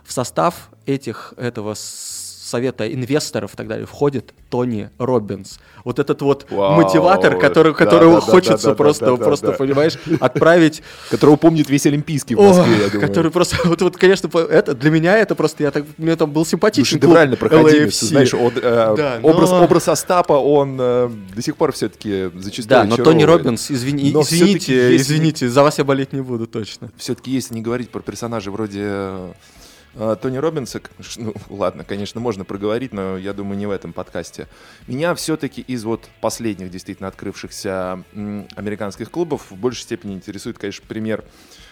В 0.02 0.12
состав 0.12 0.70
этих, 0.84 1.34
этого 1.36 1.74
совета 2.46 2.92
инвесторов 2.92 3.54
и 3.54 3.56
так 3.56 3.66
далее 3.66 3.87
входит 3.87 4.32
Тони 4.51 4.90
Робинс. 4.99 5.59
Вот 5.84 5.99
этот 5.99 6.22
вот 6.22 6.47
Вау, 6.51 6.80
мотиватор, 6.80 7.38
который, 7.38 7.72
да, 7.72 7.78
которого 7.78 8.14
да, 8.16 8.20
хочется 8.20 8.68
да, 8.68 8.70
да, 8.70 8.74
просто, 8.74 9.05
да, 9.07 9.16
да, 9.16 9.24
просто 9.24 9.47
да. 9.49 9.53
понимаешь, 9.55 9.94
отправить 10.20 10.82
Которого 11.11 11.36
помнит 11.36 11.68
весь 11.68 11.86
Олимпийский 11.86 12.34
в 12.34 12.40
Москве, 12.40 12.76
я 12.84 12.88
думаю. 12.88 13.01
который 13.09 13.30
просто, 13.30 13.57
вот, 13.64 13.82
вот, 13.82 13.97
конечно, 13.97 14.28
это 14.38 14.74
для 14.74 14.90
меня 14.90 15.16
это 15.18 15.34
просто, 15.34 15.62
я 15.64 15.70
так, 15.70 15.84
мне 15.99 16.14
там 16.16 16.30
был 16.30 16.47
симпатичный 16.47 17.01
клуб 17.01 17.16
проходимец. 17.38 17.94
LAFC. 17.94 18.01
Ты 18.01 18.07
знаешь, 18.07 18.34
он, 18.34 18.53
э, 18.57 18.94
Да, 18.97 19.18
образ, 19.22 19.51
но- 19.51 19.64
образ 19.64 19.88
Остапа, 19.88 20.34
он 20.34 20.76
э, 20.80 21.11
до 21.34 21.42
сих 21.42 21.57
пор 21.57 21.72
все-таки 21.72 22.30
зачастую 22.34 22.68
Да, 22.68 22.84
но 22.84 22.97
Тони. 22.97 23.24
Робинс, 23.24 23.70
извини, 23.70 24.12
Но 24.12 24.22
извините, 24.22 24.59
всё-таки 24.59 24.72
есть- 24.92 25.05
извините, 25.05 25.49
за 25.49 25.62
вас 25.62 25.78
я 25.78 25.84
болеть 25.84 26.12
не 26.12 26.20
буду 26.20 26.47
точно. 26.47 26.90
все-таки 26.97 27.30
если 27.32 27.55
не 27.55 27.61
говорить 27.62 27.90
про 27.90 28.01
персонажа 28.01 28.51
вроде 28.51 28.86
Тони 29.97 30.36
Робинса, 30.36 30.82
ну 31.16 31.34
ладно, 31.49 31.84
конечно, 31.84 32.20
можно 32.20 32.44
проговорить, 32.44 32.92
но 32.92 33.16
я 33.16 33.32
думаю, 33.32 33.57
не 33.57 33.66
в 33.66 33.70
этом 33.70 33.92
подкасте. 33.92 34.47
Меня 34.86 35.14
все-таки 35.14 35.62
из 35.62 35.84
вот 35.84 36.09
последних 36.20 36.70
действительно 36.70 37.09
открывшихся 37.09 38.05
американских 38.14 39.11
клубов 39.11 39.51
в 39.51 39.57
большей 39.57 39.82
степени 39.82 40.14
интересует, 40.14 40.59
конечно, 40.59 40.84
пример 40.86 41.24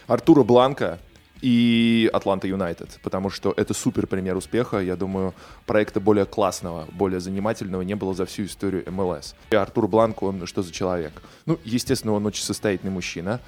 Артура 0.07 0.43
Бланка 0.43 0.99
и 1.43 2.09
Атланта 2.15 2.47
Юнайтед, 2.47 2.99
потому 3.03 3.29
что 3.29 3.53
это 3.55 3.75
супер 3.75 4.07
пример 4.07 4.37
успеха. 4.37 4.79
Я 4.79 4.97
думаю, 4.97 5.35
проекта 5.67 6.01
более 6.01 6.25
классного, 6.25 6.87
более 6.93 7.21
занимательного 7.21 7.83
не 7.83 7.95
было 7.95 8.15
за 8.15 8.25
всю 8.25 8.45
историю 8.45 8.91
МЛС. 8.91 9.35
И 9.51 9.57
Артур 9.57 9.87
Бланк, 9.87 10.23
он 10.23 10.47
что 10.47 10.63
за 10.63 10.73
человек? 10.73 11.13
Ну, 11.45 11.59
естественно, 11.65 12.15
он 12.15 12.25
очень 12.25 12.45
состоятельный 12.45 12.93
мужчина. 12.93 13.41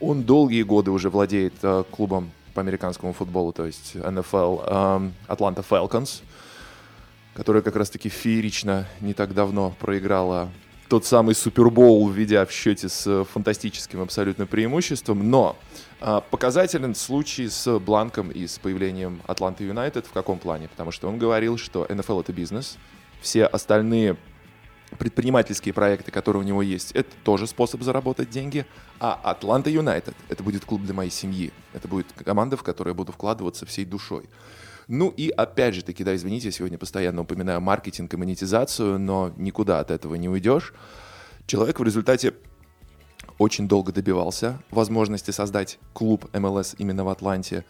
Он 0.00 0.22
долгие 0.22 0.62
годы 0.62 0.90
уже 0.90 1.10
владеет 1.10 1.52
э, 1.62 1.84
клубом 1.90 2.30
по 2.54 2.60
американскому 2.60 3.12
футболу, 3.12 3.52
то 3.52 3.66
есть 3.66 3.94
NFL 3.94 4.64
эм, 4.66 5.14
Atlanta 5.28 5.64
Falcons, 5.68 6.22
которая 7.34 7.62
как 7.62 7.76
раз-таки 7.76 8.08
феерично 8.08 8.86
не 9.00 9.14
так 9.14 9.34
давно 9.34 9.74
проиграла 9.80 10.50
тот 10.92 11.06
самый 11.06 11.34
Супербоул, 11.34 12.10
введя 12.10 12.44
в 12.44 12.52
счете 12.52 12.90
с 12.90 13.06
э, 13.06 13.24
фантастическим 13.24 14.02
абсолютно 14.02 14.44
преимуществом. 14.44 15.30
Но 15.30 15.56
а, 16.02 16.20
показателен 16.20 16.94
случай 16.94 17.48
с 17.48 17.78
Бланком 17.78 18.30
и 18.30 18.46
с 18.46 18.58
появлением 18.58 19.22
Атланты 19.26 19.64
Юнайтед 19.64 20.04
в 20.04 20.12
каком 20.12 20.38
плане? 20.38 20.68
Потому 20.68 20.90
что 20.90 21.08
он 21.08 21.16
говорил, 21.16 21.56
что 21.56 21.86
НФЛ 21.88 22.20
это 22.20 22.34
бизнес, 22.34 22.76
все 23.22 23.46
остальные 23.46 24.18
предпринимательские 24.98 25.74
проекты, 25.74 26.10
которые 26.10 26.42
у 26.42 26.46
него 26.46 26.62
есть, 26.62 26.92
это 26.92 27.10
тоже 27.24 27.46
способ 27.46 27.82
заработать 27.82 28.30
деньги. 28.30 28.66
А 29.00 29.18
Атланта 29.22 29.70
Юнайтед— 29.70 30.14
это 30.28 30.42
будет 30.42 30.64
клуб 30.64 30.82
для 30.82 30.94
моей 30.94 31.10
семьи. 31.10 31.52
Это 31.72 31.88
будет 31.88 32.06
команда, 32.12 32.56
в 32.56 32.62
которую 32.62 32.92
я 32.92 32.96
буду 32.96 33.12
вкладываться 33.12 33.66
всей 33.66 33.84
душой. 33.84 34.28
Ну 34.88 35.08
и 35.16 35.30
опять 35.30 35.74
же 35.74 35.82
таки, 35.82 36.04
да, 36.04 36.14
извините, 36.14 36.48
я 36.48 36.52
сегодня 36.52 36.78
постоянно 36.78 37.22
упоминаю 37.22 37.60
маркетинг 37.60 38.12
и 38.12 38.16
монетизацию, 38.16 38.98
но 38.98 39.32
никуда 39.36 39.80
от 39.80 39.90
этого 39.90 40.16
не 40.16 40.28
уйдешь. 40.28 40.74
Человек 41.46 41.80
в 41.80 41.84
результате 41.84 42.34
очень 43.38 43.68
долго 43.68 43.92
добивался 43.92 44.60
возможности 44.70 45.30
создать 45.30 45.78
клуб 45.92 46.28
МЛС 46.32 46.74
именно 46.78 47.04
в 47.04 47.08
Атланте, 47.08 47.64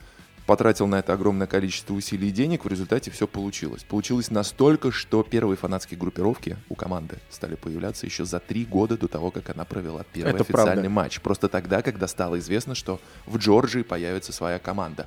потратил 0.47 0.87
на 0.87 0.97
это 0.97 1.13
огромное 1.13 1.47
количество 1.47 1.95
усилий 1.95 2.29
и 2.29 2.33
денег, 2.33 2.65
в 2.65 2.69
результате 2.69 3.11
все 3.11 3.27
получилось. 3.27 3.85
Получилось 3.85 4.31
настолько, 4.31 4.91
что 4.91 5.23
первые 5.23 5.57
фанатские 5.57 5.99
группировки 5.99 6.57
у 6.69 6.75
команды 6.75 7.19
стали 7.31 7.55
появляться 7.55 8.07
еще 8.07 8.25
за 8.25 8.41
три 8.41 8.65
года 8.65 8.97
до 8.97 9.09
того, 9.09 9.31
как 9.31 9.51
она 9.51 9.65
провела 9.65 10.05
первый 10.13 10.31
Это 10.31 10.43
официальный 10.43 10.75
правда. 10.75 10.91
матч. 10.91 11.21
Просто 11.21 11.49
тогда, 11.49 11.83
когда 11.83 12.09
стало 12.09 12.39
известно, 12.39 12.75
что 12.75 13.01
в 13.27 13.39
Джорджии 13.39 13.83
появится 13.83 14.33
своя 14.33 14.59
команда. 14.59 15.07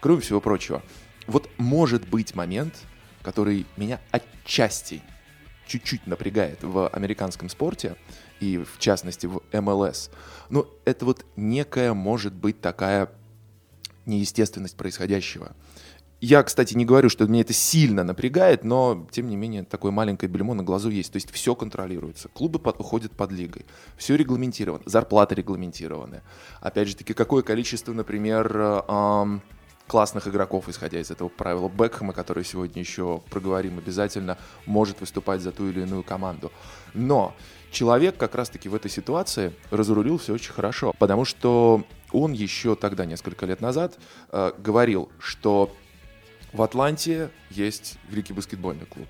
Кроме 0.00 0.20
всего 0.20 0.40
прочего, 0.40 0.82
вот 1.26 1.48
может 1.56 2.06
быть 2.08 2.34
момент, 2.34 2.74
который 3.22 3.66
меня 3.76 4.00
отчасти 4.10 5.02
чуть-чуть 5.66 6.06
напрягает 6.06 6.62
в 6.62 6.88
американском 6.88 7.48
спорте, 7.48 7.96
и 8.40 8.58
в 8.58 8.78
частности 8.78 9.26
в 9.26 9.40
МЛС. 9.52 10.10
Ну, 10.50 10.66
это 10.84 11.06
вот 11.06 11.24
некая, 11.36 11.94
может 11.94 12.34
быть, 12.34 12.60
такая 12.60 13.10
неестественность 14.06 14.76
происходящего. 14.76 15.54
Я, 16.20 16.42
кстати, 16.42 16.74
не 16.74 16.86
говорю, 16.86 17.10
что 17.10 17.26
меня 17.26 17.42
это 17.42 17.52
сильно 17.52 18.02
напрягает, 18.02 18.64
но, 18.64 19.06
тем 19.10 19.28
не 19.28 19.36
менее, 19.36 19.62
такое 19.62 19.92
маленькое 19.92 20.30
бельмо 20.32 20.54
на 20.54 20.62
глазу 20.62 20.88
есть. 20.88 21.12
То 21.12 21.16
есть 21.16 21.30
все 21.30 21.54
контролируется. 21.54 22.28
Клубы 22.28 22.58
под- 22.58 22.80
уходят 22.80 23.12
под 23.12 23.30
лигой. 23.30 23.66
Все 23.98 24.16
регламентировано. 24.16 24.82
Зарплаты 24.86 25.34
регламентированы. 25.34 26.22
Опять 26.62 26.88
же 26.88 26.96
таки, 26.96 27.12
какое 27.12 27.42
количество, 27.42 27.92
например, 27.92 28.56
э, 28.56 28.82
ам, 28.88 29.42
классных 29.86 30.26
игроков, 30.26 30.68
исходя 30.70 30.98
из 30.98 31.10
этого 31.10 31.28
правила 31.28 31.68
Бекхэма, 31.68 32.14
который 32.14 32.44
сегодня 32.44 32.80
еще 32.80 33.20
проговорим 33.28 33.76
обязательно, 33.76 34.38
может 34.64 35.00
выступать 35.00 35.42
за 35.42 35.52
ту 35.52 35.68
или 35.68 35.82
иную 35.82 36.02
команду. 36.02 36.50
Но 36.94 37.34
человек 37.70 38.16
как 38.16 38.34
раз-таки 38.34 38.70
в 38.70 38.74
этой 38.74 38.90
ситуации 38.90 39.52
разрулил 39.70 40.16
все 40.16 40.32
очень 40.32 40.52
хорошо, 40.52 40.94
потому 40.98 41.26
что 41.26 41.84
он 42.14 42.32
еще 42.32 42.76
тогда, 42.76 43.04
несколько 43.04 43.44
лет 43.46 43.60
назад, 43.60 43.98
э, 44.30 44.52
говорил, 44.58 45.10
что 45.18 45.74
в 46.52 46.62
Атланте 46.62 47.30
есть 47.50 47.96
великий 48.08 48.32
баскетбольный 48.32 48.86
клуб. 48.86 49.08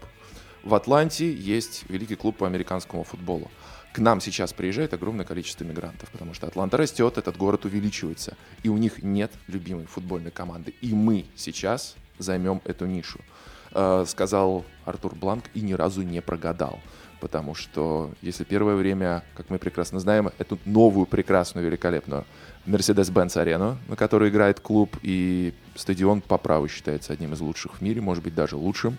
В 0.63 0.75
Атланте 0.75 1.33
есть 1.33 1.85
великий 1.89 2.17
клуб 2.17 2.39
по 2.39 2.47
американскому 2.47 3.05
футболу. 3.05 3.51
К 3.93 3.99
нам 3.99 4.21
сейчас 4.21 4.53
приезжает 4.53 4.95
огромное 4.95 5.27
количество 5.27 5.63
мигрантов, 5.63 6.11
потому 6.11 6.35
что 6.35 6.47
Атланта 6.47 6.79
растет, 6.79 7.19
этот 7.19 7.37
город 7.37 7.67
увеличивается, 7.67 8.37
и 8.63 8.69
у 8.69 8.77
них 8.77 9.03
нет 9.03 9.31
любимой 9.47 9.87
футбольной 9.87 10.31
команды. 10.31 10.75
И 10.81 10.95
мы 10.95 11.27
сейчас 11.37 11.97
займем 12.19 12.63
эту 12.65 12.87
нишу. 12.87 13.21
Э, 13.73 14.05
сказал 14.07 14.65
Артур 14.85 15.15
Бланк 15.15 15.45
и 15.53 15.61
ни 15.61 15.75
разу 15.75 16.03
не 16.03 16.23
прогадал. 16.23 16.81
Потому 17.25 17.55
что 17.55 18.11
если 18.21 18.45
первое 18.45 18.77
время, 18.77 19.23
как 19.35 19.49
мы 19.49 19.59
прекрасно 19.59 19.99
знаем, 19.99 20.29
эту 20.37 20.59
новую, 20.67 21.07
прекрасную, 21.07 21.67
великолепную 21.67 22.27
Mercedes-Benz 22.67 23.41
арену, 23.41 23.79
на 23.89 23.97
которой 23.97 24.29
играет 24.29 24.61
клуб, 24.61 24.95
и 25.01 25.55
стадион 25.75 26.21
по 26.21 26.37
праву 26.37 26.69
считается 26.69 27.15
одним 27.15 27.33
из 27.33 27.41
лучших 27.41 27.77
в 27.77 27.81
мире, 27.81 28.03
может 28.03 28.23
быть, 28.23 28.35
даже 28.35 28.57
лучшим. 28.57 28.99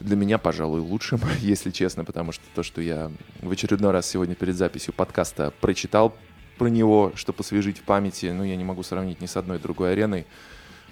Для 0.00 0.16
меня, 0.16 0.36
пожалуй, 0.36 0.80
лучшим, 0.80 1.18
если 1.38 1.70
честно, 1.70 2.04
потому 2.04 2.30
что 2.32 2.44
то, 2.54 2.62
что 2.62 2.82
я 2.82 3.10
в 3.40 3.50
очередной 3.50 3.92
раз 3.92 4.06
сегодня 4.06 4.34
перед 4.34 4.56
записью 4.56 4.92
подкаста 4.92 5.50
прочитал 5.62 6.14
про 6.58 6.66
него, 6.66 7.12
чтобы 7.14 7.40
освежить 7.40 7.78
в 7.78 7.84
памяти, 7.84 8.26
ну, 8.36 8.44
я 8.44 8.54
не 8.54 8.64
могу 8.64 8.82
сравнить 8.82 9.22
ни 9.22 9.26
с 9.26 9.38
одной 9.38 9.58
другой 9.58 9.92
ареной, 9.92 10.26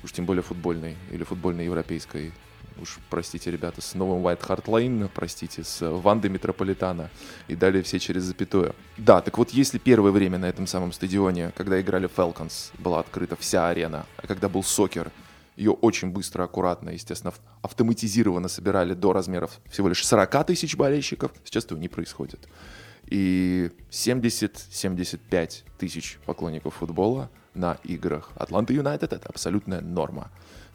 уж 0.03 0.12
тем 0.12 0.24
более 0.24 0.43
футбольной 0.43 0.97
или 1.11 1.24
футбольной 1.24 1.66
европейской. 1.66 2.33
Уж 2.80 2.98
простите, 3.10 3.50
ребята, 3.50 3.80
с 3.80 3.94
новым 3.94 4.26
White 4.26 4.40
Hart 4.46 4.64
Lane, 4.64 5.10
простите, 5.12 5.62
с 5.64 5.80
Вандой 5.86 6.30
Метрополитана 6.30 7.10
и 7.48 7.56
далее 7.56 7.82
все 7.82 7.98
через 7.98 8.22
запятую. 8.22 8.74
Да, 8.96 9.20
так 9.20 9.38
вот, 9.38 9.50
если 9.50 9.78
первое 9.78 10.10
время 10.10 10.38
на 10.38 10.46
этом 10.46 10.66
самом 10.66 10.92
стадионе, 10.92 11.52
когда 11.56 11.80
играли 11.80 12.08
Falcons, 12.08 12.72
была 12.78 13.00
открыта 13.00 13.36
вся 13.36 13.68
арена, 13.68 14.06
а 14.16 14.26
когда 14.26 14.48
был 14.48 14.62
сокер, 14.62 15.10
ее 15.56 15.72
очень 15.72 16.10
быстро, 16.10 16.44
аккуратно, 16.44 16.90
естественно, 16.90 17.28
ав- 17.30 17.40
автоматизированно 17.62 18.48
собирали 18.48 18.94
до 18.94 19.12
размеров 19.12 19.60
всего 19.70 19.88
лишь 19.88 20.04
40 20.06 20.46
тысяч 20.46 20.76
болельщиков, 20.76 21.30
сейчас 21.44 21.66
этого 21.66 21.78
не 21.78 21.88
происходит. 21.88 22.48
И 23.06 23.70
70-75 23.90 25.64
тысяч 25.78 26.18
поклонников 26.24 26.76
футбола 26.76 27.30
на 27.54 27.76
играх 27.84 28.30
Атланта 28.36 28.72
Юнайтед— 28.72 29.12
это 29.14 29.28
абсолютная 29.28 29.82
норма. 29.82 30.30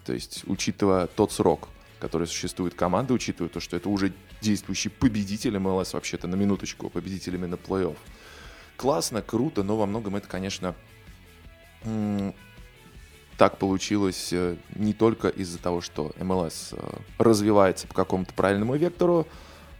То 0.05 0.13
есть, 0.13 0.43
учитывая 0.47 1.07
тот 1.07 1.31
срок, 1.31 1.69
который 1.99 2.27
существует 2.27 2.73
команда, 2.73 3.13
учитывая 3.13 3.49
то, 3.49 3.59
что 3.59 3.75
это 3.75 3.89
уже 3.89 4.13
действующий 4.41 4.89
победитель 4.89 5.57
МЛС, 5.57 5.93
вообще-то 5.93 6.27
на 6.27 6.35
минуточку, 6.35 6.89
победитель 6.89 7.35
именно 7.35 7.55
плей-офф. 7.55 7.97
Классно, 8.75 9.21
круто, 9.21 9.63
но 9.63 9.77
во 9.77 9.85
многом 9.85 10.15
это, 10.15 10.27
конечно, 10.27 10.75
так 13.37 13.57
получилось 13.57 14.29
э, 14.31 14.55
не 14.75 14.93
только 14.93 15.27
из-за 15.29 15.59
того, 15.59 15.81
что 15.81 16.11
МЛС 16.19 16.73
э, 16.73 16.97
развивается 17.19 17.87
по 17.87 17.93
какому-то 17.93 18.33
правильному 18.33 18.75
вектору, 18.75 19.27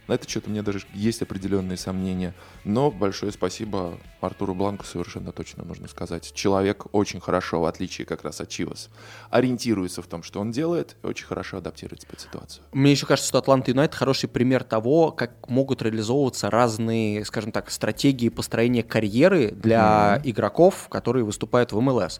на 0.08 0.14
это 0.14 0.30
что-то 0.30 0.50
у 0.50 0.52
меня 0.52 0.64
даже 0.64 0.82
есть 0.94 1.22
определенные 1.22 1.78
сомнения. 1.78 2.34
Но 2.64 2.92
большое 2.92 3.32
спасибо 3.32 3.98
Артуру 4.22 4.56
Бланку 4.56 4.86
совершенно 4.86 5.32
точно 5.32 5.64
нужно 5.64 5.88
сказать. 5.88 6.34
Человек 6.34 6.86
очень 6.94 7.20
хорошо, 7.20 7.62
в 7.62 7.66
отличие 7.66 8.06
как 8.06 8.24
раз 8.24 8.42
от 8.42 8.50
Чивас, 8.50 8.90
ориентируется 9.30 10.02
в 10.02 10.08
том, 10.08 10.24
что 10.24 10.40
он 10.40 10.52
делает, 10.52 10.96
и 11.04 11.08
очень 11.08 11.26
хорошо 11.26 11.58
адаптируется 11.58 12.08
под 12.08 12.20
ситуацию. 12.20 12.64
Мне 12.72 12.92
еще 12.92 13.06
кажется, 13.06 13.30
что 13.30 13.38
Атланта 13.40 13.72
Юнайтед 13.72 13.96
хороший 13.96 14.30
пример 14.30 14.64
того, 14.64 15.12
как 15.12 15.50
могут 15.50 15.82
реализовываться 15.82 16.50
разные, 16.50 17.26
скажем 17.26 17.52
так, 17.52 17.70
стратегии 17.70 18.30
построения 18.30 18.84
карьеры 18.84 19.52
для 19.52 20.22
игроков, 20.24 20.88
которые 20.90 21.24
выступают 21.24 21.72
в 21.72 21.80
МЛС. 21.80 22.20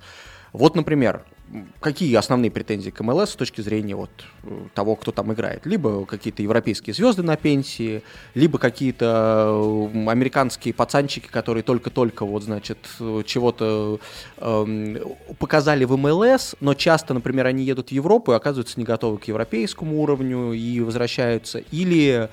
Вот, 0.58 0.76
например, 0.76 1.24
какие 1.80 2.16
основные 2.16 2.50
претензии 2.50 2.90
к 2.90 3.00
МЛС 3.02 3.30
с 3.30 3.36
точки 3.36 3.62
зрения 3.62 3.96
вот 3.96 4.10
э, 4.42 4.66
того, 4.74 4.96
кто 4.96 5.12
там 5.12 5.32
играет? 5.32 5.68
Либо 5.68 6.04
какие-то 6.06 6.42
европейские 6.42 6.96
звезды 6.96 7.22
на 7.22 7.38
пенсии, 7.38 8.02
либо 8.34 8.58
какие-то 8.58 9.90
американские 10.08 10.74
пацанчики, 10.74 11.28
которые 11.28 11.62
только-только 11.62 12.26
вот, 12.26 12.42
значит, 12.42 12.80
чего-то 13.26 14.00
э, 14.38 14.96
показали 15.38 15.86
в 15.86 15.96
МЛС, 15.96 16.56
но 16.60 16.74
часто, 16.74 17.14
например, 17.14 17.46
они 17.46 17.64
едут 17.64 17.90
в 17.90 17.92
Европу 17.92 18.32
и 18.32 18.36
оказываются 18.36 18.80
не 18.80 18.84
готовы 18.84 19.20
к 19.20 19.26
европейскому 19.26 20.02
уровню 20.02 20.54
и 20.54 20.80
возвращаются. 20.80 21.60
Или 21.70 22.30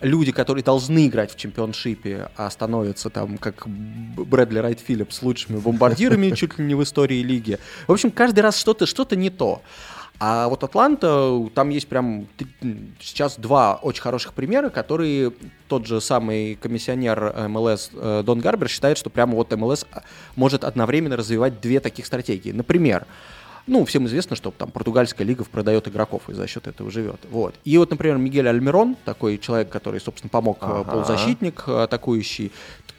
люди, 0.00 0.32
которые 0.32 0.62
должны 0.62 1.06
играть 1.06 1.32
в 1.32 1.36
чемпионшипе, 1.36 2.30
а 2.36 2.50
становятся 2.50 3.10
там, 3.10 3.38
как 3.38 3.66
Брэдли 3.66 4.58
Райт 4.58 4.80
Филлипс, 4.80 5.22
лучшими 5.22 5.58
бомбардирами 5.58 6.30
чуть 6.34 6.58
ли 6.58 6.64
не 6.64 6.74
в 6.74 6.82
истории 6.82 7.22
лиги. 7.22 7.58
В 7.86 7.92
общем, 7.92 8.10
каждый 8.10 8.40
раз 8.40 8.58
что-то 8.58 8.86
что 8.86 9.06
не 9.14 9.30
то. 9.30 9.62
А 10.20 10.48
вот 10.48 10.64
Атланта, 10.64 11.48
там 11.54 11.68
есть 11.68 11.86
прям 11.86 12.26
сейчас 13.00 13.36
два 13.38 13.76
очень 13.76 14.02
хороших 14.02 14.34
примера, 14.34 14.68
которые 14.68 15.32
тот 15.68 15.86
же 15.86 16.00
самый 16.00 16.56
комиссионер 16.56 17.48
МЛС 17.48 17.90
э, 17.94 18.22
Дон 18.26 18.40
Гарбер 18.40 18.68
считает, 18.68 18.98
что 18.98 19.10
прямо 19.10 19.36
вот 19.36 19.54
МЛС 19.54 19.86
может 20.34 20.64
одновременно 20.64 21.16
развивать 21.16 21.60
две 21.60 21.78
таких 21.78 22.04
стратегии. 22.04 22.50
Например, 22.50 23.06
ну, 23.68 23.84
всем 23.84 24.06
известно, 24.06 24.34
что 24.34 24.50
там 24.50 24.70
португальская 24.70 25.26
лига 25.26 25.44
продает 25.44 25.86
игроков 25.88 26.28
и 26.28 26.34
за 26.34 26.46
счет 26.46 26.66
этого 26.66 26.90
живет. 26.90 27.20
Вот. 27.30 27.54
И 27.64 27.76
вот, 27.78 27.90
например, 27.90 28.16
Мигель 28.16 28.48
Альмирон, 28.48 28.96
такой 29.04 29.38
человек, 29.38 29.68
который, 29.68 30.00
собственно, 30.00 30.30
помог 30.30 30.58
э, 30.62 30.66
ага. 30.66 30.84
полузащитник 30.90 31.64
э, 31.66 31.82
атакующий, 31.82 32.52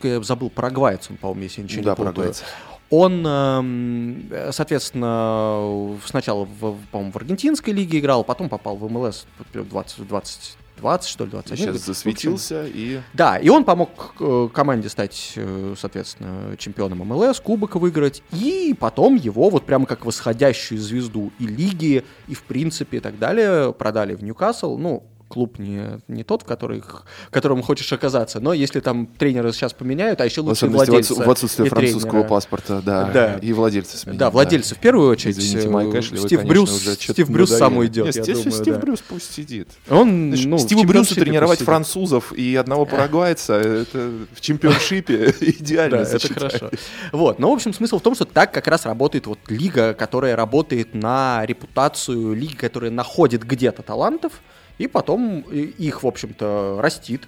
я 0.04 0.22
забыл, 0.22 0.50
парагвайец 0.50 1.10
он, 1.10 1.18
по-моему, 1.18 1.44
если 1.44 1.62
я 1.62 1.64
ничего 1.66 1.84
да, 1.84 1.90
не 1.90 1.96
путаю. 1.96 2.14
Парагвайец. 2.14 2.44
Он, 2.92 3.24
эм, 3.26 4.32
соответственно, 4.52 6.00
сначала, 6.06 6.46
в, 6.46 6.78
по-моему, 6.92 7.12
в 7.12 7.16
аргентинской 7.18 7.72
лиге 7.72 8.00
играл, 8.00 8.24
потом 8.24 8.50
попал 8.50 8.78
в 8.78 8.90
МЛС 8.90 9.28
20, 9.54 10.08
20 10.08 10.58
20, 10.80 11.10
что 11.10 11.26
ли, 11.26 11.32
21. 11.32 11.58
Сейчас 11.74 11.86
засветился 11.86 12.66
и... 12.66 13.02
Да, 13.14 13.38
и 13.38 13.50
он 13.50 13.64
помог 13.64 14.16
э, 14.20 14.50
команде 14.54 14.90
стать, 14.90 15.34
э, 15.36 15.76
соответственно, 15.78 16.56
чемпионом 16.58 17.00
МЛС, 17.00 17.40
кубок 17.40 17.76
выиграть, 17.76 18.24
и 18.32 18.76
потом 18.80 19.16
его 19.16 19.50
вот 19.50 19.66
прямо 19.66 19.86
как 19.86 20.06
восходящую 20.06 20.80
звезду 20.80 21.32
и 21.40 21.48
лиги, 21.48 22.04
и 22.28 22.34
в 22.34 22.44
принципе 22.44 22.98
и 22.98 23.00
так 23.00 23.20
далее 23.20 23.74
продали 23.74 24.16
в 24.16 24.24
Ньюкасл. 24.24 24.78
Ну, 24.78 25.04
клуб 25.30 25.60
не, 25.60 26.02
не 26.08 26.24
тот, 26.24 26.42
в, 26.42 26.46
который, 26.46 26.82
в 26.82 27.30
котором 27.32 27.62
хочешь 27.62 27.92
оказаться, 27.94 28.40
но 28.40 28.52
если 28.52 28.80
там 28.80 29.06
тренеры 29.06 29.54
сейчас 29.54 29.74
поменяют, 29.74 30.20
а 30.20 30.26
еще 30.26 30.42
лучше 30.42 30.68
владельцы. 30.68 31.14
В 31.14 31.30
отсутствие 31.30 31.70
французского 31.70 32.12
тренера. 32.12 32.28
паспорта, 32.28 32.82
да, 32.82 33.10
да. 33.14 33.34
И 33.36 33.54
владельцы 33.54 33.98
сменят. 33.98 34.20
Да, 34.20 34.30
владельцы 34.32 34.72
да. 34.72 34.76
в 34.76 34.80
первую 34.80 35.10
очередь. 35.10 35.38
Извините, 35.38 35.70
Майк 35.70 35.96
Эшли, 35.96 36.18
Стив 36.18 36.42
вы, 36.42 36.48
Брюс, 36.48 36.76
уже 36.76 36.96
Стив 36.96 37.30
Брюс 37.30 37.50
сам 37.52 37.78
уйдет, 37.78 38.08
Нет, 38.08 38.16
я 38.16 38.24
Стив, 38.24 38.38
думаю, 38.38 38.52
Стив 38.52 38.74
да. 38.74 38.82
Брюс 38.82 39.04
пусть 39.08 39.34
сидит. 39.34 39.70
Он, 39.90 40.32
ну, 40.32 40.58
Стиву 40.58 40.84
Брюсу 40.84 41.16
тренировать 41.16 41.60
французов 41.60 42.34
и 42.34 42.56
одного 42.56 42.86
парагвайца, 42.86 43.54
это 43.54 44.12
в 44.34 44.42
чемпионшипе 44.42 45.34
идеально 45.42 46.04
Да, 46.04 46.12
это 46.12 46.34
хорошо. 46.34 46.70
Вот, 47.12 47.40
но 47.40 47.52
в 47.52 47.54
общем 47.54 47.74
смысл 47.74 48.00
в 48.00 48.02
том, 48.02 48.16
что 48.16 48.26
так 48.26 48.54
как 48.54 48.68
раз 48.68 48.86
работает 48.86 49.28
вот 49.28 49.40
лига, 49.48 49.94
которая 49.94 50.36
работает 50.36 50.94
на 50.94 51.46
репутацию, 51.46 52.34
лиги, 52.34 52.56
которая 52.56 52.92
находит 52.92 53.44
где-то 53.44 53.84
талантов, 53.84 54.42
и 54.80 54.88
потом 54.88 55.42
их, 55.42 56.02
в 56.02 56.08
общем-то, 56.08 56.80
растит. 56.82 57.28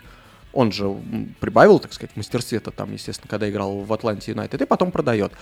Он 0.54 0.72
же 0.72 0.94
прибавил, 1.40 1.80
так 1.80 1.94
сказать, 1.94 2.16
мастерстве-то 2.16 2.72
там, 2.72 2.92
естественно, 2.94 3.30
когда 3.30 3.50
играл 3.50 3.80
в 3.80 3.94
Атланте 3.94 4.32
Юнайтед, 4.32 4.62
и 4.62 4.66
потом 4.66 4.92
продает. 4.92 5.34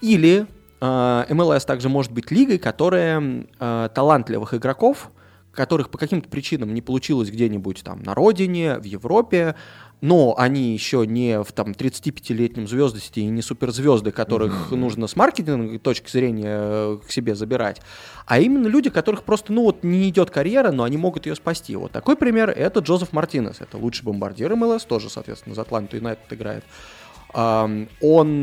Или 0.00 0.46
э, 0.80 1.24
МЛС 1.28 1.64
также 1.64 1.88
может 1.88 2.12
быть 2.12 2.30
лигой, 2.30 2.58
которая 2.58 3.46
э, 3.58 3.88
талантливых 3.94 4.54
игроков, 4.54 5.10
которых 5.52 5.90
по 5.90 5.98
каким-то 5.98 6.28
причинам 6.28 6.72
не 6.74 6.82
получилось 6.82 7.30
где-нибудь 7.30 7.82
там 7.82 8.02
на 8.02 8.14
родине, 8.14 8.78
в 8.78 8.84
Европе, 8.84 9.56
но 10.00 10.34
они 10.36 10.72
еще 10.72 11.06
не 11.06 11.42
в 11.42 11.52
там 11.52 11.72
35-летнем 11.72 12.68
звездости 12.68 13.20
и 13.20 13.26
не 13.26 13.42
суперзвезды, 13.42 14.12
которых 14.12 14.70
mm-hmm. 14.70 14.76
нужно 14.76 15.06
с 15.06 15.16
маркетинговой 15.16 15.78
точки 15.78 16.10
зрения 16.10 16.58
э, 16.58 16.98
к 17.06 17.10
себе 17.10 17.34
забирать, 17.34 17.80
а 18.26 18.38
именно 18.38 18.66
люди, 18.66 18.90
которых 18.90 19.22
просто, 19.22 19.52
ну 19.52 19.62
вот, 19.62 19.84
не 19.84 20.08
идет 20.08 20.30
карьера, 20.30 20.70
но 20.70 20.84
они 20.84 20.96
могут 20.96 21.26
ее 21.26 21.34
спасти. 21.34 21.76
Вот 21.76 21.92
такой 21.92 22.16
пример— 22.16 22.50
это 22.56 22.80
Джозеф 22.80 23.12
Мартинес, 23.12 23.60
это 23.60 23.78
лучший 23.78 24.04
бомбардир 24.04 24.54
МЛС, 24.54 24.84
тоже, 24.84 25.08
соответственно, 25.08 25.54
за 25.54 25.62
Атланту 25.62 25.96
Юнайтед 25.96 26.32
играет. 26.32 26.64
Он 27.32 27.88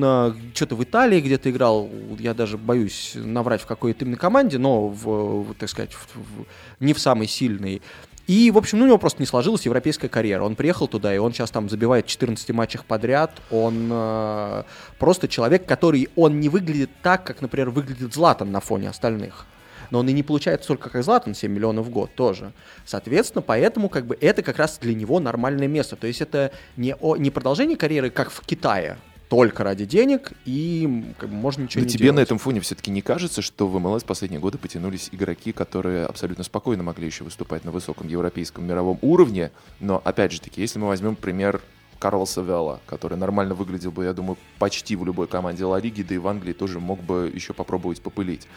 э, 0.04 0.34
что-то 0.54 0.76
в 0.76 0.84
Италии 0.84 1.20
где-то 1.20 1.50
играл, 1.50 1.90
я 2.20 2.34
даже 2.34 2.58
боюсь 2.58 3.14
наврать 3.16 3.62
в 3.62 3.66
какой-то 3.66 4.06
именно 4.06 4.18
команде, 4.18 4.58
но, 4.60 4.88
в, 4.88 5.54
так 5.56 5.70
сказать, 5.70 5.94
в, 5.94 6.16
в, 6.16 6.46
не 6.80 6.94
в 6.94 7.00
самой 7.00 7.28
сильной. 7.28 7.82
И, 8.26 8.52
в 8.52 8.58
общем, 8.58 8.80
ну, 8.80 8.86
у 8.86 8.88
него 8.88 8.98
просто 8.98 9.22
не 9.22 9.26
сложилась 9.26 9.66
европейская 9.66 10.08
карьера. 10.08 10.44
Он 10.44 10.56
приехал 10.56 10.88
туда, 10.88 11.14
и 11.14 11.18
он 11.18 11.34
сейчас 11.34 11.52
там 11.52 11.70
забивает 11.70 12.06
в 12.06 12.10
14 12.10 12.50
матчах 12.52 12.86
подряд. 12.86 13.32
Он 13.52 13.90
э, 13.92 14.64
просто 14.98 15.28
человек, 15.28 15.66
который, 15.66 16.10
он 16.16 16.40
не 16.40 16.48
выглядит 16.48 16.90
так, 17.02 17.26
как, 17.26 17.42
например, 17.42 17.70
выглядит 17.70 18.14
Златан 18.14 18.52
на 18.52 18.62
фоне 18.62 18.90
остальных. 18.90 19.46
Но 19.92 20.00
он 20.00 20.08
и 20.08 20.14
не 20.14 20.24
получает 20.24 20.64
столько, 20.64 20.90
как 20.90 21.04
Златан, 21.04 21.36
7 21.36 21.52
миллионов 21.52 21.88
в 21.88 21.90
год 21.90 22.16
тоже. 22.16 22.54
Соответственно, 22.86 23.42
поэтому 23.42 23.90
как 23.90 24.06
бы 24.06 24.18
это 24.22 24.42
как 24.42 24.58
раз 24.58 24.78
для 24.80 24.94
него 24.94 25.20
нормальное 25.20 25.68
место. 25.68 25.98
То 25.98 26.08
есть 26.08 26.22
это 26.22 26.52
не, 26.78 26.96
о, 26.96 27.18
не 27.18 27.30
продолжение 27.30 27.76
карьеры, 27.76 28.10
как 28.10 28.32
в 28.32 28.46
Китае, 28.46 28.98
только 29.36 29.64
ради 29.64 29.86
денег, 29.86 30.34
и 30.46 31.06
как 31.18 31.30
бы, 31.30 31.36
можно 31.36 31.64
ничего 31.64 31.82
Но 31.82 31.88
не 31.88 31.92
тебе 31.92 32.04
делать. 32.06 32.18
на 32.18 32.20
этом 32.22 32.38
фоне 32.38 32.60
все-таки 32.60 32.92
не 32.92 33.02
кажется, 33.02 33.42
что 33.42 33.68
в 33.68 33.80
МЛС 33.80 34.04
последние 34.04 34.40
годы 34.40 34.60
потянулись 34.60 35.10
игроки, 35.12 35.52
которые 35.52 36.06
абсолютно 36.06 36.44
спокойно 36.44 36.84
могли 36.84 37.08
еще 37.08 37.24
выступать 37.24 37.66
на 37.66 37.72
высоком 37.72 38.08
европейском 38.08 38.64
мировом 38.64 39.00
уровне, 39.02 39.52
но, 39.80 40.00
опять 40.06 40.32
же 40.32 40.40
таки, 40.40 40.62
если 40.62 40.78
мы 40.78 40.88
возьмем 40.88 41.16
пример 41.16 41.62
Карлоса 41.98 42.42
Велла, 42.42 42.80
который 42.86 43.18
нормально 43.18 43.56
выглядел 43.56 43.92
бы, 43.92 44.04
я 44.04 44.14
думаю, 44.14 44.38
почти 44.60 44.96
в 44.96 45.04
любой 45.04 45.28
команде 45.28 45.66
Ла 45.66 45.80
Лиги, 45.80 46.04
да 46.04 46.14
и 46.14 46.20
в 46.20 46.28
Англии 46.28 46.54
тоже 46.54 46.80
мог 46.80 47.02
бы 47.02 47.32
еще 47.34 47.54
попробовать 47.54 48.02
попылить. 48.02 48.48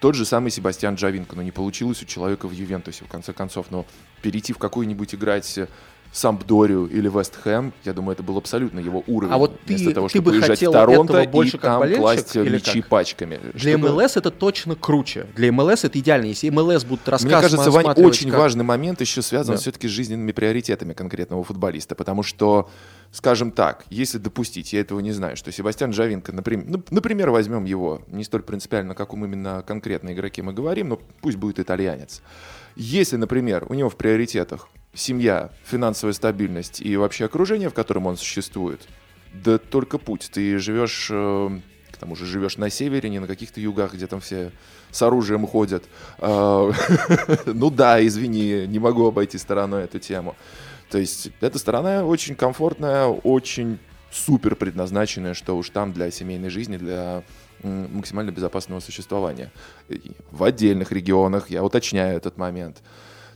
Тот 0.00 0.14
же 0.14 0.24
самый 0.24 0.50
Себастьян 0.50 0.94
Джавинко, 0.94 1.36
но 1.36 1.42
не 1.42 1.50
получилось 1.50 2.02
у 2.02 2.06
человека 2.06 2.46
в 2.48 2.52
Ювентусе, 2.52 3.04
в 3.04 3.08
конце 3.08 3.32
концов, 3.32 3.66
но 3.70 3.84
перейти 4.22 4.52
в 4.52 4.58
какую-нибудь 4.58 5.14
играть 5.14 5.58
Сампдорию 6.12 6.86
или 6.86 7.08
Вест 7.08 7.36
Хэм, 7.36 7.72
я 7.84 7.92
думаю, 7.92 8.14
это 8.14 8.22
был 8.22 8.38
абсолютно 8.38 8.80
его 8.80 9.04
уровень. 9.06 9.32
А 9.32 9.38
вот 9.38 9.60
ты, 9.60 9.74
Вместо 9.74 9.94
того, 9.94 10.08
ты 10.08 10.14
чтобы 10.14 10.32
бы 10.32 10.40
хотел 10.40 10.72
в 10.72 10.74
Торонто 10.74 11.22
больше 11.28 11.56
и 11.56 11.60
там 11.60 11.94
класть 11.94 12.34
мячи 12.34 12.80
как? 12.80 12.88
пачками. 12.88 13.38
Для 13.54 13.78
чтобы... 13.78 13.90
МЛС 13.90 14.16
это 14.16 14.30
точно 14.30 14.74
круче. 14.74 15.26
Для 15.36 15.52
МЛС 15.52 15.84
это 15.84 15.98
идеально. 15.98 16.26
Если 16.26 16.48
МЛС 16.48 16.84
будут 16.84 17.08
рассказывать... 17.08 17.24
Мне 17.24 17.48
кажется, 17.48 17.70
Вань, 17.70 18.04
очень 18.04 18.30
как... 18.30 18.40
важный 18.40 18.64
момент 18.64 19.00
еще 19.00 19.22
связан 19.22 19.54
да. 19.54 19.60
все-таки 19.60 19.86
с 19.86 19.90
жизненными 19.90 20.32
приоритетами 20.32 20.94
конкретного 20.94 21.44
футболиста, 21.44 21.94
потому 21.94 22.22
что 22.22 22.68
скажем 23.12 23.50
так, 23.50 23.84
если 23.90 24.18
допустить, 24.18 24.72
я 24.72 24.80
этого 24.80 25.00
не 25.00 25.12
знаю, 25.12 25.36
что 25.36 25.50
Себастьян 25.50 25.90
Джавинко, 25.90 26.32
например, 26.32 26.64
ну, 26.68 26.82
например, 26.90 27.30
возьмем 27.30 27.64
его, 27.64 28.02
не 28.06 28.22
столь 28.24 28.42
принципиально, 28.42 28.94
как 28.94 29.10
каком 29.10 29.24
именно 29.24 29.64
конкретной 29.66 30.12
игроке 30.12 30.40
мы 30.42 30.52
говорим, 30.52 30.90
но 30.90 31.00
пусть 31.20 31.36
будет 31.36 31.58
итальянец. 31.58 32.22
Если, 32.76 33.16
например, 33.16 33.66
у 33.68 33.74
него 33.74 33.90
в 33.90 33.96
приоритетах 33.96 34.68
семья, 34.94 35.50
финансовая 35.64 36.12
стабильность 36.12 36.80
и 36.80 36.96
вообще 36.96 37.26
окружение, 37.26 37.68
в 37.68 37.74
котором 37.74 38.06
он 38.06 38.16
существует, 38.16 38.88
да 39.32 39.58
только 39.58 39.98
путь. 39.98 40.30
Ты 40.32 40.58
живешь, 40.58 41.08
э, 41.10 41.60
к 41.92 41.96
тому 41.96 42.16
же 42.16 42.26
живешь 42.26 42.56
на 42.56 42.70
севере, 42.70 43.08
не 43.08 43.18
на 43.18 43.26
каких-то 43.26 43.60
югах, 43.60 43.94
где 43.94 44.06
там 44.06 44.20
все 44.20 44.52
с 44.90 45.02
оружием 45.02 45.46
ходят. 45.46 45.84
Э, 46.18 46.72
ну 47.46 47.70
да, 47.70 48.04
извини, 48.04 48.66
не 48.66 48.78
могу 48.78 49.06
обойти 49.06 49.38
стороной 49.38 49.84
эту 49.84 49.98
тему. 49.98 50.36
То 50.90 50.98
есть 50.98 51.30
эта 51.40 51.58
сторона 51.58 52.04
очень 52.04 52.34
комфортная, 52.34 53.06
очень 53.06 53.78
супер 54.10 54.56
предназначенная, 54.56 55.34
что 55.34 55.56
уж 55.56 55.70
там 55.70 55.92
для 55.92 56.10
семейной 56.10 56.50
жизни, 56.50 56.76
для 56.76 57.22
максимально 57.62 58.30
безопасного 58.30 58.80
существования. 58.80 59.52
В 60.30 60.44
отдельных 60.44 60.92
регионах, 60.92 61.50
я 61.50 61.62
уточняю 61.62 62.16
этот 62.16 62.36
момент, 62.38 62.82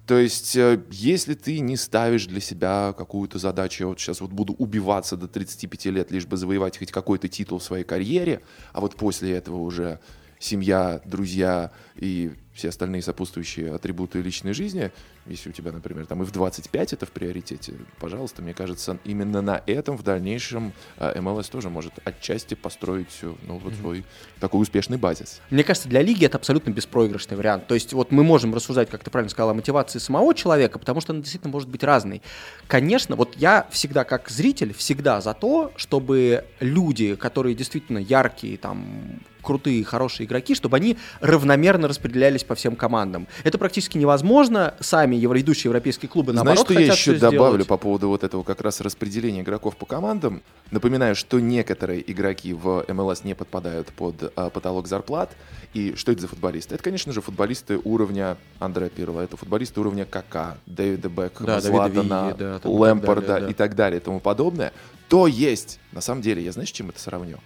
то 0.07 0.19
есть, 0.19 0.55
э, 0.57 0.83
если 0.91 1.35
ты 1.35 1.61
не 1.61 1.77
ставишь 1.77 2.27
для 2.27 2.41
себя 2.41 2.95
какую-то 2.97 3.39
задачу, 3.39 3.85
я 3.85 3.89
вот 3.89 3.99
сейчас 3.99 4.21
вот 4.21 4.31
буду 4.31 4.53
убиваться 4.53 5.17
до 5.17 5.29
35 5.29 5.87
лет, 5.87 6.11
лишь 6.11 6.27
бы 6.27 6.37
завоевать 6.37 6.79
хоть 6.79 6.93
какой-то 6.93 7.29
титул 7.29 7.59
в 7.59 7.63
своей 7.63 7.85
карьере, 7.85 8.43
а 8.73 8.81
вот 8.81 8.97
после 8.97 9.33
этого 9.33 9.57
уже 9.57 10.01
семья, 10.39 11.01
друзья 11.07 11.71
и 11.97 12.33
все 12.55 12.69
остальные 12.69 13.03
сопутствующие 13.03 13.75
атрибуты 13.75 14.21
личной 14.23 14.55
жизни, 14.55 14.93
если 15.27 15.51
у 15.51 15.53
тебя, 15.53 15.73
например, 15.73 16.07
там 16.07 16.23
и 16.23 16.25
в 16.25 16.31
25 16.31 16.93
это 16.93 17.07
в 17.07 17.11
приоритете, 17.11 17.75
пожалуйста, 17.99 18.43
мне 18.43 18.55
кажется, 18.55 18.99
именно 19.05 19.43
на 19.43 19.63
этом 19.67 19.97
в 19.97 20.03
дальнейшем 20.03 20.73
МЛС 20.99 21.49
тоже 21.49 21.69
может 21.69 21.95
отчасти 22.05 22.55
построить 22.55 23.21
ну, 23.23 23.59
вот 23.59 23.73
mm-hmm. 23.73 23.81
свой 23.81 24.05
такой 24.39 24.63
успешный 24.63 24.99
базис. 24.99 25.41
Мне 25.51 25.65
кажется, 25.65 25.89
для 25.89 26.03
лиги 26.03 26.25
это 26.25 26.39
абсолютно 26.39 26.71
беспроигрышный 26.71 27.37
вариант. 27.37 27.67
То 27.67 27.75
есть 27.75 27.93
вот 27.93 28.13
мы 28.13 28.23
можем 28.23 28.55
рассуждать, 28.55 28.89
как 28.89 29.03
ты 29.03 29.11
правильно 29.11 29.31
сказал, 29.31 29.51
о 29.51 29.55
мотивации 29.55 29.99
самого 29.99 30.35
человека, 30.35 30.79
потому 30.79 31.01
что 31.01 31.13
она 31.13 31.23
действительно 31.23 31.53
может 31.53 31.69
быть 31.69 31.83
разной. 31.83 32.23
Конечно, 32.69 33.17
вот 33.17 33.35
я 33.37 33.67
всегда 33.71 34.05
как 34.05 34.29
зритель, 34.29 34.73
всегда 34.75 35.21
за 35.21 35.35
то, 35.35 35.73
чтобы 35.77 36.45
люди, 36.61 37.17
которые 37.17 37.55
действительно 37.55 37.99
яркие, 37.99 38.59
там, 38.59 39.21
крутые, 39.45 39.85
хорошие 39.85 40.27
игроки, 40.27 40.55
чтобы 40.55 40.77
они 40.77 40.97
равномерно 41.21 41.87
распределялись 41.87 42.43
по 42.47 42.55
всем 42.55 42.77
командам. 42.77 43.27
Это 43.43 43.59
практически 43.59 43.99
невозможно. 43.99 44.75
Сами 44.81 45.17
ведущие 45.17 45.69
европейские 45.69 46.09
клубы, 46.09 46.33
наоборот, 46.33 46.67
Знаешь, 46.67 46.99
что 46.99 47.09
я 47.09 47.15
еще 47.15 47.21
добавлю 47.21 47.65
по 47.65 47.77
поводу 47.77 48.09
вот 48.09 48.25
этого 48.25 48.43
как 48.43 48.61
раз 48.61 48.81
распределения 48.81 49.41
игроков 49.41 49.77
по 49.77 49.87
командам? 49.87 50.43
Напоминаю, 50.71 51.15
что 51.15 51.41
некоторые 51.41 52.11
игроки 52.11 52.53
в 52.53 52.85
МЛС 52.89 53.25
не 53.25 53.35
подпадают 53.35 53.89
под 53.89 54.33
а, 54.37 54.51
потолок 54.51 54.87
зарплат. 54.87 55.31
И 55.75 55.95
что 55.97 56.13
это 56.13 56.23
за 56.23 56.29
футболисты? 56.29 56.75
Это, 56.77 56.85
конечно 56.85 57.13
же, 57.13 57.21
футболисты 57.21 57.81
уровня 57.83 58.37
Андреа 58.61 58.89
Пирла, 58.89 59.23
это 59.23 59.37
футболисты 59.37 59.81
уровня 59.81 60.05
КК, 60.05 60.57
Дэвида 60.67 61.09
Бекхэма, 61.09 61.47
Да, 61.47 61.61
Златана, 61.61 62.29
Вии, 62.29 62.39
да, 62.39 62.59
там 62.59 62.59
и 62.59 62.61
так 62.61 62.67
Лэмпорда 62.67 63.27
далее, 63.27 63.47
да. 63.47 63.51
и 63.51 63.55
так 63.55 63.75
далее 63.75 64.01
и 64.01 64.03
тому 64.03 64.21
подобное. 64.21 64.73
То 65.09 65.27
есть, 65.27 65.81
на 65.93 66.01
самом 66.01 66.23
деле, 66.23 66.43
я 66.43 66.53
знаешь, 66.53 66.71
чем 66.71 66.91
это 66.91 67.01
сравню? 67.01 67.39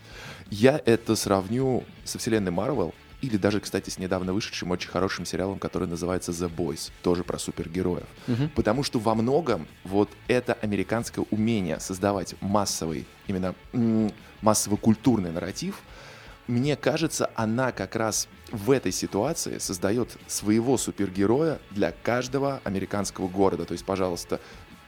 Я 0.50 0.80
это 0.84 1.16
сравню 1.16 1.84
со 2.04 2.18
вселенной 2.18 2.50
Марвел, 2.50 2.94
или 3.20 3.36
даже, 3.36 3.60
кстати, 3.60 3.90
с 3.90 3.98
недавно 3.98 4.32
вышедшим 4.32 4.70
очень 4.70 4.90
хорошим 4.90 5.24
сериалом, 5.24 5.58
который 5.58 5.88
называется 5.88 6.32
The 6.32 6.54
Boys, 6.54 6.90
тоже 7.02 7.24
про 7.24 7.38
супергероев. 7.38 8.06
Мгм. 8.26 8.50
Потому 8.50 8.82
что 8.82 8.98
во 8.98 9.14
многом 9.14 9.66
вот 9.84 10.10
это 10.28 10.52
американское 10.54 11.24
умение 11.30 11.80
создавать 11.80 12.34
массовый, 12.40 13.06
именно 13.26 13.54
массово-культурный 14.42 15.32
нарратив, 15.32 15.82
мне 16.46 16.76
кажется, 16.76 17.30
она 17.34 17.72
как 17.72 17.94
раз 17.94 18.26
в 18.50 18.70
этой 18.70 18.90
ситуации 18.90 19.58
создает 19.58 20.16
своего 20.26 20.78
супергероя 20.78 21.58
для 21.70 21.92
каждого 21.92 22.62
американского 22.64 23.28
города. 23.28 23.66
То 23.66 23.72
есть, 23.72 23.84
пожалуйста, 23.84 24.40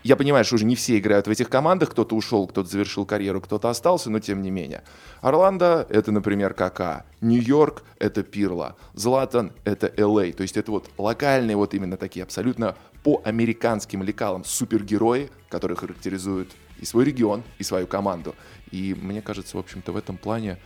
я 0.03 0.16
понимаю, 0.16 0.44
что 0.44 0.57
уже 0.57 0.64
не 0.64 0.76
все 0.76 0.98
играют 0.98 1.26
в 1.26 1.30
этих 1.30 1.48
командах, 1.48 1.90
кто-то 1.90 2.16
ушел, 2.16 2.46
кто-то 2.46 2.68
завершил 2.68 3.05
карьеру, 3.05 3.40
кто-то 3.40 3.68
остался, 3.68 4.11
но 4.11 4.20
тем 4.20 4.42
не 4.42 4.51
менее. 4.51 4.82
Орландо— 5.20 5.86
это, 5.90 6.12
например, 6.12 6.55
КК. 6.55 7.05
Нью-Йорк— 7.20 7.82
это 7.98 8.22
Пирла. 8.22 8.76
Златан— 8.94 9.53
это 9.64 9.92
ЛА. 9.98 10.32
То 10.32 10.42
есть 10.42 10.57
это 10.57 10.70
вот 10.70 10.90
локальные 10.96 11.57
вот 11.57 11.74
именно 11.74 11.96
такие 11.96 12.22
абсолютно 12.22 12.76
по 13.03 13.20
американским 13.24 14.03
лекалам 14.03 14.44
супергерои, 14.44 15.30
которые 15.48 15.76
характеризуют 15.76 16.51
и 16.78 16.84
свой 16.84 17.05
регион, 17.05 17.42
и 17.59 17.62
свою 17.62 17.86
команду. 17.86 18.34
И 18.70 18.96
мне 19.01 19.20
кажется, 19.22 19.57
в 19.57 19.61
общем-то, 19.61 19.92
в 19.92 19.96
этом 19.96 20.16
плане 20.16 20.59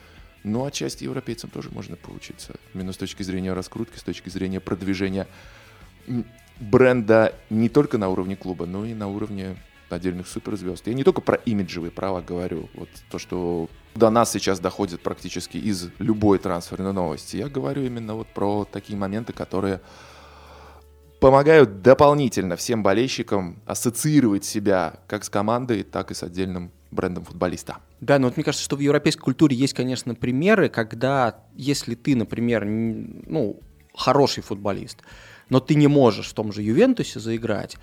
ну, 0.44 0.64
отчасти 0.64 1.04
европейцам 1.04 1.50
тоже 1.50 1.70
можно 1.70 1.96
поучиться. 1.96 2.54
Именно 2.74 2.92
с 2.92 2.96
точки 2.98 3.22
зрения 3.22 3.52
раскрутки, 3.54 3.98
с 3.98 4.02
точки 4.02 4.28
зрения 4.28 4.60
продвижения 4.60 5.26
бренда 6.60 7.34
не 7.50 7.68
только 7.68 7.98
на 7.98 8.08
уровне 8.08 8.36
клуба, 8.36 8.66
но 8.66 8.84
и 8.84 8.94
на 8.94 9.08
уровне 9.08 9.56
отдельных 9.90 10.26
суперзвезд. 10.28 10.86
Я 10.86 10.94
не 10.94 11.04
только 11.04 11.20
про 11.20 11.36
имиджевые 11.36 11.90
права 11.90 12.20
говорю, 12.20 12.68
вот 12.74 12.88
то, 13.10 13.18
что 13.18 13.68
до 13.94 14.10
нас 14.10 14.32
сейчас 14.32 14.60
доходит 14.60 15.00
практически 15.00 15.56
из 15.56 15.90
любой 15.98 16.38
трансферной 16.38 16.92
новости. 16.92 17.36
Я 17.36 17.48
говорю 17.48 17.82
именно 17.82 18.14
вот 18.14 18.26
про 18.28 18.64
такие 18.64 18.98
моменты, 18.98 19.32
которые 19.32 19.80
помогают 21.20 21.80
дополнительно 21.82 22.56
всем 22.56 22.82
болельщикам 22.82 23.62
ассоциировать 23.66 24.44
себя 24.44 25.00
как 25.06 25.24
с 25.24 25.30
командой, 25.30 25.82
так 25.82 26.10
и 26.10 26.14
с 26.14 26.22
отдельным 26.22 26.70
брендом 26.90 27.24
футболиста. 27.24 27.78
Да, 28.00 28.18
но 28.18 28.28
вот 28.28 28.36
мне 28.36 28.44
кажется, 28.44 28.64
что 28.64 28.76
в 28.76 28.80
европейской 28.80 29.22
культуре 29.22 29.56
есть, 29.56 29.74
конечно, 29.74 30.14
примеры, 30.14 30.68
когда, 30.68 31.44
если 31.54 31.94
ты, 31.94 32.14
например, 32.14 32.64
ну, 32.66 33.60
хороший 33.94 34.42
футболист, 34.42 34.98
но 35.48 35.60
ты 35.60 35.74
не 35.74 35.86
можешь 35.86 36.28
в 36.28 36.34
том 36.34 36.52
же 36.52 36.62
Ювентусе 36.62 37.20
заиграть, 37.20 37.76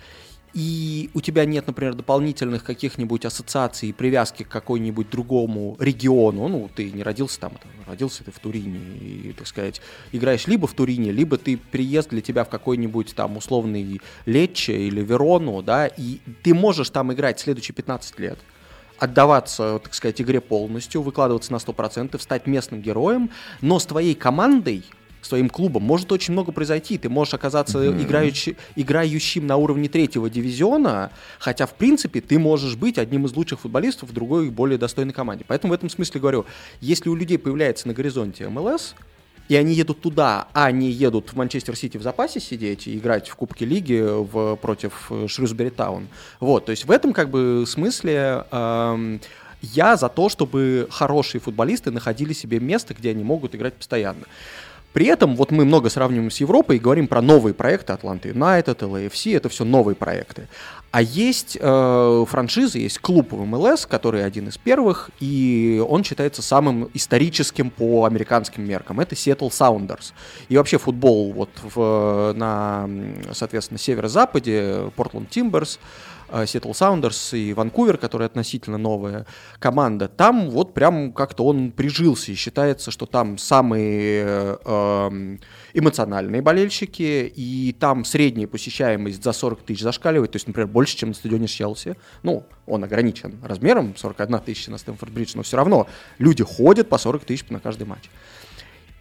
и 0.54 1.08
у 1.14 1.20
тебя 1.22 1.46
нет, 1.46 1.66
например, 1.66 1.94
дополнительных 1.94 2.62
каких-нибудь 2.62 3.24
ассоциаций 3.24 3.88
и 3.88 3.92
привязки 3.92 4.42
к 4.42 4.48
какой-нибудь 4.48 5.08
другому 5.08 5.76
региону, 5.78 6.48
ну, 6.48 6.70
ты 6.74 6.90
не 6.90 7.02
родился 7.02 7.40
там, 7.40 7.52
там, 7.52 7.70
родился 7.86 8.22
ты 8.22 8.32
в 8.32 8.38
Турине, 8.38 8.78
и, 8.98 9.32
так 9.32 9.46
сказать, 9.46 9.80
играешь 10.12 10.46
либо 10.46 10.66
в 10.66 10.74
Турине, 10.74 11.10
либо 11.10 11.38
ты 11.38 11.56
приезд 11.56 12.10
для 12.10 12.20
тебя 12.20 12.44
в 12.44 12.50
какой-нибудь 12.50 13.14
там 13.14 13.38
условный 13.38 14.02
Лечче 14.26 14.76
или 14.76 15.00
Верону, 15.02 15.62
да, 15.62 15.86
и 15.86 16.18
ты 16.42 16.52
можешь 16.52 16.90
там 16.90 17.12
играть 17.14 17.40
следующие 17.40 17.74
15 17.74 18.18
лет, 18.18 18.38
отдаваться, 18.98 19.80
так 19.82 19.94
сказать, 19.94 20.20
игре 20.20 20.42
полностью, 20.42 21.00
выкладываться 21.00 21.50
на 21.52 21.56
100%, 21.56 22.18
стать 22.20 22.46
местным 22.46 22.82
героем, 22.82 23.30
но 23.62 23.78
с 23.78 23.86
твоей 23.86 24.14
командой, 24.14 24.84
с 25.22 25.28
твоим 25.28 25.48
клубом 25.48 25.82
может 25.84 26.12
очень 26.12 26.32
много 26.32 26.52
произойти. 26.52 26.98
Ты 26.98 27.08
можешь 27.08 27.32
оказаться 27.32 27.78
играючи- 27.78 28.56
играющим 28.76 29.46
на 29.46 29.56
уровне 29.56 29.88
третьего 29.88 30.28
дивизиона, 30.28 31.10
хотя, 31.38 31.66
в 31.66 31.74
принципе, 31.74 32.20
ты 32.20 32.38
можешь 32.38 32.76
быть 32.76 32.98
одним 32.98 33.24
из 33.26 33.34
лучших 33.34 33.60
футболистов 33.60 34.10
в 34.10 34.12
другой, 34.12 34.50
более 34.50 34.78
достойной 34.78 35.14
команде. 35.14 35.44
Поэтому 35.46 35.72
в 35.72 35.74
этом 35.74 35.88
смысле 35.88 36.20
говорю, 36.20 36.44
если 36.80 37.08
у 37.08 37.14
людей 37.14 37.38
появляется 37.38 37.88
на 37.88 37.94
горизонте 37.94 38.48
МЛС, 38.48 38.94
и 39.48 39.56
они 39.56 39.74
едут 39.74 40.00
туда, 40.00 40.48
а 40.52 40.70
не 40.70 40.90
едут 40.90 41.30
в 41.30 41.36
Манчестер 41.36 41.76
Сити 41.76 41.96
в 41.98 42.02
запасе 42.02 42.40
сидеть 42.40 42.86
и 42.86 42.96
играть 42.96 43.28
в 43.28 43.36
Кубке 43.36 43.64
Лиги 43.64 44.00
в, 44.00 44.56
против 44.56 45.08
э, 45.10 45.26
Шрюсбери 45.28 45.70
Таун. 45.70 46.08
Вот, 46.40 46.66
то 46.66 46.70
есть 46.70 46.84
в 46.84 46.90
этом 46.90 47.12
как 47.12 47.28
бы 47.28 47.64
смысле 47.66 48.44
эм, 48.50 49.20
я 49.60 49.96
за 49.96 50.08
то, 50.08 50.28
чтобы 50.28 50.88
хорошие 50.90 51.40
футболисты 51.40 51.90
находили 51.90 52.32
себе 52.32 52.60
место, 52.60 52.94
где 52.94 53.10
они 53.10 53.24
могут 53.24 53.54
играть 53.54 53.74
постоянно. 53.74 54.24
При 54.92 55.06
этом 55.06 55.36
вот 55.36 55.50
мы 55.50 55.64
много 55.64 55.88
сравниваем 55.88 56.30
с 56.30 56.38
Европой 56.38 56.76
и 56.76 56.78
говорим 56.78 57.08
про 57.08 57.22
новые 57.22 57.54
проекты 57.54 57.92
Атланты 57.92 58.28
Юнайтед, 58.28 58.82
LAFC, 58.82 59.36
это 59.36 59.48
все 59.48 59.64
новые 59.64 59.96
проекты. 59.96 60.48
А 60.90 61.00
есть 61.00 61.56
э, 61.58 62.24
франшизы, 62.28 62.78
есть 62.78 62.98
клуб 62.98 63.32
в 63.32 63.42
МЛС, 63.46 63.86
который 63.86 64.26
один 64.26 64.48
из 64.48 64.58
первых, 64.58 65.10
и 65.20 65.82
он 65.88 66.04
считается 66.04 66.42
самым 66.42 66.90
историческим 66.92 67.70
по 67.70 68.04
американским 68.04 68.68
меркам. 68.68 69.00
Это 69.00 69.14
Seattle 69.14 69.48
Sounders. 69.48 70.12
И 70.50 70.56
вообще 70.58 70.76
футбол 70.76 71.32
вот 71.32 71.48
в, 71.62 72.34
на, 72.36 72.90
соответственно, 73.32 73.78
северо-западе, 73.78 74.90
Portland 74.94 75.30
Timbers, 75.30 75.78
э, 75.78 76.21
Seattle 76.32 76.72
Sounders 76.72 77.38
и 77.38 77.52
Ванкувер, 77.52 77.98
которая 77.98 78.26
относительно 78.28 78.78
новая 78.78 79.26
команда, 79.58 80.08
там 80.08 80.50
вот 80.50 80.74
прям 80.74 81.12
как-то 81.12 81.44
он 81.44 81.70
прижился 81.72 82.32
и 82.32 82.34
считается, 82.34 82.90
что 82.90 83.06
там 83.06 83.38
самые 83.38 84.24
э, 84.26 84.56
эм, 84.64 85.40
эмоциональные 85.74 86.42
болельщики, 86.42 87.32
и 87.34 87.74
там 87.78 88.04
средняя 88.04 88.46
посещаемость 88.46 89.22
за 89.22 89.32
40 89.32 89.62
тысяч 89.62 89.82
зашкаливает, 89.82 90.32
то 90.32 90.36
есть, 90.36 90.46
например, 90.46 90.68
больше, 90.68 90.96
чем 90.96 91.10
на 91.10 91.14
стадионе 91.14 91.46
Челси. 91.46 91.96
Ну, 92.22 92.44
он 92.66 92.84
ограничен 92.84 93.38
размером, 93.42 93.94
41 93.96 94.38
тысяча 94.40 94.70
на 94.70 94.76
Стэнфорд-Бридж, 94.76 95.32
но 95.34 95.42
все 95.42 95.56
равно 95.56 95.86
люди 96.18 96.42
ходят 96.42 96.88
по 96.88 96.98
40 96.98 97.24
тысяч 97.24 97.48
на 97.50 97.60
каждый 97.60 97.86
матч. 97.86 98.08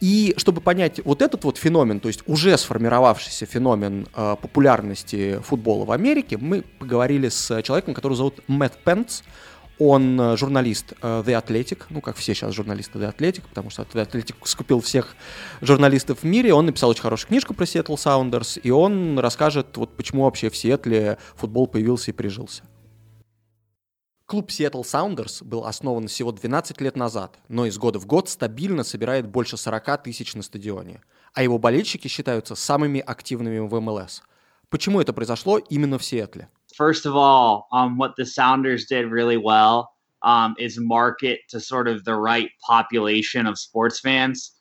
И 0.01 0.33
чтобы 0.37 0.61
понять 0.61 0.99
вот 1.05 1.21
этот 1.21 1.43
вот 1.43 1.57
феномен, 1.57 1.99
то 1.99 2.07
есть 2.07 2.23
уже 2.25 2.57
сформировавшийся 2.57 3.45
феномен 3.45 4.07
э, 4.15 4.35
популярности 4.41 5.39
футбола 5.43 5.85
в 5.85 5.91
Америке, 5.91 6.37
мы 6.37 6.63
поговорили 6.91 7.29
с 7.29 7.61
человеком, 7.61 7.93
который 7.93 8.15
зовут 8.15 8.41
Мэтт 8.47 8.77
Пенц. 8.83 9.21
Он 9.79 10.19
э, 10.19 10.35
журналист 10.35 10.91
э, 11.01 11.23
The 11.25 11.41
Athletic, 11.41 11.83
ну 11.89 12.01
как 12.01 12.17
все 12.17 12.33
сейчас 12.33 12.53
журналисты 12.53 12.99
The 12.99 13.15
Athletic, 13.15 13.43
потому 13.47 13.69
что 13.69 13.83
The 13.83 14.05
Athletic 14.05 14.35
скупил 14.43 14.81
всех 14.81 15.15
журналистов 15.61 16.19
в 16.19 16.25
мире. 16.25 16.53
Он 16.53 16.65
написал 16.65 16.89
очень 16.89 17.01
хорошую 17.01 17.29
книжку 17.29 17.53
про 17.53 17.63
Seattle 17.63 17.95
Sounders, 17.95 18.59
и 18.59 18.71
он 18.71 19.17
расскажет, 19.19 19.77
вот 19.77 19.95
почему 19.95 20.25
вообще 20.25 20.49
в 20.49 20.57
Сиэтле 20.57 21.17
футбол 21.37 21.65
появился 21.65 22.11
и 22.11 22.13
прижился. 22.13 22.63
Клуб 24.25 24.49
Seattle 24.49 24.83
Sounders 24.83 25.45
был 25.45 25.65
основан 25.65 26.09
всего 26.09 26.33
12 26.33 26.81
лет 26.81 26.97
назад, 26.97 27.39
но 27.47 27.65
из 27.65 27.77
года 27.77 27.99
в 27.99 28.05
год 28.05 28.27
стабильно 28.27 28.83
собирает 28.83 29.29
больше 29.29 29.55
40 29.55 30.03
тысяч 30.03 30.35
на 30.35 30.43
стадионе, 30.43 30.99
а 31.33 31.41
его 31.41 31.57
болельщики 31.57 32.09
считаются 32.09 32.55
самыми 32.55 32.99
активными 32.99 33.59
в 33.59 33.79
МЛС. 33.79 34.23
Почему 34.71 35.01
это 35.01 35.11
произошло 35.11 35.57
именно 35.57 35.97
в 35.97 36.03
Сиэтле? 36.03 36.47
First 36.75 37.05
of 37.05 37.15
all, 37.15 37.67
um, 37.71 37.97
what 37.97 38.15
the 38.15 38.25
Sounders 38.25 38.85
did 38.85 39.11
really 39.11 39.37
well 39.37 39.91
um, 40.23 40.55
is 40.59 40.79
market 40.79 41.39
to 41.49 41.59
sort 41.59 41.87
of 41.87 42.03
the 42.03 42.15
right 42.15 42.49
population 42.65 43.47
of 43.47 43.57
sports 43.57 43.99
fans. 43.99 44.51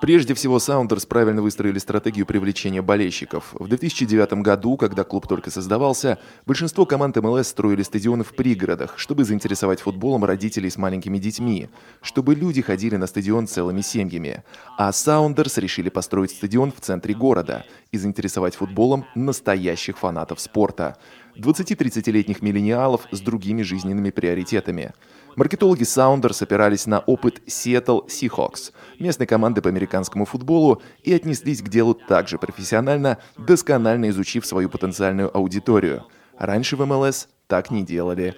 Прежде 0.00 0.32
всего, 0.32 0.58
Саундерс 0.58 1.04
правильно 1.04 1.42
выстроили 1.42 1.78
стратегию 1.78 2.24
привлечения 2.24 2.80
болельщиков. 2.80 3.50
В 3.52 3.68
2009 3.68 4.32
году, 4.42 4.78
когда 4.78 5.04
клуб 5.04 5.28
только 5.28 5.50
создавался, 5.50 6.18
большинство 6.46 6.86
команд 6.86 7.16
МЛС 7.16 7.48
строили 7.48 7.82
стадионы 7.82 8.24
в 8.24 8.34
пригородах, 8.34 8.98
чтобы 8.98 9.24
заинтересовать 9.24 9.80
футболом 9.80 10.24
родителей 10.24 10.70
с 10.70 10.78
маленькими 10.78 11.18
детьми, 11.18 11.68
чтобы 12.00 12.34
люди 12.34 12.62
ходили 12.62 12.96
на 12.96 13.06
стадион 13.06 13.46
целыми 13.46 13.82
семьями. 13.82 14.42
А 14.78 14.90
Саундерс 14.90 15.58
решили 15.58 15.90
построить 15.90 16.30
стадион 16.30 16.72
в 16.72 16.80
центре 16.80 17.14
города 17.14 17.66
и 17.92 17.98
заинтересовать 17.98 18.54
футболом 18.54 19.04
настоящих 19.14 19.98
фанатов 19.98 20.40
спорта. 20.40 20.96
20-30-летних 21.36 22.40
миллениалов 22.42 23.06
с 23.12 23.20
другими 23.20 23.62
жизненными 23.62 24.10
приоритетами. 24.10 24.92
Маркетологи 25.36 25.82
Sounders 25.82 26.42
опирались 26.42 26.86
на 26.86 27.00
опыт 27.00 27.40
Seattle 27.46 28.06
Seahawks, 28.06 28.72
местной 28.98 29.26
команды 29.26 29.62
по 29.62 29.68
американскому 29.68 30.24
футболу, 30.24 30.82
и 31.02 31.12
отнеслись 31.12 31.62
к 31.62 31.68
делу 31.68 31.94
также 31.94 32.38
профессионально, 32.38 33.18
досконально 33.38 34.10
изучив 34.10 34.44
свою 34.44 34.68
потенциальную 34.68 35.34
аудиторию. 35.34 36.04
Раньше 36.38 36.76
в 36.76 36.84
МЛС 36.84 37.28
так 37.46 37.70
не 37.70 37.84
делали. 37.84 38.34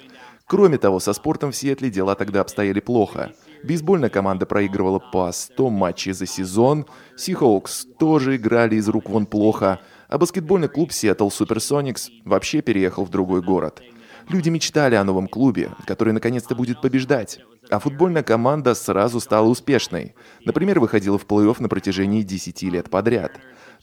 Кроме 0.46 0.76
того, 0.76 1.00
со 1.00 1.12
спортом 1.12 1.52
в 1.52 1.56
Сиэтле 1.56 1.88
дела 1.88 2.14
тогда 2.14 2.40
обстояли 2.40 2.80
плохо. 2.80 3.32
Бейсбольная 3.62 4.10
команда 4.10 4.44
проигрывала 4.44 4.98
по 4.98 5.30
100 5.32 5.70
матчей 5.70 6.12
за 6.12 6.26
сезон, 6.26 6.86
Сихоукс 7.16 7.86
тоже 7.98 8.36
играли 8.36 8.74
из 8.74 8.88
рук 8.88 9.08
вон 9.08 9.24
плохо, 9.24 9.80
а 10.08 10.18
баскетбольный 10.18 10.68
клуб 10.68 10.90
Seattle 10.90 11.30
Supersonics 11.30 12.10
вообще 12.24 12.60
переехал 12.60 13.04
в 13.04 13.10
другой 13.10 13.40
город. 13.40 13.82
Люди 14.28 14.48
мечтали 14.48 14.94
о 14.94 15.04
новом 15.04 15.28
клубе, 15.28 15.70
который 15.86 16.12
наконец-то 16.12 16.54
будет 16.54 16.80
побеждать. 16.80 17.40
А 17.70 17.78
футбольная 17.78 18.22
команда 18.22 18.74
сразу 18.74 19.20
стала 19.20 19.46
успешной. 19.48 20.14
Например, 20.44 20.80
выходила 20.80 21.18
в 21.18 21.26
плей-офф 21.26 21.56
на 21.60 21.68
протяжении 21.68 22.22
10 22.22 22.62
лет 22.64 22.90
подряд. 22.90 23.32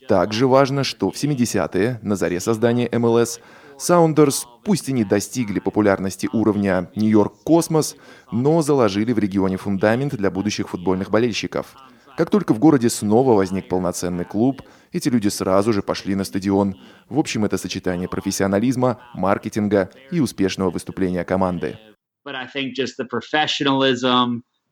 Также 0.07 0.47
важно, 0.47 0.83
что 0.83 1.11
в 1.11 1.15
70-е, 1.15 1.99
на 2.01 2.15
заре 2.15 2.39
создания 2.39 2.89
МЛС, 2.91 3.39
Саундерс, 3.77 4.45
пусть 4.63 4.89
и 4.89 4.91
не 4.91 5.05
достигли 5.05 5.59
популярности 5.59 6.27
уровня 6.33 6.89
Нью-Йорк 6.95 7.43
Космос, 7.43 7.95
но 8.31 8.61
заложили 8.61 9.13
в 9.13 9.19
регионе 9.19 9.57
фундамент 9.57 10.15
для 10.15 10.29
будущих 10.31 10.69
футбольных 10.69 11.11
болельщиков. 11.11 11.75
Как 12.17 12.29
только 12.29 12.53
в 12.53 12.59
городе 12.59 12.89
снова 12.89 13.33
возник 13.33 13.69
полноценный 13.69 14.25
клуб, 14.25 14.61
эти 14.91 15.09
люди 15.09 15.27
сразу 15.27 15.73
же 15.73 15.81
пошли 15.81 16.15
на 16.15 16.23
стадион. 16.23 16.75
В 17.07 17.19
общем, 17.19 17.45
это 17.45 17.57
сочетание 17.57 18.07
профессионализма, 18.07 19.01
маркетинга 19.13 19.89
и 20.11 20.19
успешного 20.19 20.69
выступления 20.69 21.23
команды. 21.23 21.77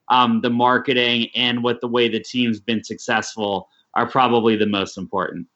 Um, 0.09 0.39
the 0.41 0.49
marketing, 0.49 1.27
and 1.35 1.61
what 1.61 1.81
the 1.81 1.89
way 1.89 2.07
the 2.07 2.21
team's 2.21 2.61
been 2.61 2.81
successful 2.81 3.67
are 3.93 4.09
probably 4.09 4.55
the 4.55 4.65
most 4.65 4.97
important. 4.97 5.47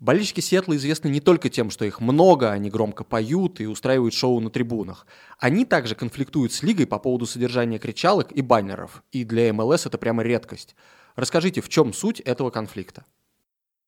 Болельщики 0.00 0.40
Сиэтла 0.40 0.76
известны 0.76 1.08
не 1.08 1.20
только 1.20 1.50
тем, 1.50 1.70
что 1.70 1.84
их 1.84 2.00
много, 2.00 2.50
они 2.50 2.70
громко 2.70 3.04
поют 3.04 3.60
и 3.60 3.66
устраивают 3.66 4.14
шоу 4.14 4.40
на 4.40 4.48
трибунах. 4.48 5.06
Они 5.38 5.66
также 5.66 5.94
конфликтуют 5.94 6.54
с 6.54 6.62
лигой 6.62 6.86
по 6.86 6.98
поводу 6.98 7.26
содержания 7.26 7.78
кричалок 7.78 8.32
и 8.32 8.40
баннеров, 8.40 9.02
и 9.12 9.24
для 9.24 9.52
МЛС 9.52 9.84
это 9.84 9.98
прямо 9.98 10.22
редкость. 10.22 10.74
Расскажите, 11.16 11.60
в 11.60 11.68
чем 11.68 11.92
суть 11.92 12.20
этого 12.20 12.48
конфликта? 12.48 13.04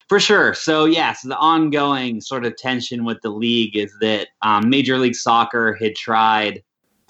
For 0.09 0.21
sure. 0.21 0.55
So, 0.55 0.85
yes, 0.85 1.23
the 1.23 1.37
ongoing 1.37 2.21
sort 2.21 2.45
of 2.45 2.57
tension 2.57 3.05
with 3.05 3.21
the 3.23 3.31
league 3.31 3.77
is 3.77 3.93
that 4.01 4.29
um, 4.43 4.69
Major 4.69 4.99
League 4.99 5.17
Soccer 5.17 5.75
had 5.81 5.97
tried 5.97 6.63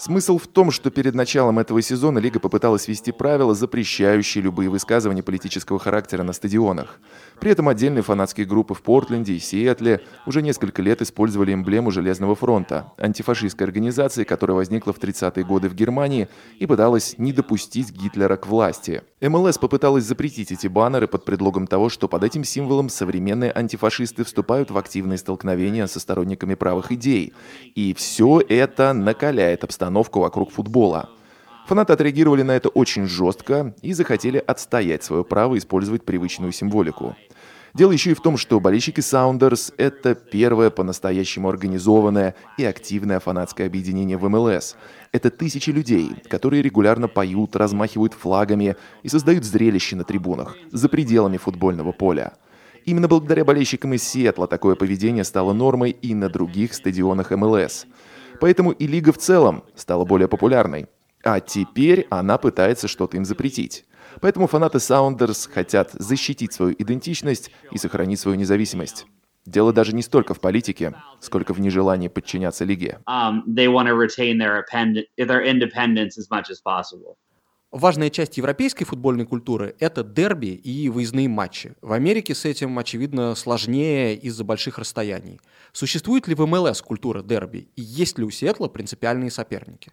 Смысл 0.02 0.36
в 0.38 0.48
том, 0.48 0.72
что 0.72 0.90
перед 0.90 1.14
началом 1.14 1.60
этого 1.60 1.80
сезона 1.80 2.18
Лига 2.18 2.40
попыталась 2.40 2.88
ввести 2.88 3.12
правила, 3.12 3.54
запрещающие 3.54 4.42
любые 4.42 4.68
высказывания 4.68 5.22
политического 5.22 5.78
характера 5.78 6.24
на 6.24 6.32
стадионах. 6.32 6.98
При 7.42 7.50
этом 7.50 7.68
отдельные 7.68 8.04
фанатские 8.04 8.46
группы 8.46 8.72
в 8.72 8.82
Портленде 8.82 9.32
и 9.32 9.40
Сиэтле 9.40 10.02
уже 10.26 10.42
несколько 10.42 10.80
лет 10.80 11.02
использовали 11.02 11.52
эмблему 11.52 11.90
Железного 11.90 12.36
фронта, 12.36 12.92
антифашистской 12.98 13.66
организации, 13.66 14.22
которая 14.22 14.54
возникла 14.54 14.92
в 14.92 15.00
30-е 15.00 15.44
годы 15.44 15.68
в 15.68 15.74
Германии 15.74 16.28
и 16.60 16.66
пыталась 16.66 17.16
не 17.18 17.32
допустить 17.32 17.90
Гитлера 17.90 18.36
к 18.36 18.46
власти. 18.46 19.02
МЛС 19.20 19.58
попыталась 19.58 20.04
запретить 20.04 20.52
эти 20.52 20.68
баннеры 20.68 21.08
под 21.08 21.24
предлогом 21.24 21.66
того, 21.66 21.88
что 21.88 22.06
под 22.06 22.22
этим 22.22 22.44
символом 22.44 22.88
современные 22.88 23.50
антифашисты 23.52 24.22
вступают 24.22 24.70
в 24.70 24.78
активные 24.78 25.18
столкновения 25.18 25.88
со 25.88 25.98
сторонниками 25.98 26.54
правых 26.54 26.92
идей. 26.92 27.32
И 27.74 27.92
все 27.94 28.40
это 28.48 28.92
накаляет 28.92 29.64
обстановку 29.64 30.20
вокруг 30.20 30.52
футбола. 30.52 31.10
Фанаты 31.66 31.92
отреагировали 31.92 32.42
на 32.42 32.52
это 32.52 32.68
очень 32.68 33.06
жестко 33.06 33.74
и 33.82 33.92
захотели 33.92 34.38
отстоять 34.38 35.04
свое 35.04 35.24
право 35.24 35.56
использовать 35.56 36.04
привычную 36.04 36.52
символику. 36.52 37.16
Дело 37.74 37.92
еще 37.92 38.10
и 38.10 38.14
в 38.14 38.20
том, 38.20 38.36
что 38.36 38.60
болельщики 38.60 39.00
Sounders— 39.00 39.72
это 39.78 40.14
первое 40.14 40.70
по-настоящему 40.70 41.48
организованное 41.48 42.34
и 42.58 42.64
активное 42.64 43.18
фанатское 43.18 43.66
объединение 43.66 44.18
в 44.18 44.28
МЛС. 44.28 44.76
Это 45.10 45.30
тысячи 45.30 45.70
людей, 45.70 46.10
которые 46.28 46.62
регулярно 46.62 47.08
поют, 47.08 47.56
размахивают 47.56 48.12
флагами 48.12 48.76
и 49.02 49.08
создают 49.08 49.44
зрелище 49.44 49.96
на 49.96 50.04
трибунах, 50.04 50.56
за 50.70 50.88
пределами 50.88 51.38
футбольного 51.38 51.92
поля. 51.92 52.34
Именно 52.84 53.08
благодаря 53.08 53.44
болельщикам 53.44 53.94
из 53.94 54.02
Сиэтла 54.02 54.46
такое 54.46 54.74
поведение 54.74 55.24
стало 55.24 55.52
нормой 55.52 55.90
и 55.90 56.14
на 56.14 56.28
других 56.28 56.74
стадионах 56.74 57.30
МЛС— 57.30 57.86
Поэтому 58.42 58.72
и 58.72 58.88
лига 58.88 59.12
в 59.12 59.18
целом 59.18 59.62
стала 59.76 60.04
более 60.04 60.26
популярной. 60.26 60.88
А 61.22 61.38
теперь 61.38 62.08
она 62.10 62.38
пытается 62.38 62.88
что-то 62.88 63.16
им 63.16 63.24
запретить. 63.24 63.84
Поэтому 64.20 64.46
фанаты 64.46 64.78
Sounders 64.78 65.50
хотят 65.50 65.90
защитить 65.92 66.52
свою 66.52 66.74
идентичность 66.78 67.50
и 67.70 67.78
сохранить 67.78 68.20
свою 68.20 68.36
независимость. 68.36 69.06
Дело 69.44 69.72
даже 69.72 69.92
не 69.94 70.02
столько 70.02 70.34
в 70.34 70.40
политике, 70.40 70.94
сколько 71.20 71.52
в 71.52 71.60
нежелании 71.60 72.08
подчиняться 72.08 72.64
лиге. 72.64 73.00
Um. 73.08 73.42
Важная 77.72 78.10
часть 78.10 78.36
европейской 78.36 78.84
футбольной 78.84 79.24
культуры– 79.24 79.74
это 79.80 80.04
дерби 80.04 80.48
и 80.48 80.90
выездные 80.90 81.26
матчи. 81.26 81.74
В 81.80 81.92
Америке 81.92 82.34
с 82.34 82.44
этим, 82.44 82.78
очевидно, 82.78 83.34
сложнее 83.34 84.14
из-за 84.14 84.44
больших 84.44 84.78
расстояний. 84.78 85.40
Существует 85.72 86.28
ли 86.28 86.34
в 86.34 86.46
МЛС 86.46 86.82
культура 86.82 87.22
дерби? 87.22 87.68
И 87.74 87.80
есть 87.80 88.18
ли 88.18 88.24
у 88.24 88.30
Сиэтла 88.30 88.68
принципиальные 88.68 89.30
соперники? 89.30 89.90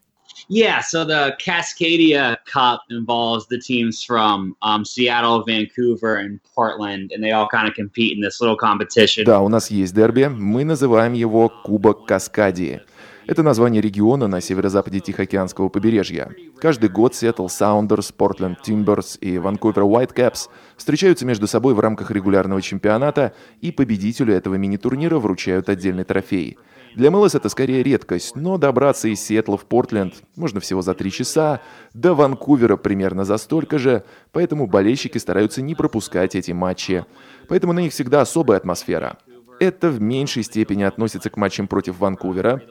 Yeah, 0.47 0.81
so 0.81 1.05
the 1.05 1.35
Cascadia 1.39 2.37
Cup 2.45 2.81
involves 2.89 3.47
the 3.47 3.59
teams 3.59 4.03
from 4.03 4.55
um, 4.61 4.83
Seattle, 4.83 5.43
Vancouver, 5.43 6.15
and 6.15 6.39
Portland, 6.55 7.11
and 7.11 7.23
they 7.23 7.31
all 7.31 7.47
kind 7.47 7.67
of 7.67 7.75
compete 7.75 8.17
in 8.17 8.21
this 8.21 8.41
little 8.41 8.57
competition. 8.57 9.25
Да, 9.25 9.41
у 9.41 9.49
нас 9.49 9.69
есть 9.69 9.93
дерби. 9.93 10.25
Мы 10.25 10.63
называем 10.63 11.13
его 11.13 11.49
Кубок 11.49 12.07
Каскадии. 12.07 12.81
Это 13.29 13.43
название 13.43 13.79
региона 13.79 14.27
на 14.27 14.41
северо-западе 14.41 15.01
Тихоокеанского 15.01 15.69
побережья. 15.69 16.33
Каждый 16.59 16.89
год 16.89 17.13
Seattle 17.13 17.45
Sounders, 17.45 18.11
Portland 18.17 18.55
Timbers 18.65 19.19
и 19.19 19.35
Vancouver 19.35 19.87
Whitecaps 19.87 20.49
встречаются 20.75 21.27
между 21.27 21.45
собой 21.45 21.75
в 21.75 21.79
рамках 21.79 22.09
регулярного 22.09 22.59
чемпионата, 22.59 23.33
и 23.61 23.71
победителю 23.71 24.33
этого 24.33 24.55
мини-турнира 24.55 25.19
вручают 25.19 25.69
отдельный 25.69 26.05
трофей. 26.05 26.57
Для 26.95 27.11
МЛС 27.11 27.35
это 27.35 27.49
скорее 27.49 27.83
редкость, 27.83 28.35
но 28.35 28.57
добраться 28.57 29.07
из 29.07 29.21
Сиэтла 29.21 29.57
в 29.57 29.65
Портленд 29.65 30.15
можно 30.35 30.59
всего 30.59 30.81
за 30.81 30.93
три 30.93 31.11
часа, 31.11 31.61
до 31.93 32.13
Ванкувера 32.13 32.77
примерно 32.77 33.25
за 33.25 33.37
столько 33.37 33.77
же, 33.77 34.03
поэтому 34.31 34.67
болельщики 34.67 35.17
стараются 35.17 35.61
не 35.61 35.75
пропускать 35.75 36.35
эти 36.35 36.51
матчи. 36.51 37.05
Поэтому 37.47 37.73
на 37.73 37.79
них 37.79 37.93
всегда 37.93 38.21
особая 38.21 38.57
атмосфера. 38.57 39.17
Это 39.59 39.89
в 39.89 40.01
меньшей 40.01 40.43
степени 40.43 40.83
относится 40.83 41.29
к 41.29 41.37
матчам 41.37 41.67
против 41.67 41.99
Ванкувера, 41.99 42.61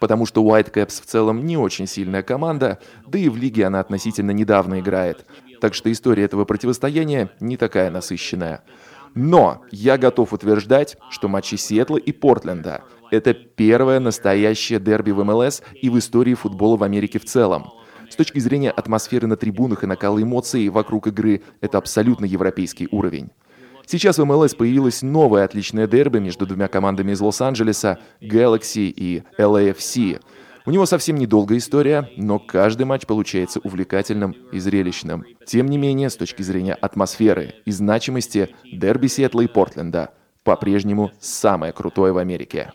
потому 0.00 0.26
что 0.26 0.42
Whitecaps 0.42 1.02
в 1.02 1.06
целом 1.06 1.44
не 1.44 1.56
очень 1.56 1.86
сильная 1.86 2.22
команда, 2.22 2.78
да 3.06 3.18
и 3.18 3.28
в 3.28 3.36
лиге 3.36 3.66
она 3.66 3.80
относительно 3.80 4.30
недавно 4.32 4.80
играет. 4.80 5.24
Так 5.60 5.74
что 5.74 5.92
история 5.92 6.24
этого 6.24 6.44
противостояния 6.44 7.30
не 7.38 7.56
такая 7.56 7.90
насыщенная. 7.90 8.64
Но 9.14 9.62
я 9.70 9.98
готов 9.98 10.32
утверждать, 10.32 10.96
что 11.10 11.28
матчи 11.28 11.56
Сиэтла 11.56 11.98
и 11.98 12.12
Портленда— 12.12 12.82
это 13.12 13.34
первое 13.34 14.00
настоящее 14.00 14.80
дерби 14.80 15.10
в 15.10 15.22
МЛС 15.22 15.62
и 15.80 15.90
в 15.90 15.98
истории 15.98 16.34
футбола 16.34 16.76
в 16.78 16.82
Америке 16.82 17.18
в 17.18 17.24
целом. 17.26 17.70
С 18.08 18.16
точки 18.16 18.38
зрения 18.38 18.70
атмосферы 18.70 19.26
на 19.26 19.36
трибунах 19.36 19.84
и 19.84 19.86
накала 19.86 20.20
эмоций 20.20 20.68
вокруг 20.70 21.06
игры, 21.08 21.42
это 21.60 21.78
абсолютно 21.78 22.24
европейский 22.24 22.88
уровень. 22.90 23.30
Сейчас 23.86 24.18
в 24.18 24.24
МЛС 24.24 24.54
появилась 24.54 25.02
новая 25.02 25.44
отличная 25.44 25.86
дерби 25.86 26.18
между 26.18 26.46
двумя 26.46 26.68
командами 26.68 27.12
из 27.12 27.20
Лос-Анджелеса— 27.20 27.98
Galaxy 28.22 28.92
и 28.94 29.24
LAFC. 29.38 30.20
У 30.64 30.70
него 30.70 30.86
совсем 30.86 31.16
недолгая 31.16 31.58
история, 31.58 32.08
но 32.16 32.38
каждый 32.38 32.84
матч 32.84 33.04
получается 33.06 33.60
увлекательным 33.60 34.36
и 34.52 34.58
зрелищным. 34.58 35.24
Тем 35.44 35.66
не 35.66 35.76
менее, 35.76 36.08
с 36.08 36.16
точки 36.16 36.42
зрения 36.42 36.74
атмосферы 36.74 37.56
и 37.66 37.72
значимости, 37.72 38.54
дерби 38.72 39.08
Сиэтла 39.08 39.42
и 39.42 39.48
Портленда 39.48 40.10
по-прежнему 40.44 41.10
самое 41.20 41.72
крутое 41.72 42.12
в 42.12 42.18
Америке. 42.18 42.72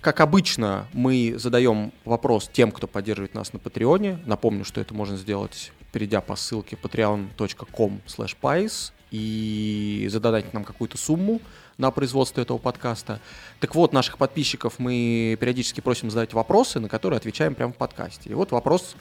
Как 0.00 0.20
обычно, 0.20 0.86
мы 0.92 1.34
задаем 1.36 1.92
вопрос 2.04 2.48
тем, 2.52 2.70
кто 2.70 2.86
поддерживает 2.86 3.34
нас 3.34 3.52
на 3.52 3.58
Патреоне. 3.58 4.20
Напомню, 4.26 4.64
что 4.64 4.80
это 4.80 4.94
можно 4.94 5.16
сделать 5.16 5.72
перейдя 5.92 6.20
по 6.20 6.36
ссылке 6.36 6.76
patreon.com 6.76 8.00
pais 8.40 8.92
и 9.10 10.06
задонатить 10.10 10.52
нам 10.52 10.64
какую-то 10.64 10.98
сумму 10.98 11.40
на 11.78 11.90
производство 11.90 12.40
этого 12.40 12.58
подкаста. 12.58 13.20
Так 13.60 13.74
вот, 13.74 13.92
наших 13.92 14.18
подписчиков 14.18 14.78
мы 14.78 15.36
периодически 15.40 15.80
просим 15.80 16.10
задать 16.10 16.34
вопросы, 16.34 16.78
на 16.80 16.88
которые 16.88 17.16
отвечаем 17.16 17.54
прямо 17.54 17.72
в 17.72 17.76
подкасте. 17.76 18.30
И 18.30 18.34
вот 18.34 18.52
вопрос 18.52 18.96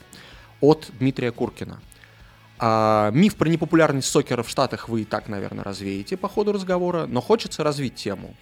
от 0.62 0.90
Дмитрия 1.00 1.32
Куркина. 1.32 1.82
А, 2.60 3.12
миф 3.12 3.36
про 3.36 3.48
непопулярность 3.50 4.10
сокера 4.10 4.44
в 4.44 4.50
Штатах 4.50 4.90
вы 4.90 5.02
и 5.02 5.06
так, 5.06 5.28
наверное, 5.28 5.64
развеете 5.64 6.18
по 6.18 6.28
ходу 6.28 6.52
разговора, 6.52 7.06
но 7.06 7.22
хочется 7.22 7.64
развить 7.64 7.96
тему. 7.96 8.36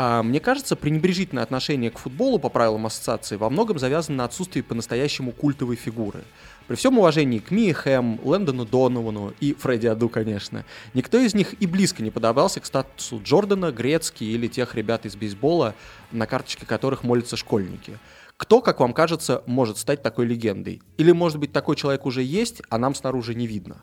А, 0.00 0.22
мне 0.22 0.40
кажется, 0.40 0.76
пренебрежительное 0.76 1.42
отношение 1.42 1.90
к 1.90 1.98
футболу 1.98 2.38
по 2.38 2.48
правилам 2.48 2.86
ассоциации 2.86 3.36
во 3.36 3.50
многом 3.50 3.78
завязано 3.78 4.18
на 4.18 4.24
отсутствии 4.24 4.60
по-настоящему 4.60 5.32
культовой 5.32 5.76
фигуры. 5.76 6.22
При 6.68 6.76
всем 6.76 6.98
уважении 6.98 7.38
к 7.38 7.50
Мии 7.50 7.72
Хэм, 7.72 8.20
Лэндону 8.22 8.64
Доновану 8.64 9.34
и 9.40 9.54
Фредди 9.54 9.88
Аду, 9.88 10.08
конечно, 10.08 10.64
никто 10.94 11.18
из 11.18 11.34
них 11.34 11.54
и 11.60 11.66
близко 11.66 12.02
не 12.02 12.10
подобрался 12.10 12.60
к 12.60 12.66
статусу 12.66 13.20
Джордана, 13.24 13.72
Грецки 13.72 14.22
или 14.22 14.46
тех 14.46 14.74
ребят 14.74 15.04
из 15.04 15.16
бейсбола, 15.16 15.74
на 16.12 16.26
карточке 16.26 16.64
которых 16.64 17.02
молятся 17.02 17.36
школьники. 17.36 17.98
Кто, 18.38 18.60
как 18.60 18.78
вам 18.78 18.94
кажется, 18.94 19.42
может 19.46 19.78
стать 19.78 20.00
такой 20.00 20.24
легендой? 20.24 20.80
Или, 20.96 21.10
может 21.10 21.38
быть, 21.38 21.52
такой 21.52 21.74
человек 21.74 22.06
уже 22.06 22.22
есть, 22.22 22.62
а 22.70 22.78
нам 22.78 22.94
снаружи 22.94 23.34
не 23.34 23.48
видно? 23.48 23.82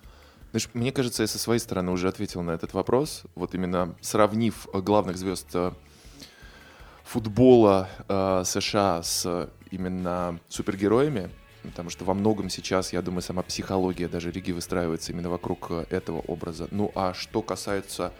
Знаешь, 0.51 0.69
мне 0.73 0.93
кажется, 0.93 1.23
я 1.23 1.27
со 1.27 1.37
своей 1.37 1.59
стороны 1.59 1.91
уже 1.91 2.07
ответил 2.07 2.41
на 2.41 2.51
этот 2.51 2.73
вопрос. 2.73 3.23
Вот 3.35 3.53
именно 3.53 3.95
сравнив 3.99 4.69
э, 4.73 4.79
главных 4.79 5.17
звезд 5.17 5.49
э, 5.53 5.73
футбола 7.03 7.89
э, 8.07 8.43
США 8.45 9.03
с 9.03 9.49
именно 9.71 10.39
супергероями, 10.47 11.29
потому 11.63 11.89
что 11.89 12.05
во 12.05 12.13
многом 12.13 12.49
сейчас, 12.49 12.93
я 12.93 13.01
думаю, 13.01 13.23
сама 13.23 13.41
психология 13.41 14.07
даже 14.07 14.31
Риги 14.31 14.53
выстраивается 14.53 15.11
именно 15.11 15.29
вокруг 15.29 15.67
э, 15.69 15.85
этого 15.89 16.19
образа. 16.19 16.69
Ну 16.71 16.93
а 16.95 17.13
что 17.13 17.41
касается 17.41 18.13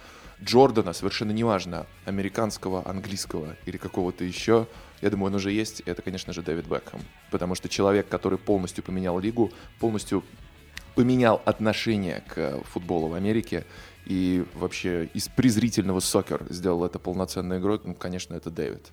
Джордана, 0.44 0.92
совершенно 0.92 1.32
неважно, 1.32 1.86
американского, 2.04 2.86
английского 2.86 3.56
или 3.66 3.78
какого-то 3.78 4.26
еще, 4.26 4.68
я 5.06 5.12
думаю, 5.12 5.28
он 5.28 5.36
уже 5.36 5.52
есть, 5.52 5.82
это, 5.82 6.02
конечно 6.02 6.34
же, 6.34 6.42
Дэвид 6.42 6.66
Бекхэм. 6.66 7.00
Потому 7.30 7.54
что 7.54 7.70
человек, 7.70 8.08
который 8.10 8.40
полностью 8.40 8.84
поменял 8.84 9.20
лигу, 9.20 9.52
полностью 9.80 10.24
поменял 10.96 11.44
отношение 11.46 12.24
к 12.28 12.64
футболу 12.64 13.10
в 13.10 13.14
Америке, 13.14 13.66
и 14.08 14.44
вообще 14.56 15.06
из 15.14 15.28
презрительного 15.28 16.00
сокер 16.00 16.48
сделал 16.50 16.84
это 16.86 16.98
полноценной 16.98 17.60
игрой, 17.60 17.80
ну, 17.84 17.94
конечно, 17.94 18.34
это 18.34 18.50
Дэвид. 18.50 18.88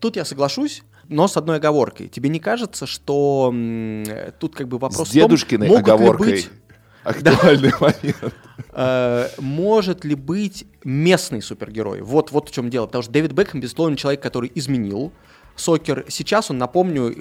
Тут 0.00 0.16
я 0.16 0.24
соглашусь, 0.24 0.82
но 1.08 1.28
с 1.28 1.36
одной 1.36 1.58
оговоркой. 1.58 2.08
Тебе 2.08 2.28
не 2.28 2.40
кажется, 2.40 2.86
что 2.86 3.50
м, 3.52 4.04
тут 4.40 4.56
как 4.56 4.66
бы 4.66 4.78
вопрос 4.78 5.10
С 5.10 5.12
дедушкиной 5.12 5.68
в 5.68 5.70
том, 5.70 5.78
могут 5.78 5.86
ли 5.88 5.94
оговоркой. 5.94 6.32
быть, 6.32 6.50
Актуальный 7.02 7.72
момент. 7.80 8.34
э, 8.72 9.28
может 9.38 10.04
ли 10.04 10.14
быть 10.14 10.66
местный 10.84 11.42
супергерой? 11.42 12.02
Вот, 12.02 12.30
вот 12.30 12.48
в 12.48 12.52
чем 12.52 12.70
дело. 12.70 12.86
Потому 12.86 13.02
что 13.02 13.12
Дэвид 13.12 13.32
Бекхэм, 13.32 13.60
безусловно, 13.60 13.96
человек, 13.96 14.22
который 14.22 14.50
изменил 14.54 15.12
сокер. 15.56 16.04
Сейчас 16.08 16.50
он, 16.50 16.58
напомню, 16.58 17.10
э, 17.10 17.14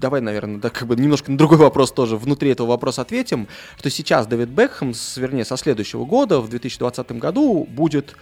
давай, 0.00 0.20
наверное, 0.20 0.58
да, 0.58 0.70
как 0.70 0.86
бы 0.88 0.96
немножко 0.96 1.30
на 1.30 1.38
другой 1.38 1.58
вопрос 1.58 1.92
тоже 1.92 2.16
внутри 2.16 2.50
этого 2.50 2.68
вопроса 2.68 3.02
ответим, 3.02 3.48
что 3.78 3.90
сейчас 3.90 4.26
Дэвид 4.26 4.48
Бекхэм, 4.48 4.94
с, 4.94 5.16
вернее, 5.16 5.44
со 5.44 5.56
следующего 5.56 6.04
года, 6.04 6.40
в 6.40 6.48
2020 6.48 7.12
году, 7.12 7.66
будет 7.70 8.14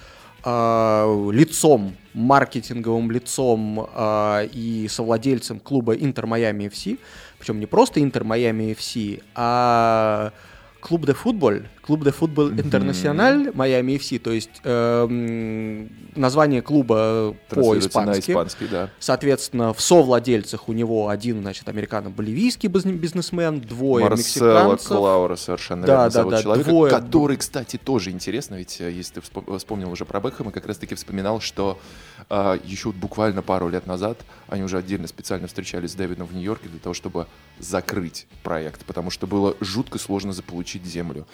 э, 0.44 1.30
лицом, 1.32 1.96
маркетинговым 2.14 3.10
лицом 3.10 3.88
э, 3.92 4.48
и 4.52 4.88
совладельцем 4.88 5.60
клуба 5.60 5.94
Интер 5.94 6.26
Майами 6.26 6.64
FC, 6.64 6.98
причем 7.38 7.60
не 7.60 7.66
просто 7.66 8.02
Интер 8.02 8.24
Майами 8.24 8.72
FC, 8.72 9.22
а 9.34 10.32
клуб 10.80 11.06
де 11.06 11.12
футбол, 11.12 11.52
клуб 11.80 12.04
де 12.04 12.10
футбол 12.10 12.50
интернациональ 12.50 13.50
Майами 13.54 13.92
FC, 13.92 14.18
то 14.18 14.30
есть 14.30 14.50
эм, 14.64 15.88
название 16.14 16.62
клуба 16.62 17.34
по-испански. 17.48 18.30
испанский, 18.30 18.66
да. 18.70 18.90
Соответственно, 18.98 19.72
в 19.72 19.80
совладельцах 19.80 20.68
у 20.68 20.72
него 20.72 21.08
один, 21.08 21.40
значит, 21.40 21.68
американо-боливийский 21.68 22.68
бизн- 22.68 22.92
бизнесмен, 22.98 23.60
двое 23.60 24.08
Марсело 24.08 24.16
мексиканцев. 24.52 24.88
Клаура, 24.88 25.36
совершенно 25.36 25.86
Да, 25.86 25.92
верно 25.92 26.04
да, 26.04 26.10
зовут 26.10 26.30
да, 26.34 26.42
человека, 26.42 26.70
двое. 26.70 26.90
который, 26.90 27.36
кстати, 27.36 27.76
тоже 27.82 28.10
интересно, 28.10 28.56
ведь 28.56 28.80
э, 28.80 28.90
если 28.90 29.14
ты 29.14 29.20
вспом- 29.20 29.58
вспомнил 29.58 29.90
уже 29.90 30.04
про 30.04 30.20
Бекхэма, 30.20 30.50
как 30.52 30.66
раз-таки 30.66 30.94
вспоминал, 30.94 31.40
что 31.40 31.78
э, 32.15 32.15
еще 32.28 32.88
вот 32.88 32.96
буквально 32.96 33.42
пару 33.42 33.68
лет 33.68 33.86
назад 33.86 34.24
они 34.48 34.62
уже 34.62 34.78
отдельно 34.78 35.06
специально 35.06 35.46
встречались 35.46 35.92
с 35.92 35.94
Дэвидом 35.94 36.26
в 36.26 36.34
Нью-Йорке 36.34 36.68
для 36.68 36.80
того, 36.80 36.92
чтобы 36.92 37.26
закрыть 37.58 38.26
проект, 38.42 38.84
потому 38.84 39.10
что 39.10 39.26
было 39.26 39.56
жутко 39.60 39.98
сложно 39.98 40.32
заполучить 40.32 40.84
землю. 40.84 41.26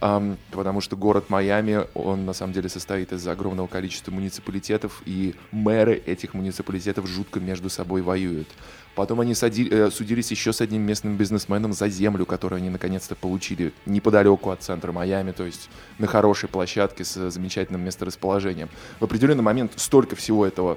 Потому 0.00 0.80
что 0.80 0.96
город 0.96 1.28
Майами, 1.28 1.86
он 1.94 2.24
на 2.24 2.32
самом 2.32 2.54
деле 2.54 2.70
состоит 2.70 3.12
из 3.12 3.26
огромного 3.28 3.66
количества 3.66 4.10
муниципалитетов, 4.10 5.02
и 5.04 5.34
мэры 5.52 5.94
этих 5.94 6.32
муниципалитетов 6.32 7.06
жутко 7.06 7.38
между 7.38 7.68
собой 7.68 8.00
воюют. 8.00 8.48
Потом 8.94 9.20
они 9.20 9.34
сади- 9.34 9.68
э, 9.70 9.90
судились 9.90 10.30
еще 10.30 10.52
с 10.52 10.60
одним 10.60 10.82
местным 10.82 11.16
бизнесменом 11.16 11.72
за 11.72 11.88
землю, 11.88 12.26
которую 12.26 12.58
они 12.58 12.70
наконец-то 12.70 13.14
получили 13.14 13.72
неподалеку 13.86 14.50
от 14.50 14.62
центра 14.62 14.90
Майами, 14.90 15.32
то 15.32 15.44
есть 15.44 15.70
на 15.98 16.06
хорошей 16.06 16.48
площадке 16.48 17.04
с 17.04 17.30
замечательным 17.30 17.82
месторасположением. 17.82 18.68
В 18.98 19.04
определенный 19.04 19.42
момент 19.42 19.72
столько 19.76 20.16
всего 20.16 20.44
этого 20.44 20.76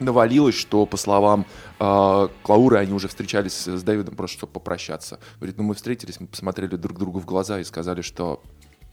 навалилось, 0.00 0.54
что, 0.54 0.86
по 0.86 0.96
словам 0.96 1.46
э, 1.78 2.28
Клауры, 2.42 2.78
они 2.78 2.92
уже 2.92 3.08
встречались 3.08 3.66
с 3.66 3.82
Дэвидом 3.82 4.16
просто 4.16 4.38
чтобы 4.38 4.52
попрощаться. 4.52 5.18
Говорит, 5.36 5.58
ну 5.58 5.64
мы 5.64 5.74
встретились, 5.74 6.20
мы 6.20 6.26
посмотрели 6.26 6.76
друг 6.76 6.98
другу 6.98 7.18
в 7.20 7.24
глаза 7.24 7.60
и 7.60 7.64
сказали, 7.64 8.02
что 8.02 8.42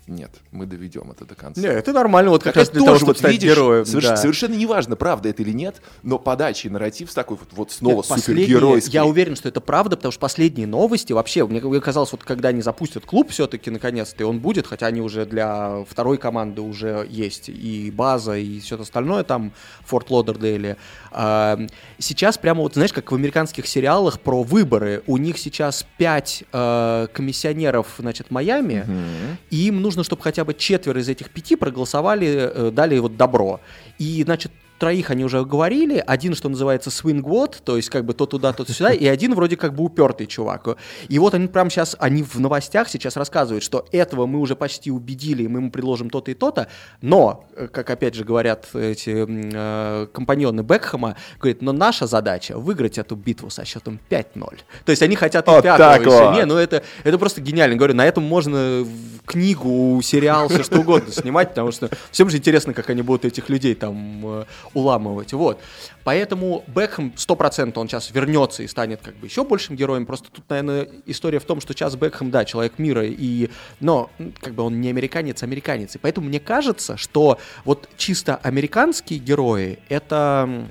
нет, 0.07 0.31
мы 0.51 0.65
доведем 0.65 1.11
это 1.11 1.25
до 1.25 1.35
конца. 1.35 1.61
Не, 1.61 1.67
это 1.67 1.93
нормально, 1.93 2.31
вот 2.31 2.43
как 2.43 2.53
Так 2.53 2.61
раз 2.63 2.69
для 2.69 2.81
того, 2.83 2.95
чтобы 2.97 3.11
вот 3.11 3.17
стать 3.19 3.31
видишь, 3.31 3.51
героем. 3.55 3.83
соверш- 3.83 4.01
да. 4.09 4.17
Совершенно 4.17 4.55
неважно, 4.55 4.95
правда 4.95 5.29
это 5.29 5.41
или 5.43 5.51
нет, 5.51 5.81
но 6.03 6.19
подача 6.19 6.67
и 6.67 6.71
нарратив 6.71 7.09
с 7.09 7.13
такой 7.13 7.37
вот, 7.37 7.47
вот 7.53 7.71
снова 7.71 8.03
Нет, 8.09 8.21
супергеройский. 8.21 8.91
Я 8.91 9.05
уверен, 9.05 9.35
что 9.35 9.47
это 9.49 9.61
правда, 9.61 9.95
потому 9.95 10.11
что 10.11 10.19
последние 10.19 10.67
новости 10.67 11.13
вообще, 11.13 11.45
мне 11.47 11.61
казалось, 11.81 12.11
вот 12.11 12.23
когда 12.23 12.49
они 12.49 12.61
запустят 12.61 13.05
клуб 13.05 13.29
все-таки 13.31 13.69
наконец-то, 13.69 14.23
и 14.23 14.25
он 14.25 14.39
будет, 14.39 14.67
хотя 14.67 14.87
они 14.87 14.99
уже 15.01 15.25
для 15.25 15.83
второй 15.89 16.17
команды 16.17 16.61
уже 16.61 17.07
есть 17.09 17.49
и 17.49 17.89
база, 17.91 18.35
и 18.37 18.59
все 18.59 18.79
остальное 18.79 19.23
там 19.23 19.53
Форт 19.85 20.09
Лодердейле. 20.09 20.77
А, 21.11 21.59
Сейчас 21.99 22.37
прямо 22.37 22.61
вот, 22.61 22.73
знаешь, 22.73 22.91
как 22.91 23.11
в 23.11 23.15
американских 23.15 23.67
сериалах 23.67 24.19
про 24.19 24.43
выборы, 24.43 25.03
у 25.07 25.17
них 25.17 25.37
сейчас 25.37 25.85
пять 25.97 26.43
э, 26.51 27.07
комиссионеров, 27.13 27.87
значит, 27.99 28.31
Майами, 28.31 28.83
Мгм. 28.85 29.37
и 29.49 29.67
им 29.67 29.81
нужно, 29.81 29.92
чтобы 30.01 30.23
хотя 30.23 30.43
бы 30.43 30.55
четверо 30.55 30.99
из 30.99 31.07
этих 31.07 31.29
пяти 31.29 31.55
проголосовали, 31.55 32.27
э, 32.27 32.71
дали 32.71 32.97
вот 32.97 33.15
добро. 33.15 33.59
И, 33.99 34.23
значит, 34.23 34.51
троих 34.79 35.11
они 35.11 35.23
уже 35.23 35.43
говорили, 35.45 36.03
один, 36.05 36.35
что 36.35 36.49
называется, 36.49 36.89
свингвод, 36.89 37.61
то 37.63 37.75
есть 37.77 37.89
как 37.89 38.05
бы 38.05 38.13
то 38.13 38.25
туда, 38.25 38.53
то 38.53 38.65
сюда, 38.71 38.91
и 38.91 39.05
один 39.05 39.33
вроде 39.35 39.57
как 39.57 39.73
бы 39.73 39.83
упертый 39.83 40.27
чувак. 40.27 40.77
И 41.07 41.19
вот 41.19 41.33
они 41.33 41.47
прямо 41.47 41.69
сейчас, 41.69 41.95
они 41.99 42.23
в 42.23 42.39
новостях 42.39 42.89
сейчас 42.89 43.17
рассказывают, 43.17 43.63
что 43.63 43.85
этого 43.91 44.25
мы 44.25 44.39
уже 44.39 44.55
почти 44.55 44.91
убедили, 44.91 45.43
и 45.43 45.47
мы 45.47 45.59
ему 45.59 45.71
предложим 45.71 46.09
то-то 46.09 46.31
и 46.31 46.33
то-то, 46.33 46.67
но, 47.01 47.45
э, 47.55 47.67
как 47.67 47.89
опять 47.89 48.15
же 48.15 48.23
говорят 48.23 48.67
эти 48.73 49.25
э, 49.27 50.07
компаньоны 50.13 50.61
Бекхэма, 50.61 51.15
говорит, 51.39 51.61
но 51.61 51.71
наша 51.71 52.07
задача 52.07 52.57
выиграть 52.57 52.97
эту 52.97 53.15
битву 53.15 53.49
со 53.49 53.65
счетом 53.65 53.99
5-0. 54.09 54.59
То 54.85 54.89
есть 54.89 55.01
они 55.01 55.15
хотят 55.15 55.47
и 55.47 55.51
Вот 55.51 55.63
пятого 55.63 55.93
еще. 55.93 56.09
вот. 56.09 56.35
Не, 56.35 56.45
ну 56.45 56.55
это, 56.55 56.83
это 57.03 57.17
просто 57.17 57.41
гениально. 57.41 57.75
Говорю, 57.75 57.95
на 57.95 58.05
этом 58.05 58.23
можно 58.23 58.85
книгу, 59.25 59.99
сериал, 60.03 60.47
все 60.49 60.63
что 60.63 60.79
угодно 60.79 61.11
снимать, 61.11 61.49
потому 61.49 61.71
что 61.71 61.89
всем 62.11 62.29
же 62.29 62.37
интересно, 62.37 62.73
как 62.73 62.89
они 62.89 63.01
будут 63.01 63.25
этих 63.25 63.49
людей 63.49 63.75
там 63.75 64.21
э, 64.25 64.45
уламывать. 64.73 65.33
Вот. 65.33 65.59
Поэтому 66.03 66.63
Бекхэм 66.67 67.13
100% 67.15 67.73
он 67.75 67.87
сейчас 67.87 68.11
вернется 68.11 68.63
и 68.63 68.67
станет 68.67 69.01
как 69.01 69.15
бы 69.15 69.27
еще 69.27 69.43
большим 69.43 69.75
героем. 69.75 70.05
Просто 70.05 70.29
тут, 70.31 70.49
наверное, 70.49 70.87
история 71.05 71.39
в 71.39 71.45
том, 71.45 71.61
что 71.61 71.73
сейчас 71.73 71.95
Бекхэм, 71.95 72.31
да, 72.31 72.45
человек 72.45 72.77
мира, 72.77 73.05
и, 73.05 73.49
но 73.79 74.09
как 74.39 74.53
бы 74.53 74.63
он 74.63 74.81
не 74.81 74.89
американец, 74.89 75.43
американец. 75.43 75.95
И 75.95 75.97
поэтому 75.97 76.27
мне 76.27 76.39
кажется, 76.39 76.97
что 76.97 77.39
вот 77.65 77.89
чисто 77.97 78.35
американские 78.37 79.19
герои, 79.19 79.79
это... 79.89 80.67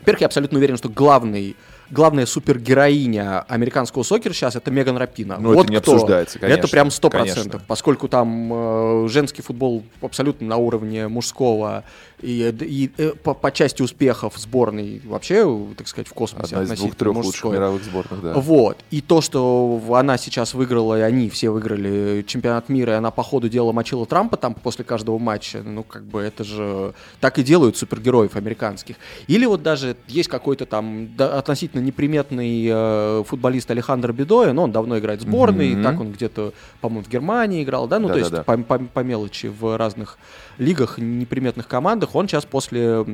Во-первых, 0.00 0.22
я 0.22 0.26
абсолютно 0.28 0.58
уверен, 0.58 0.78
что 0.78 0.88
главный 0.88 1.56
главная 1.90 2.26
супергероиня 2.26 3.40
американского 3.42 4.02
сокера 4.02 4.32
сейчас 4.32 4.56
это 4.56 4.70
Меган 4.70 4.96
Рапина. 4.96 5.36
Ну, 5.38 5.60
это 5.60 5.70
не 5.70 5.76
обсуждается, 5.76 6.38
конечно, 6.38 6.58
Это 6.58 6.68
прям 6.68 6.90
сто 6.90 7.10
процентов, 7.10 7.44
конечно. 7.44 7.66
поскольку 7.66 8.08
там 8.08 8.50
э, 8.52 9.08
женский 9.08 9.42
футбол 9.42 9.84
абсолютно 10.00 10.46
на 10.46 10.56
уровне 10.56 11.08
мужского 11.08 11.84
и, 12.22 12.54
и, 12.60 12.90
э, 12.98 13.12
по, 13.22 13.34
по 13.34 13.50
части 13.52 13.82
успехов 13.82 14.34
сборной 14.36 15.00
вообще, 15.04 15.44
так 15.76 15.88
сказать, 15.88 16.08
в 16.08 16.12
космосе 16.14 16.56
Одна 16.56 16.74
из 16.74 16.78
двух-трех 16.80 17.16
лучших 17.16 17.44
мировых 17.52 17.84
сборных, 17.84 18.22
да. 18.22 18.34
Вот. 18.34 18.78
И 18.90 19.00
то, 19.00 19.20
что 19.20 19.80
она 19.92 20.18
сейчас 20.18 20.54
выиграла, 20.54 20.98
и 20.98 21.02
они 21.02 21.28
все 21.30 21.50
выиграли 21.50 22.22
чемпионат 22.26 22.68
мира, 22.68 22.92
и 22.92 22.96
она 22.96 23.10
по 23.10 23.22
ходу 23.22 23.48
дела 23.48 23.72
мочила 23.72 24.06
Трампа 24.06 24.36
там 24.36 24.54
после 24.54 24.84
каждого 24.84 25.18
матча, 25.18 25.62
ну, 25.62 25.82
как 25.82 26.04
бы 26.04 26.20
это 26.20 26.44
же 26.44 26.94
так 27.20 27.38
и 27.38 27.42
делают 27.42 27.76
супергероев 27.76 28.36
американских. 28.36 28.96
Или 29.26 29.46
вот 29.46 29.62
даже 29.62 29.96
есть 30.08 30.28
какой-то 30.28 30.66
там 30.66 31.08
да, 31.16 31.38
относительно 31.38 31.80
неприметный 31.80 32.66
э, 32.70 33.24
футболист 33.26 33.70
Алехандро 33.70 34.12
Бедоя, 34.12 34.52
но 34.52 34.64
он 34.64 34.72
давно 34.72 34.98
играет 34.98 35.20
в 35.20 35.22
сборной, 35.22 35.70
Мгм. 35.74 35.82
так 35.82 36.00
он 36.00 36.12
где-то, 36.12 36.52
по-моему, 36.80 37.04
в 37.04 37.08
Германии 37.08 37.62
играл, 37.62 37.86
да, 37.88 37.98
ну, 37.98 38.08
то 38.08 38.18
есть 38.18 38.30
Да-да-да. 38.30 38.56
по, 38.64 38.78
по- 38.78 38.84
по 38.84 39.00
мелочи 39.00 39.46
в 39.46 39.76
разных 39.76 40.18
лигах, 40.58 40.98
неприметных 40.98 41.66
командах. 41.66 42.09
Он 42.14 42.28
сейчас 42.28 42.44
после 42.44 43.04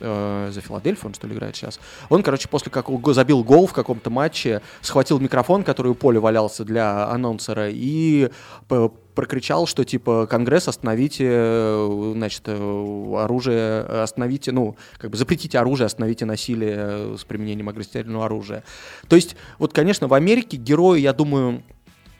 э, 0.00 0.48
за 0.52 0.60
Филадельфию, 0.60 1.06
он 1.06 1.14
что 1.14 1.26
ли 1.26 1.34
играет 1.34 1.56
сейчас. 1.56 1.80
Он, 2.08 2.22
короче, 2.22 2.48
после 2.48 2.70
как 2.70 2.86
забил 3.14 3.42
гол 3.44 3.66
в 3.66 3.72
каком-то 3.72 4.10
матче, 4.10 4.62
схватил 4.80 5.18
микрофон, 5.18 5.62
который 5.64 5.88
у 5.88 5.94
поля 5.94 6.20
валялся 6.20 6.64
для 6.64 7.08
анонсера, 7.08 7.68
и 7.70 8.30
п- 8.68 8.90
прокричал, 9.14 9.66
что 9.66 9.84
типа 9.84 10.26
Конгресс 10.26 10.68
остановите, 10.68 11.24
э, 11.28 12.12
значит, 12.14 12.42
э, 12.46 13.14
оружие, 13.16 13.82
остановите, 13.82 14.52
ну, 14.52 14.76
как 14.98 15.10
бы 15.10 15.16
запретите 15.16 15.58
оружие, 15.58 15.86
остановите 15.86 16.24
насилие 16.24 16.76
э, 16.78 17.16
с 17.18 17.24
применением 17.24 17.68
огнестрельного 17.68 18.26
оружия. 18.26 18.62
То 19.08 19.16
есть, 19.16 19.36
вот, 19.58 19.72
конечно, 19.72 20.06
в 20.08 20.14
Америке 20.14 20.56
герои, 20.56 21.00
я 21.00 21.12
думаю, 21.12 21.62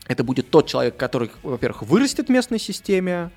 это 0.08 0.24
будет 0.24 0.50
тот 0.50 0.66
человек, 0.68 0.96
который, 0.96 1.30
во-первых, 1.42 1.82
вырастет 1.82 2.28
в 2.28 2.30
местной 2.30 2.58
системе, 2.58 3.30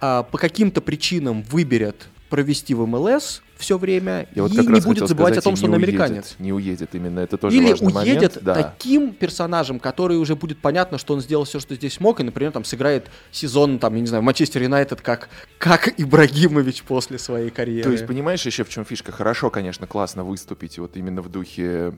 а, 0.00 0.22
по 0.22 0.38
каким-то 0.38 0.80
причинам 0.80 1.42
выберет 1.42 2.08
провести 2.28 2.74
в 2.74 2.86
МЛС 2.86 3.42
все 3.56 3.76
время 3.76 4.28
Я 4.34 4.46
и 4.46 4.50
не 4.50 4.80
будет 4.80 5.08
забывать 5.08 5.34
сказать, 5.34 5.38
о 5.38 5.42
том, 5.42 5.56
что 5.56 5.66
он 5.66 5.72
уедет, 5.72 5.88
американец. 5.88 6.36
Не 6.38 6.52
уедет 6.52 6.94
именно, 6.94 7.20
это 7.20 7.36
тоже 7.36 7.56
Или 7.56 7.70
важный 7.70 7.86
уедет 7.88 8.36
момент. 8.36 8.38
Да. 8.42 8.54
таким 8.54 9.12
персонажем, 9.12 9.80
который 9.80 10.16
уже 10.16 10.36
будет 10.36 10.58
понятно, 10.58 10.96
что 10.98 11.14
он 11.14 11.20
сделал 11.20 11.44
все, 11.44 11.58
что 11.58 11.74
здесь 11.74 11.98
мог, 11.98 12.20
и, 12.20 12.22
например, 12.22 12.52
там 12.52 12.64
сыграет 12.64 13.08
сезон, 13.32 13.78
там, 13.78 13.94
я 13.94 14.00
не 14.00 14.06
знаю, 14.06 14.22
в 14.22 14.26
Манчестер 14.26 14.62
Юнайтед, 14.62 15.00
как, 15.00 15.28
как 15.58 15.88
Ибрагимович 15.98 16.84
после 16.84 17.18
своей 17.18 17.50
карьеры. 17.50 17.82
То 17.82 17.90
есть, 17.90 18.06
понимаешь, 18.06 18.46
еще 18.46 18.62
в 18.62 18.68
чем 18.68 18.84
фишка? 18.84 19.10
Хорошо, 19.10 19.50
конечно, 19.50 19.86
классно 19.86 20.22
выступить 20.22 20.78
вот 20.78 20.96
именно 20.96 21.20
в 21.20 21.28
духе 21.28 21.94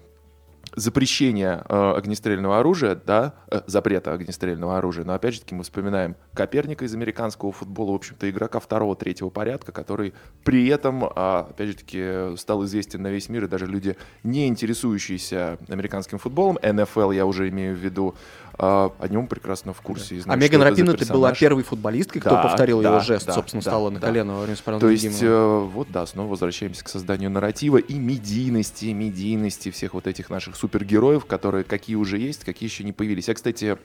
запрещения 0.74 1.64
э, 1.68 1.92
огнестрельного 1.96 2.58
оружия, 2.58 2.94
да, 2.94 3.34
э, 3.48 3.62
запрета 3.66 4.12
огнестрельного 4.12 4.78
оружия, 4.78 5.04
но 5.04 5.14
опять 5.14 5.34
же 5.34 5.40
таки 5.40 5.54
мы 5.54 5.62
вспоминаем 5.62 6.16
Коперника 6.34 6.84
из 6.84 6.94
американского 6.94 7.52
футбола, 7.52 7.92
в 7.92 7.96
общем-то, 7.96 8.30
игрока 8.30 8.60
второго, 8.60 8.96
третьего 8.96 9.30
порядка, 9.30 9.72
который 9.72 10.14
при 10.44 10.68
этом, 10.68 11.04
а, 11.04 11.48
опять 11.50 11.68
же 11.68 11.76
таки, 11.76 12.36
стал 12.36 12.64
известен 12.64 13.02
на 13.02 13.08
весь 13.08 13.28
мир, 13.28 13.44
и 13.44 13.48
даже 13.48 13.66
люди, 13.66 13.96
не 14.22 14.48
интересующиеся 14.48 15.58
американским 15.68 16.18
футболом, 16.18 16.58
НФЛ 16.62 17.10
я 17.10 17.26
уже 17.26 17.48
имею 17.48 17.74
в 17.76 17.78
виду, 17.78 18.14
а, 18.62 18.92
о 18.98 19.08
нем 19.08 19.26
прекрасно 19.26 19.72
в 19.72 19.80
курсе. 19.80 20.16
и 20.16 20.18
а 20.18 20.22
знают, 20.22 20.42
Меган 20.42 20.60
что 20.60 20.68
это 20.68 20.76
за 20.76 20.82
Рапин 20.82 21.02
это 21.02 21.12
была 21.14 21.32
первой 21.32 21.62
футболисткой, 21.62 22.20
кто 22.20 22.30
Да, 22.30 22.42
повторил 22.42 22.82
да, 22.82 22.90
его 22.90 23.00
жест, 23.00 23.26
да, 23.26 23.32
собственно, 23.32 23.62
да, 23.62 23.70
стала 23.70 23.88
на 23.88 23.98
да. 23.98 24.06
колено 24.08 24.34
во 24.34 24.42
время 24.42 24.78
То 24.78 24.90
есть, 24.90 25.22
э, 25.22 25.68
вот 25.72 25.90
да, 25.90 26.04
снова 26.04 26.28
возвращаемся 26.28 26.84
к 26.84 26.88
созданию 26.90 27.30
нарратива 27.30 27.78
и 27.78 27.94
медийности, 27.94 28.86
медийности 28.86 29.70
всех 29.70 29.94
вот 29.94 30.06
этих 30.06 30.28
наших 30.28 30.56
супергероев, 30.56 31.24
которые 31.24 31.64
какие 31.64 31.96
уже 31.96 32.18
есть, 32.18 32.44
какие 32.44 32.68
еще 32.68 32.84
не 32.84 32.92
появились. 32.92 33.28
Я, 33.28 33.34
кстати, 33.34 33.78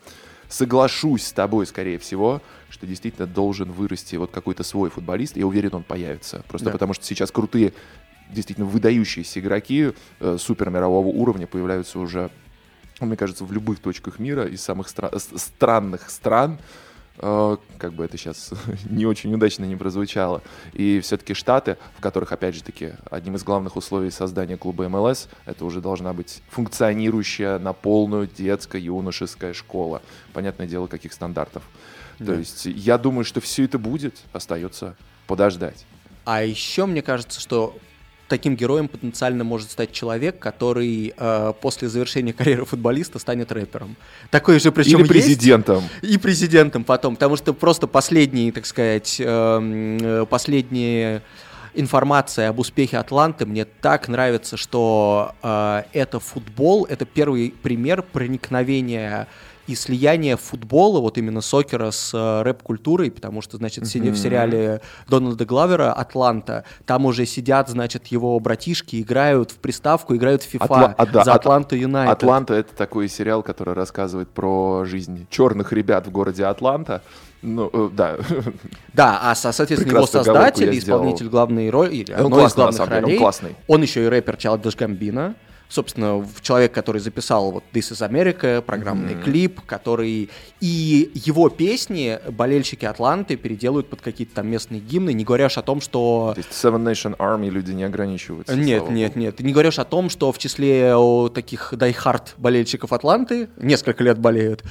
соглашусь 0.50 1.26
с 1.26 1.32
тобой, 1.32 1.66
скорее 1.66 1.98
всего, 1.98 2.42
что 2.70 2.86
действительно 2.86 3.28
должен 3.28 3.72
вырасти 3.72 4.18
вот 4.18 4.32
какой-то 4.32 4.64
свой 4.64 4.90
футболист. 4.90 5.38
Я 5.38 5.48
уверен, 5.48 5.74
он 5.74 5.84
появится. 5.84 6.44
Просто 6.50 6.66
Да. 6.66 6.72
потому 6.74 6.94
что 6.94 7.06
сейчас 7.06 7.32
крутые, 7.32 7.72
действительно 8.30 8.68
выдающиеся 8.68 9.40
игроки 9.40 9.94
э, 10.20 10.38
супер 10.38 10.70
мирового 10.70 11.08
уровня 11.08 11.48
появляются 11.48 11.98
уже, 11.98 12.30
мне 13.02 13.18
кажется, 13.18 13.44
в 13.44 13.52
любых 13.52 13.80
точках 13.80 14.20
мира 14.20 14.46
из 14.46 14.62
самых 14.62 14.88
стра- 14.88 15.18
странных 15.38 16.10
стран. 16.10 16.60
Э, 17.18 17.58
как 17.78 17.94
бы 17.94 18.04
это 18.06 18.18
сейчас 18.18 18.52
не 18.90 19.06
очень 19.06 19.34
удачно 19.34 19.66
не 19.66 19.76
прозвучало. 19.76 20.42
И 20.74 21.00
все-таки 21.02 21.34
Штаты, 21.34 21.78
в 21.98 22.02
которых, 22.02 22.32
опять 22.32 22.56
же 22.56 22.64
таки, 22.64 22.94
одним 23.10 23.36
из 23.36 23.44
главных 23.44 23.76
условий 23.76 24.12
создания 24.12 24.58
клуба 24.58 24.88
МЛС, 24.90 25.28
это 25.46 25.66
уже 25.66 25.82
должна 25.82 26.14
быть 26.14 26.42
функционирующая 26.50 27.60
на 27.60 27.74
полную 27.74 28.28
детско-юношеская 28.28 29.54
школа. 29.54 30.02
Понятное 30.34 30.68
дело, 30.68 30.88
каких 30.88 31.14
стандартов. 31.14 31.64
То 32.18 32.26
Да. 32.26 32.36
есть 32.36 32.66
я 32.66 32.98
думаю, 32.98 33.26
что 33.26 33.42
все 33.42 33.64
это 33.66 33.78
будет, 33.78 34.22
остается 34.34 34.96
подождать. 35.28 35.86
А 36.24 36.44
еще 36.44 36.86
мне 36.86 37.02
кажется, 37.02 37.40
что 37.40 37.78
таким 38.28 38.56
героем 38.56 38.88
потенциально 38.88 39.44
может 39.44 39.72
стать 39.72 39.92
человек, 39.92 40.40
который 40.40 41.14
э, 41.16 41.54
после 41.62 41.90
завершения 41.90 42.34
карьеры 42.38 42.66
футболиста 42.66 43.20
станет 43.20 43.52
рэпером. 43.52 43.96
Такой 44.30 44.60
же 44.60 44.72
причем 44.72 45.00
Или 45.00 45.08
президентом. 45.08 45.84
И 46.02 46.18
президентом 46.18 46.84
потом, 46.84 47.16
потому 47.16 47.36
что 47.36 47.54
просто 47.54 47.88
последние, 47.88 48.52
так 48.52 48.66
сказать, 48.66 49.18
эм, 49.20 49.98
э, 50.02 50.26
последние 50.30 51.22
информация 51.74 52.50
об 52.50 52.60
успехе 52.60 52.98
Атланты 52.98 53.46
мне 53.46 53.66
так 53.66 54.08
нравится, 54.08 54.58
что 54.58 55.36
э, 55.44 55.84
это 55.94 56.20
футбол, 56.20 56.86
это 56.86 57.06
первый 57.06 57.54
пример 57.62 58.02
проникновения 58.02 59.28
и 59.68 59.76
слияния 59.76 60.38
футбола, 60.38 61.00
вот 61.00 61.18
именно 61.18 61.42
сокера 61.42 61.92
с 61.92 62.12
э, 62.14 62.42
рэп-культурой, 62.44 63.10
потому 63.12 63.42
что, 63.42 63.58
значит, 63.58 63.88
сидя 63.88 64.12
в 64.12 64.18
сериале 64.18 64.82
Дональда 65.10 65.46
Главера 65.46 65.92
«Атланта», 65.94 66.66
там 66.86 67.06
уже 67.06 67.26
сидят, 67.26 67.68
значит, 67.70 68.08
его 68.08 68.40
братишки, 68.40 69.02
играют 69.02 69.52
в 69.52 69.56
приставку, 69.58 70.16
играют 70.16 70.44
в 70.44 70.54
FIFA 70.54 70.68
Атла- 70.68 70.94
а, 70.98 71.06
да, 71.08 71.24
за 71.24 71.32
Ат- 71.34 71.42
Атланту 71.42 71.76
Юнайтед. 71.76 72.14
Атланта 72.14 72.54
это 72.54 72.76
такой 72.76 73.08
сериал, 73.10 73.42
который 73.44 73.74
рассказывает 73.74 74.30
про 74.30 74.84
жизнь 74.86 75.26
черных 75.30 75.74
ребят 75.74 76.06
в 76.08 76.12
городе 76.12 76.46
Атланта. 76.46 77.02
Ну, 77.42 77.70
э, 77.74 77.90
да. 77.94 78.18
Да, 78.94 79.20
а, 79.24 79.36
со- 79.36 79.52
соответственно, 79.52 79.92
его 79.96 80.06
Прекрасную 80.06 80.22
оговорку 80.22 80.46
создатель, 80.60 80.74
я 80.76 80.80
сделал. 80.82 81.00
исполнитель 81.02 81.30
главной 81.30 81.70
роли, 81.70 81.96
или 81.96 82.14
Он 82.14 82.26
одной 82.28 82.46
из 82.46 82.54
классный, 82.54 82.56
на 82.56 82.78
главных 82.78 82.90
деле, 82.90 82.98
он 82.98 83.04
ролей, 83.06 83.18
классный. 83.18 83.56
он 83.68 83.82
еще 83.82 84.06
и 84.06 84.08
рэпер 84.08 84.36
Childish 84.36 84.78
Gambino, 84.78 85.36
собственно, 85.76 86.26
человек, 86.42 86.74
который 86.74 87.00
записал 87.00 87.52
вот 87.52 87.64
This 87.74 87.92
is 87.92 88.10
America, 88.10 88.62
программный 88.62 89.16
Мгм. 89.16 89.24
клип, 89.24 89.62
который... 89.62 90.30
И 90.62 91.12
его 91.14 91.50
песни 91.50 92.20
болельщики 92.32 92.86
Атланты 92.86 93.36
переделывают 93.36 93.90
под 93.90 94.02
какие-то 94.02 94.36
там 94.36 94.48
местные 94.48 94.80
гимны, 94.82 95.14
не 95.14 95.24
говоря 95.24 95.48
о 95.56 95.62
том, 95.62 95.82
что... 95.82 96.32
То 96.34 96.40
есть 96.40 96.52
Seven 96.52 96.84
Nation 96.84 97.16
Army 97.18 97.50
люди 97.50 97.72
не 97.72 97.84
ограничиваются. 97.84 98.56
Нет, 98.56 98.90
нет, 98.90 99.16
нет. 99.16 99.36
Ты 99.36 99.44
не 99.44 99.54
говоришь 99.54 99.78
о 99.78 99.86
том, 99.86 100.10
что 100.10 100.32
в 100.32 100.38
числе 100.38 100.96
о, 100.96 101.30
таких 101.30 101.74
diehard 101.78 102.34
болельщиков 102.38 102.94
Атланты, 102.94 103.50
несколько 103.58 104.04
лет 104.04 104.18
болеют, 104.18 104.64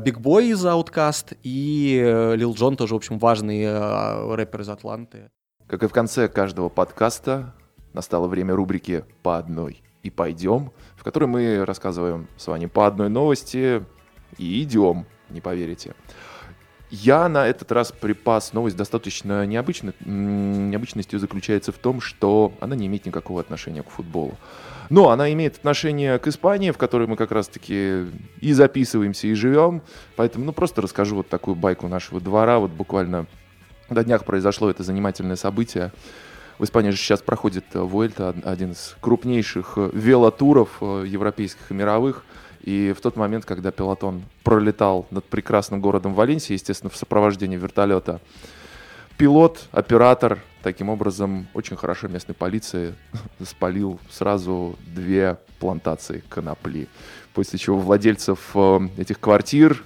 Биг 0.00 0.18
Бой 0.18 0.48
из 0.48 0.64
Outkast 0.64 1.36
и 1.42 2.32
Лил 2.36 2.54
Джон 2.54 2.76
тоже, 2.76 2.94
в 2.94 2.96
общем, 2.96 3.18
важный 3.18 3.62
э, 3.62 4.34
рэпер 4.34 4.62
из 4.62 4.68
Атланты. 4.70 5.30
Как 5.66 5.82
и 5.82 5.86
в 5.86 5.92
конце 5.92 6.28
каждого 6.28 6.68
подкаста, 6.70 7.54
настало 7.92 8.26
время 8.26 8.54
рубрики 8.54 9.04
«По 9.22 9.36
одной 9.36 9.82
и 10.08 10.10
пойдем», 10.10 10.72
в 10.96 11.04
которой 11.04 11.26
мы 11.26 11.64
рассказываем 11.64 12.26
с 12.36 12.46
вами 12.46 12.66
по 12.66 12.86
одной 12.86 13.08
новости 13.08 13.84
и 14.36 14.62
идем, 14.62 15.06
не 15.30 15.40
поверите. 15.40 15.94
Я 16.90 17.28
на 17.28 17.46
этот 17.46 17.70
раз 17.70 17.92
припас 17.92 18.54
новость 18.54 18.76
достаточно 18.76 19.44
необычной. 19.44 19.92
М, 20.06 20.70
Необычностью 20.70 21.18
заключается 21.18 21.70
в 21.70 21.76
том, 21.76 22.00
что 22.00 22.54
она 22.60 22.76
не 22.76 22.86
имеет 22.86 23.04
никакого 23.04 23.40
отношения 23.40 23.82
к 23.82 23.90
футболу. 23.90 24.38
Но 24.88 25.10
она 25.10 25.30
имеет 25.34 25.58
отношение 25.58 26.18
к 26.18 26.26
Испании, 26.28 26.70
в 26.70 26.78
которой 26.78 27.06
мы 27.06 27.16
как 27.16 27.30
раз-таки 27.30 28.06
и 28.40 28.52
записываемся, 28.54 29.26
и 29.26 29.34
живем. 29.34 29.82
Поэтому, 30.16 30.46
ну, 30.46 30.52
просто 30.52 30.80
расскажу 30.80 31.16
вот 31.16 31.28
такую 31.28 31.56
байку 31.56 31.88
нашего 31.88 32.22
двора. 32.22 32.58
Вот 32.58 32.70
буквально 32.70 33.26
на 33.90 34.02
днях 34.02 34.24
произошло 34.24 34.70
это 34.70 34.82
занимательное 34.82 35.36
событие. 35.36 35.92
В 36.58 36.64
Испании 36.64 36.90
же 36.90 36.96
сейчас 36.96 37.22
проходит 37.22 37.64
э, 37.74 37.78
од- 37.80 38.44
один 38.44 38.72
из 38.72 38.96
крупнейших 39.00 39.74
э, 39.76 39.90
велотуров 39.92 40.70
э, 40.80 41.04
европейских 41.06 41.70
и 41.70 41.74
мировых. 41.74 42.24
И 42.62 42.92
в 42.96 43.00
тот 43.00 43.14
момент, 43.16 43.44
когда 43.44 43.70
пилотон 43.70 44.24
пролетал 44.42 45.06
над 45.12 45.24
прекрасным 45.24 45.80
городом 45.80 46.14
Валенсия, 46.14 46.54
естественно, 46.54 46.90
в 46.90 46.96
сопровождении 46.96 47.56
вертолета, 47.56 48.20
пилот, 49.16 49.68
оператор, 49.70 50.40
таким 50.64 50.88
образом, 50.88 51.46
очень 51.54 51.76
хорошо 51.76 52.08
местной 52.08 52.34
полиции 52.34 52.94
спалил 53.44 54.00
сразу 54.10 54.76
две 54.84 55.38
плантации 55.60 56.24
конопли. 56.28 56.88
После 57.34 57.60
чего 57.60 57.78
владельцев 57.78 58.56
этих 58.96 59.20
квартир, 59.20 59.84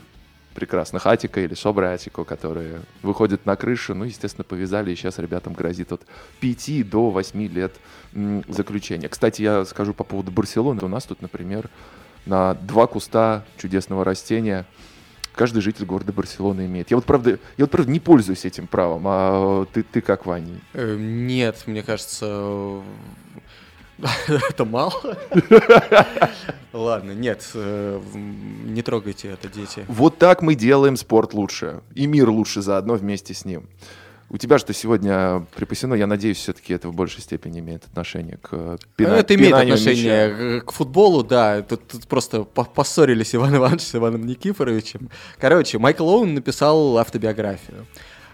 прекрасных 0.54 1.06
Атика 1.06 1.40
или 1.40 1.54
Собры 1.54 1.86
Атико, 1.86 2.24
которые 2.24 2.82
выходят 3.02 3.46
на 3.46 3.56
крышу, 3.56 3.94
ну, 3.94 4.04
естественно, 4.04 4.44
повязали, 4.44 4.92
и 4.92 4.96
сейчас 4.96 5.18
ребятам 5.18 5.52
грозит 5.52 5.92
от 5.92 6.02
5 6.40 6.88
до 6.88 7.10
8 7.10 7.46
лет 7.48 7.72
заключения. 8.48 9.08
Кстати, 9.08 9.42
я 9.42 9.64
скажу 9.64 9.94
по 9.94 10.04
поводу 10.04 10.30
Барселоны. 10.30 10.80
У 10.82 10.88
нас 10.88 11.04
тут, 11.04 11.22
например, 11.22 11.70
на 12.26 12.54
два 12.54 12.86
куста 12.86 13.44
чудесного 13.56 14.04
растения 14.04 14.66
каждый 15.34 15.62
житель 15.62 15.86
города 15.86 16.12
Барселоны 16.12 16.66
имеет. 16.66 16.90
Я 16.90 16.96
вот, 16.96 17.04
правда, 17.04 17.30
я 17.30 17.64
вот, 17.64 17.70
правда, 17.70 17.90
не 17.90 18.00
пользуюсь 18.00 18.44
этим 18.44 18.66
правом. 18.66 19.02
А 19.06 19.66
ты, 19.72 19.82
ты 19.82 20.00
как, 20.00 20.26
Ваня? 20.26 20.60
Э, 20.74 20.96
Нет, 20.96 21.64
мне 21.66 21.82
кажется, 21.82 22.82
это 24.50 24.64
мало. 24.64 25.16
Ладно, 26.72 27.12
нет, 27.12 27.48
э, 27.54 28.00
не 28.14 28.82
трогайте 28.82 29.28
это, 29.28 29.48
дети. 29.48 29.84
Вот 29.88 30.18
так 30.18 30.42
мы 30.42 30.54
делаем 30.54 30.96
спорт 30.96 31.34
лучше. 31.34 31.80
И 31.94 32.06
мир 32.06 32.30
лучше 32.30 32.62
заодно 32.62 32.94
вместе 32.94 33.34
с 33.34 33.44
ним. 33.44 33.68
У 34.30 34.38
тебя 34.38 34.58
что 34.58 34.72
сегодня 34.72 35.44
припасено, 35.54 35.92
я 35.92 36.06
надеюсь, 36.06 36.38
все-таки 36.38 36.72
это 36.72 36.88
в 36.88 36.94
большей 36.94 37.20
степени 37.20 37.60
имеет 37.60 37.84
отношение 37.84 38.38
к 38.38 38.48
э, 38.52 38.78
пина- 38.96 39.16
это 39.16 39.34
имеет 39.34 39.52
отношение 39.52 40.28
мяча. 40.28 40.60
к- 40.62 40.64
к 40.68 40.72
футболу, 40.72 41.22
да. 41.22 41.60
Тут, 41.60 41.86
тут 41.86 42.06
просто 42.06 42.44
по- 42.44 42.64
поссорились 42.64 43.34
Иван 43.34 43.54
Иванович 43.56 43.82
с 43.82 43.94
Иваном 43.94 44.24
Никифоровичем. 44.26 45.10
Короче, 45.38 45.78
Майкл 45.78 46.08
Оуэн 46.08 46.32
написал 46.32 46.96
автобиографию. 46.96 47.86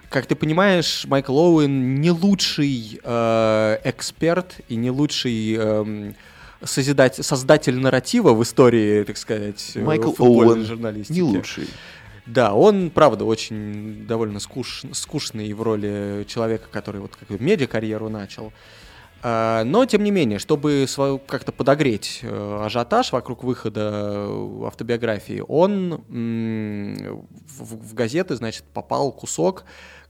Как 0.08 0.26
ты 0.26 0.34
понимаешь, 0.34 1.04
Майкл 1.06 1.36
Оуэн 1.38 2.00
не 2.00 2.10
лучший 2.10 2.98
э, 3.02 3.78
эксперт 3.84 4.56
и 4.68 4.76
не 4.76 4.90
лучший 4.90 5.54
эм, 5.54 6.14
созидать- 6.62 7.22
создатель 7.22 7.78
нарратива 7.78 8.32
в 8.32 8.42
истории, 8.42 9.04
так 9.04 9.18
сказать, 9.18 9.72
э, 9.74 9.82
Майкл 9.82 10.12
футбольной 10.12 10.54
Оуэн 10.54 10.64
журналистики. 10.66 11.12
Не 11.14 11.22
лучший. 11.22 11.68
Да, 12.24 12.54
он, 12.54 12.90
правда, 12.90 13.26
очень 13.26 14.06
довольно 14.06 14.38
скуш- 14.38 14.94
скучный 14.94 15.52
в 15.52 15.60
роли 15.62 16.24
человека, 16.26 16.68
который 16.70 17.00
вот 17.02 17.14
как 17.16 17.28
медиа-карьеру 17.40 18.08
начал. 18.08 18.52
А, 19.20 19.64
но, 19.64 19.84
тем 19.84 20.04
не 20.04 20.10
менее, 20.10 20.38
чтобы 20.38 20.86
как-то 21.26 21.52
подогреть 21.52 22.20
э, 22.22 22.62
ажиотаж 22.64 23.12
вокруг 23.12 23.42
выхода 23.44 24.26
э, 24.28 24.62
автобиографии, 24.66 25.42
он 25.46 26.02
в 27.58 27.94
газеты, 27.94 28.36
значит, 28.36 28.64
попал 28.72 29.10
кусок, 29.10 29.64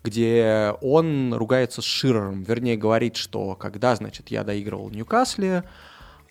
где 0.05 0.75
он 0.81 1.35
ругается 1.35 1.83
с 1.83 1.85
Ширером. 1.85 2.43
Вернее, 2.43 2.77
говорит, 2.77 3.17
что 3.17 3.55
когда, 3.55 3.95
значит, 3.97 4.29
я 4.29 4.45
доигрывал 4.45 4.89
в 4.89 4.93
Ньюкасле, 4.95 5.65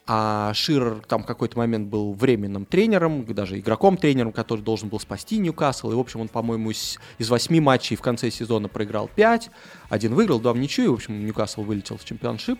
а 0.09 0.53
Ширер 0.53 1.01
там 1.05 1.23
какой-то 1.23 1.57
момент 1.57 1.89
был 1.89 2.13
временным 2.13 2.65
тренером, 2.65 3.25
даже 3.25 3.59
игроком-тренером, 3.59 4.31
который 4.31 4.61
должен 4.61 4.87
был 4.87 5.01
спасти 5.01 5.37
Ньюкасл. 5.37 5.91
И, 5.91 5.95
в 5.95 5.99
общем, 5.99 6.21
он, 6.21 6.29
по-моему, 6.29 6.71
из, 6.71 6.97
из 7.17 7.29
восьми 7.29 7.59
матчей 7.59 7.97
в 7.97 8.01
конце 8.01 8.31
сезона 8.31 8.69
проиграл 8.69 9.09
пять. 9.13 9.49
Один 9.89 10.15
выиграл, 10.15 10.39
два 10.39 10.53
в 10.53 10.57
ничью. 10.57 10.85
И, 10.85 10.87
в 10.87 10.93
общем, 10.93 11.25
Ньюкасл 11.25 11.61
вылетел 11.61 11.97
в 11.97 12.05
чемпионшип. 12.05 12.57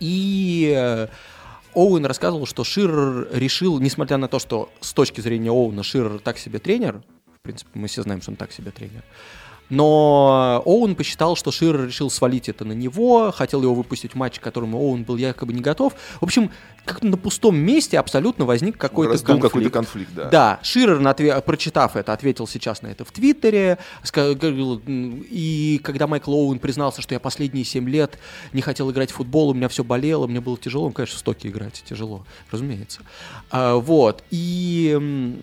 И 0.00 0.74
э, 0.76 1.06
Оуэн 1.74 2.04
рассказывал, 2.06 2.46
что 2.46 2.64
Ширер 2.64 3.28
решил, 3.32 3.78
несмотря 3.78 4.16
на 4.16 4.26
то, 4.26 4.40
что 4.40 4.68
с 4.80 4.92
точки 4.92 5.20
зрения 5.20 5.50
Оуэна 5.50 5.84
Ширер 5.84 6.18
так 6.18 6.38
себе 6.38 6.58
тренер, 6.58 7.02
в 7.38 7.42
принципе, 7.42 7.70
мы 7.74 7.86
все 7.86 8.02
знаем, 8.02 8.20
что 8.20 8.32
он 8.32 8.36
так 8.36 8.50
себе 8.50 8.72
тренер, 8.72 9.04
но 9.70 10.62
Оуэн 10.66 10.94
посчитал, 10.94 11.36
что 11.36 11.50
Ширер 11.50 11.86
решил 11.86 12.10
свалить 12.10 12.48
это 12.48 12.64
на 12.64 12.72
него, 12.72 13.32
хотел 13.32 13.62
его 13.62 13.74
выпустить 13.74 14.12
в 14.12 14.14
матче, 14.16 14.40
к 14.40 14.44
которому 14.44 14.78
Оуэн 14.78 15.04
был 15.04 15.16
якобы 15.16 15.52
не 15.52 15.60
готов. 15.60 15.94
В 16.20 16.24
общем, 16.24 16.50
как 16.84 17.02
на 17.02 17.16
пустом 17.16 17.56
месте 17.56 17.98
абсолютно 17.98 18.44
возник 18.44 18.76
какой-то 18.76 19.12
Раздул 19.12 19.38
конфликт. 19.38 19.52
какой-то 19.52 19.70
конфликт, 19.70 20.10
да. 20.14 20.28
Да, 20.28 20.60
Ширер, 20.62 21.00
отве- 21.06 21.40
прочитав 21.40 21.96
это, 21.96 22.12
ответил 22.12 22.46
сейчас 22.46 22.82
на 22.82 22.88
это 22.88 23.04
в 23.04 23.12
Твиттере. 23.12 23.78
И 25.30 25.80
когда 25.82 26.06
Майкл 26.06 26.34
Оуэн 26.34 26.58
признался, 26.58 27.00
что 27.02 27.14
я 27.14 27.20
последние 27.20 27.64
7 27.64 27.88
лет 27.88 28.18
не 28.52 28.62
хотел 28.62 28.90
играть 28.90 29.10
в 29.10 29.14
футбол, 29.14 29.50
у 29.50 29.54
меня 29.54 29.68
все 29.68 29.84
болело, 29.84 30.26
мне 30.26 30.40
было 30.40 30.58
тяжело. 30.58 30.86
Ну, 30.86 30.92
конечно, 30.92 31.16
в 31.16 31.20
стоке 31.20 31.48
играть 31.48 31.82
тяжело, 31.88 32.26
разумеется. 32.50 33.00
А, 33.50 33.76
вот. 33.76 34.24
И... 34.30 35.38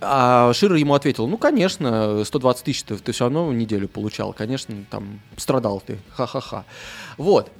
а 0.00 0.52
Ширер 0.52 0.76
ему 0.76 0.94
ответил, 0.94 1.26
ну, 1.26 1.36
конечно, 1.38 2.24
120 2.24 2.64
тысяч 2.64 2.82
ты, 2.82 2.96
ты 2.96 3.12
все 3.12 3.24
равно 3.24 3.52
неделю 3.52 3.88
получал, 3.88 4.32
конечно, 4.32 4.74
там, 4.90 5.20
страдал 5.36 5.82
ты, 5.84 5.98
ха-ха-ха. 6.10 6.64
Вот. 7.16 7.50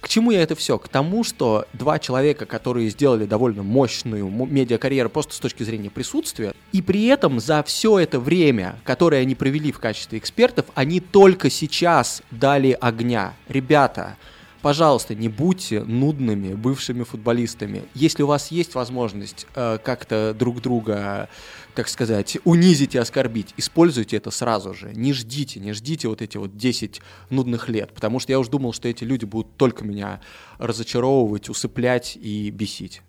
К 0.00 0.08
чему 0.08 0.30
я 0.30 0.42
это 0.42 0.54
все? 0.54 0.78
К 0.78 0.88
тому, 0.88 1.24
что 1.24 1.66
два 1.74 1.98
человека, 1.98 2.46
которые 2.46 2.88
сделали 2.88 3.26
довольно 3.26 3.62
мощную 3.62 4.28
медиакарьеру 4.28 5.10
просто 5.10 5.34
с 5.34 5.38
точки 5.38 5.62
зрения 5.62 5.90
присутствия, 5.90 6.54
и 6.72 6.80
при 6.80 7.04
этом 7.04 7.38
за 7.38 7.62
все 7.62 7.98
это 7.98 8.18
время, 8.18 8.76
которое 8.84 9.20
они 9.20 9.34
провели 9.34 9.72
в 9.72 9.78
качестве 9.78 10.18
экспертов, 10.18 10.66
они 10.74 11.00
только 11.00 11.50
сейчас 11.50 12.22
дали 12.30 12.76
огня. 12.80 13.34
Ребята, 13.48 14.16
пожалуйста, 14.62 15.14
не 15.14 15.28
будьте 15.28 15.82
нудными 15.82 16.54
бывшими 16.54 17.02
футболистами. 17.02 17.84
Если 17.94 18.22
у 18.22 18.26
вас 18.26 18.50
есть 18.50 18.74
возможность 18.74 19.46
э, 19.54 19.78
как-то 19.84 20.34
друг 20.38 20.62
друга, 20.62 21.28
так 21.80 21.88
сказать, 21.88 22.36
унизить 22.44 22.94
и 22.94 22.98
оскорбить, 22.98 23.54
используйте 23.56 24.18
это 24.18 24.30
сразу 24.30 24.74
же. 24.74 24.92
Не 24.92 25.14
ждите, 25.14 25.60
не 25.60 25.72
ждите 25.72 26.08
вот 26.08 26.20
эти 26.20 26.36
вот 26.36 26.58
10 26.58 27.00
нудных 27.30 27.70
лет, 27.70 27.94
потому 27.94 28.20
что 28.20 28.32
я 28.32 28.38
уж 28.38 28.48
думал, 28.48 28.74
что 28.74 28.86
эти 28.86 29.02
люди 29.02 29.24
будут 29.24 29.56
только 29.56 29.82
меня 29.82 30.20
разочаровывать, 30.58 31.48
усыплять 31.48 32.18
и 32.20 32.50
бесить. 32.50 33.00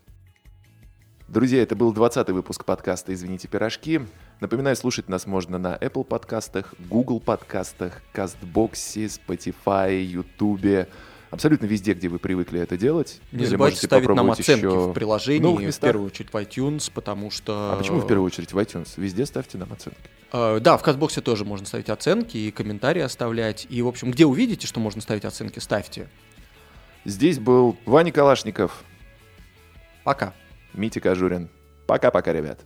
Друзья, 1.27 1.61
это 1.61 1.75
был 1.75 1.91
20-й 1.91 2.31
выпуск 2.31 2.63
подкаста 2.63 3.13
«Извините, 3.13 3.49
пирожки». 3.49 4.03
Напоминаю, 4.39 4.77
слушать 4.77 5.09
нас 5.09 5.25
можно 5.25 5.57
на 5.57 5.75
Apple 5.75 6.05
подкастах, 6.05 6.73
Google 6.89 7.19
подкастах, 7.19 8.01
Кастбоксе, 8.13 9.07
Spotify, 9.07 10.01
YouTube. 10.01 10.87
Абсолютно 11.31 11.65
везде, 11.65 11.93
где 11.93 12.09
вы 12.09 12.19
привыкли 12.19 12.59
это 12.59 12.77
делать. 12.77 13.21
Не 13.31 13.45
забывайте 13.45 13.77
ставить 13.77 14.09
нам 14.09 14.31
оценки 14.31 14.65
в 14.65 14.93
приложении, 14.93 15.67
в 15.67 15.71
в 15.71 15.79
первую 15.79 16.07
очередь 16.07 16.31
в 16.31 16.35
iTunes, 16.35 16.91
потому 16.93 17.31
что... 17.31 17.71
А 17.73 17.77
почему 17.77 18.01
в 18.01 18.07
первую 18.07 18.25
очередь 18.25 18.51
в 18.53 18.57
iTunes? 18.57 18.89
Везде 18.97 19.25
ставьте 19.25 19.57
нам 19.57 19.71
оценки. 19.71 19.97
Э, 20.33 20.59
Да, 20.61 20.77
в 20.77 20.83
Кастбоксе 20.83 21.21
тоже 21.21 21.45
можно 21.45 21.65
ставить 21.65 21.89
оценки 21.89 22.37
и 22.37 22.51
комментарии 22.51 23.01
оставлять. 23.01 23.65
И, 23.69 23.81
в 23.81 23.87
общем, 23.87 24.11
где 24.11 24.25
увидите, 24.25 24.67
что 24.67 24.79
можно 24.81 25.01
ставить 25.01 25.25
оценки, 25.25 25.59
ставьте. 25.59 26.09
Здесь 27.05 27.39
был 27.39 27.77
Ваня 27.85 28.11
Калашников, 28.11 28.83
Пока. 30.03 30.33
Митя 30.73 30.99
Кожурин. 30.99 31.49
Пока-пока, 31.85 32.33
ребят. 32.33 32.61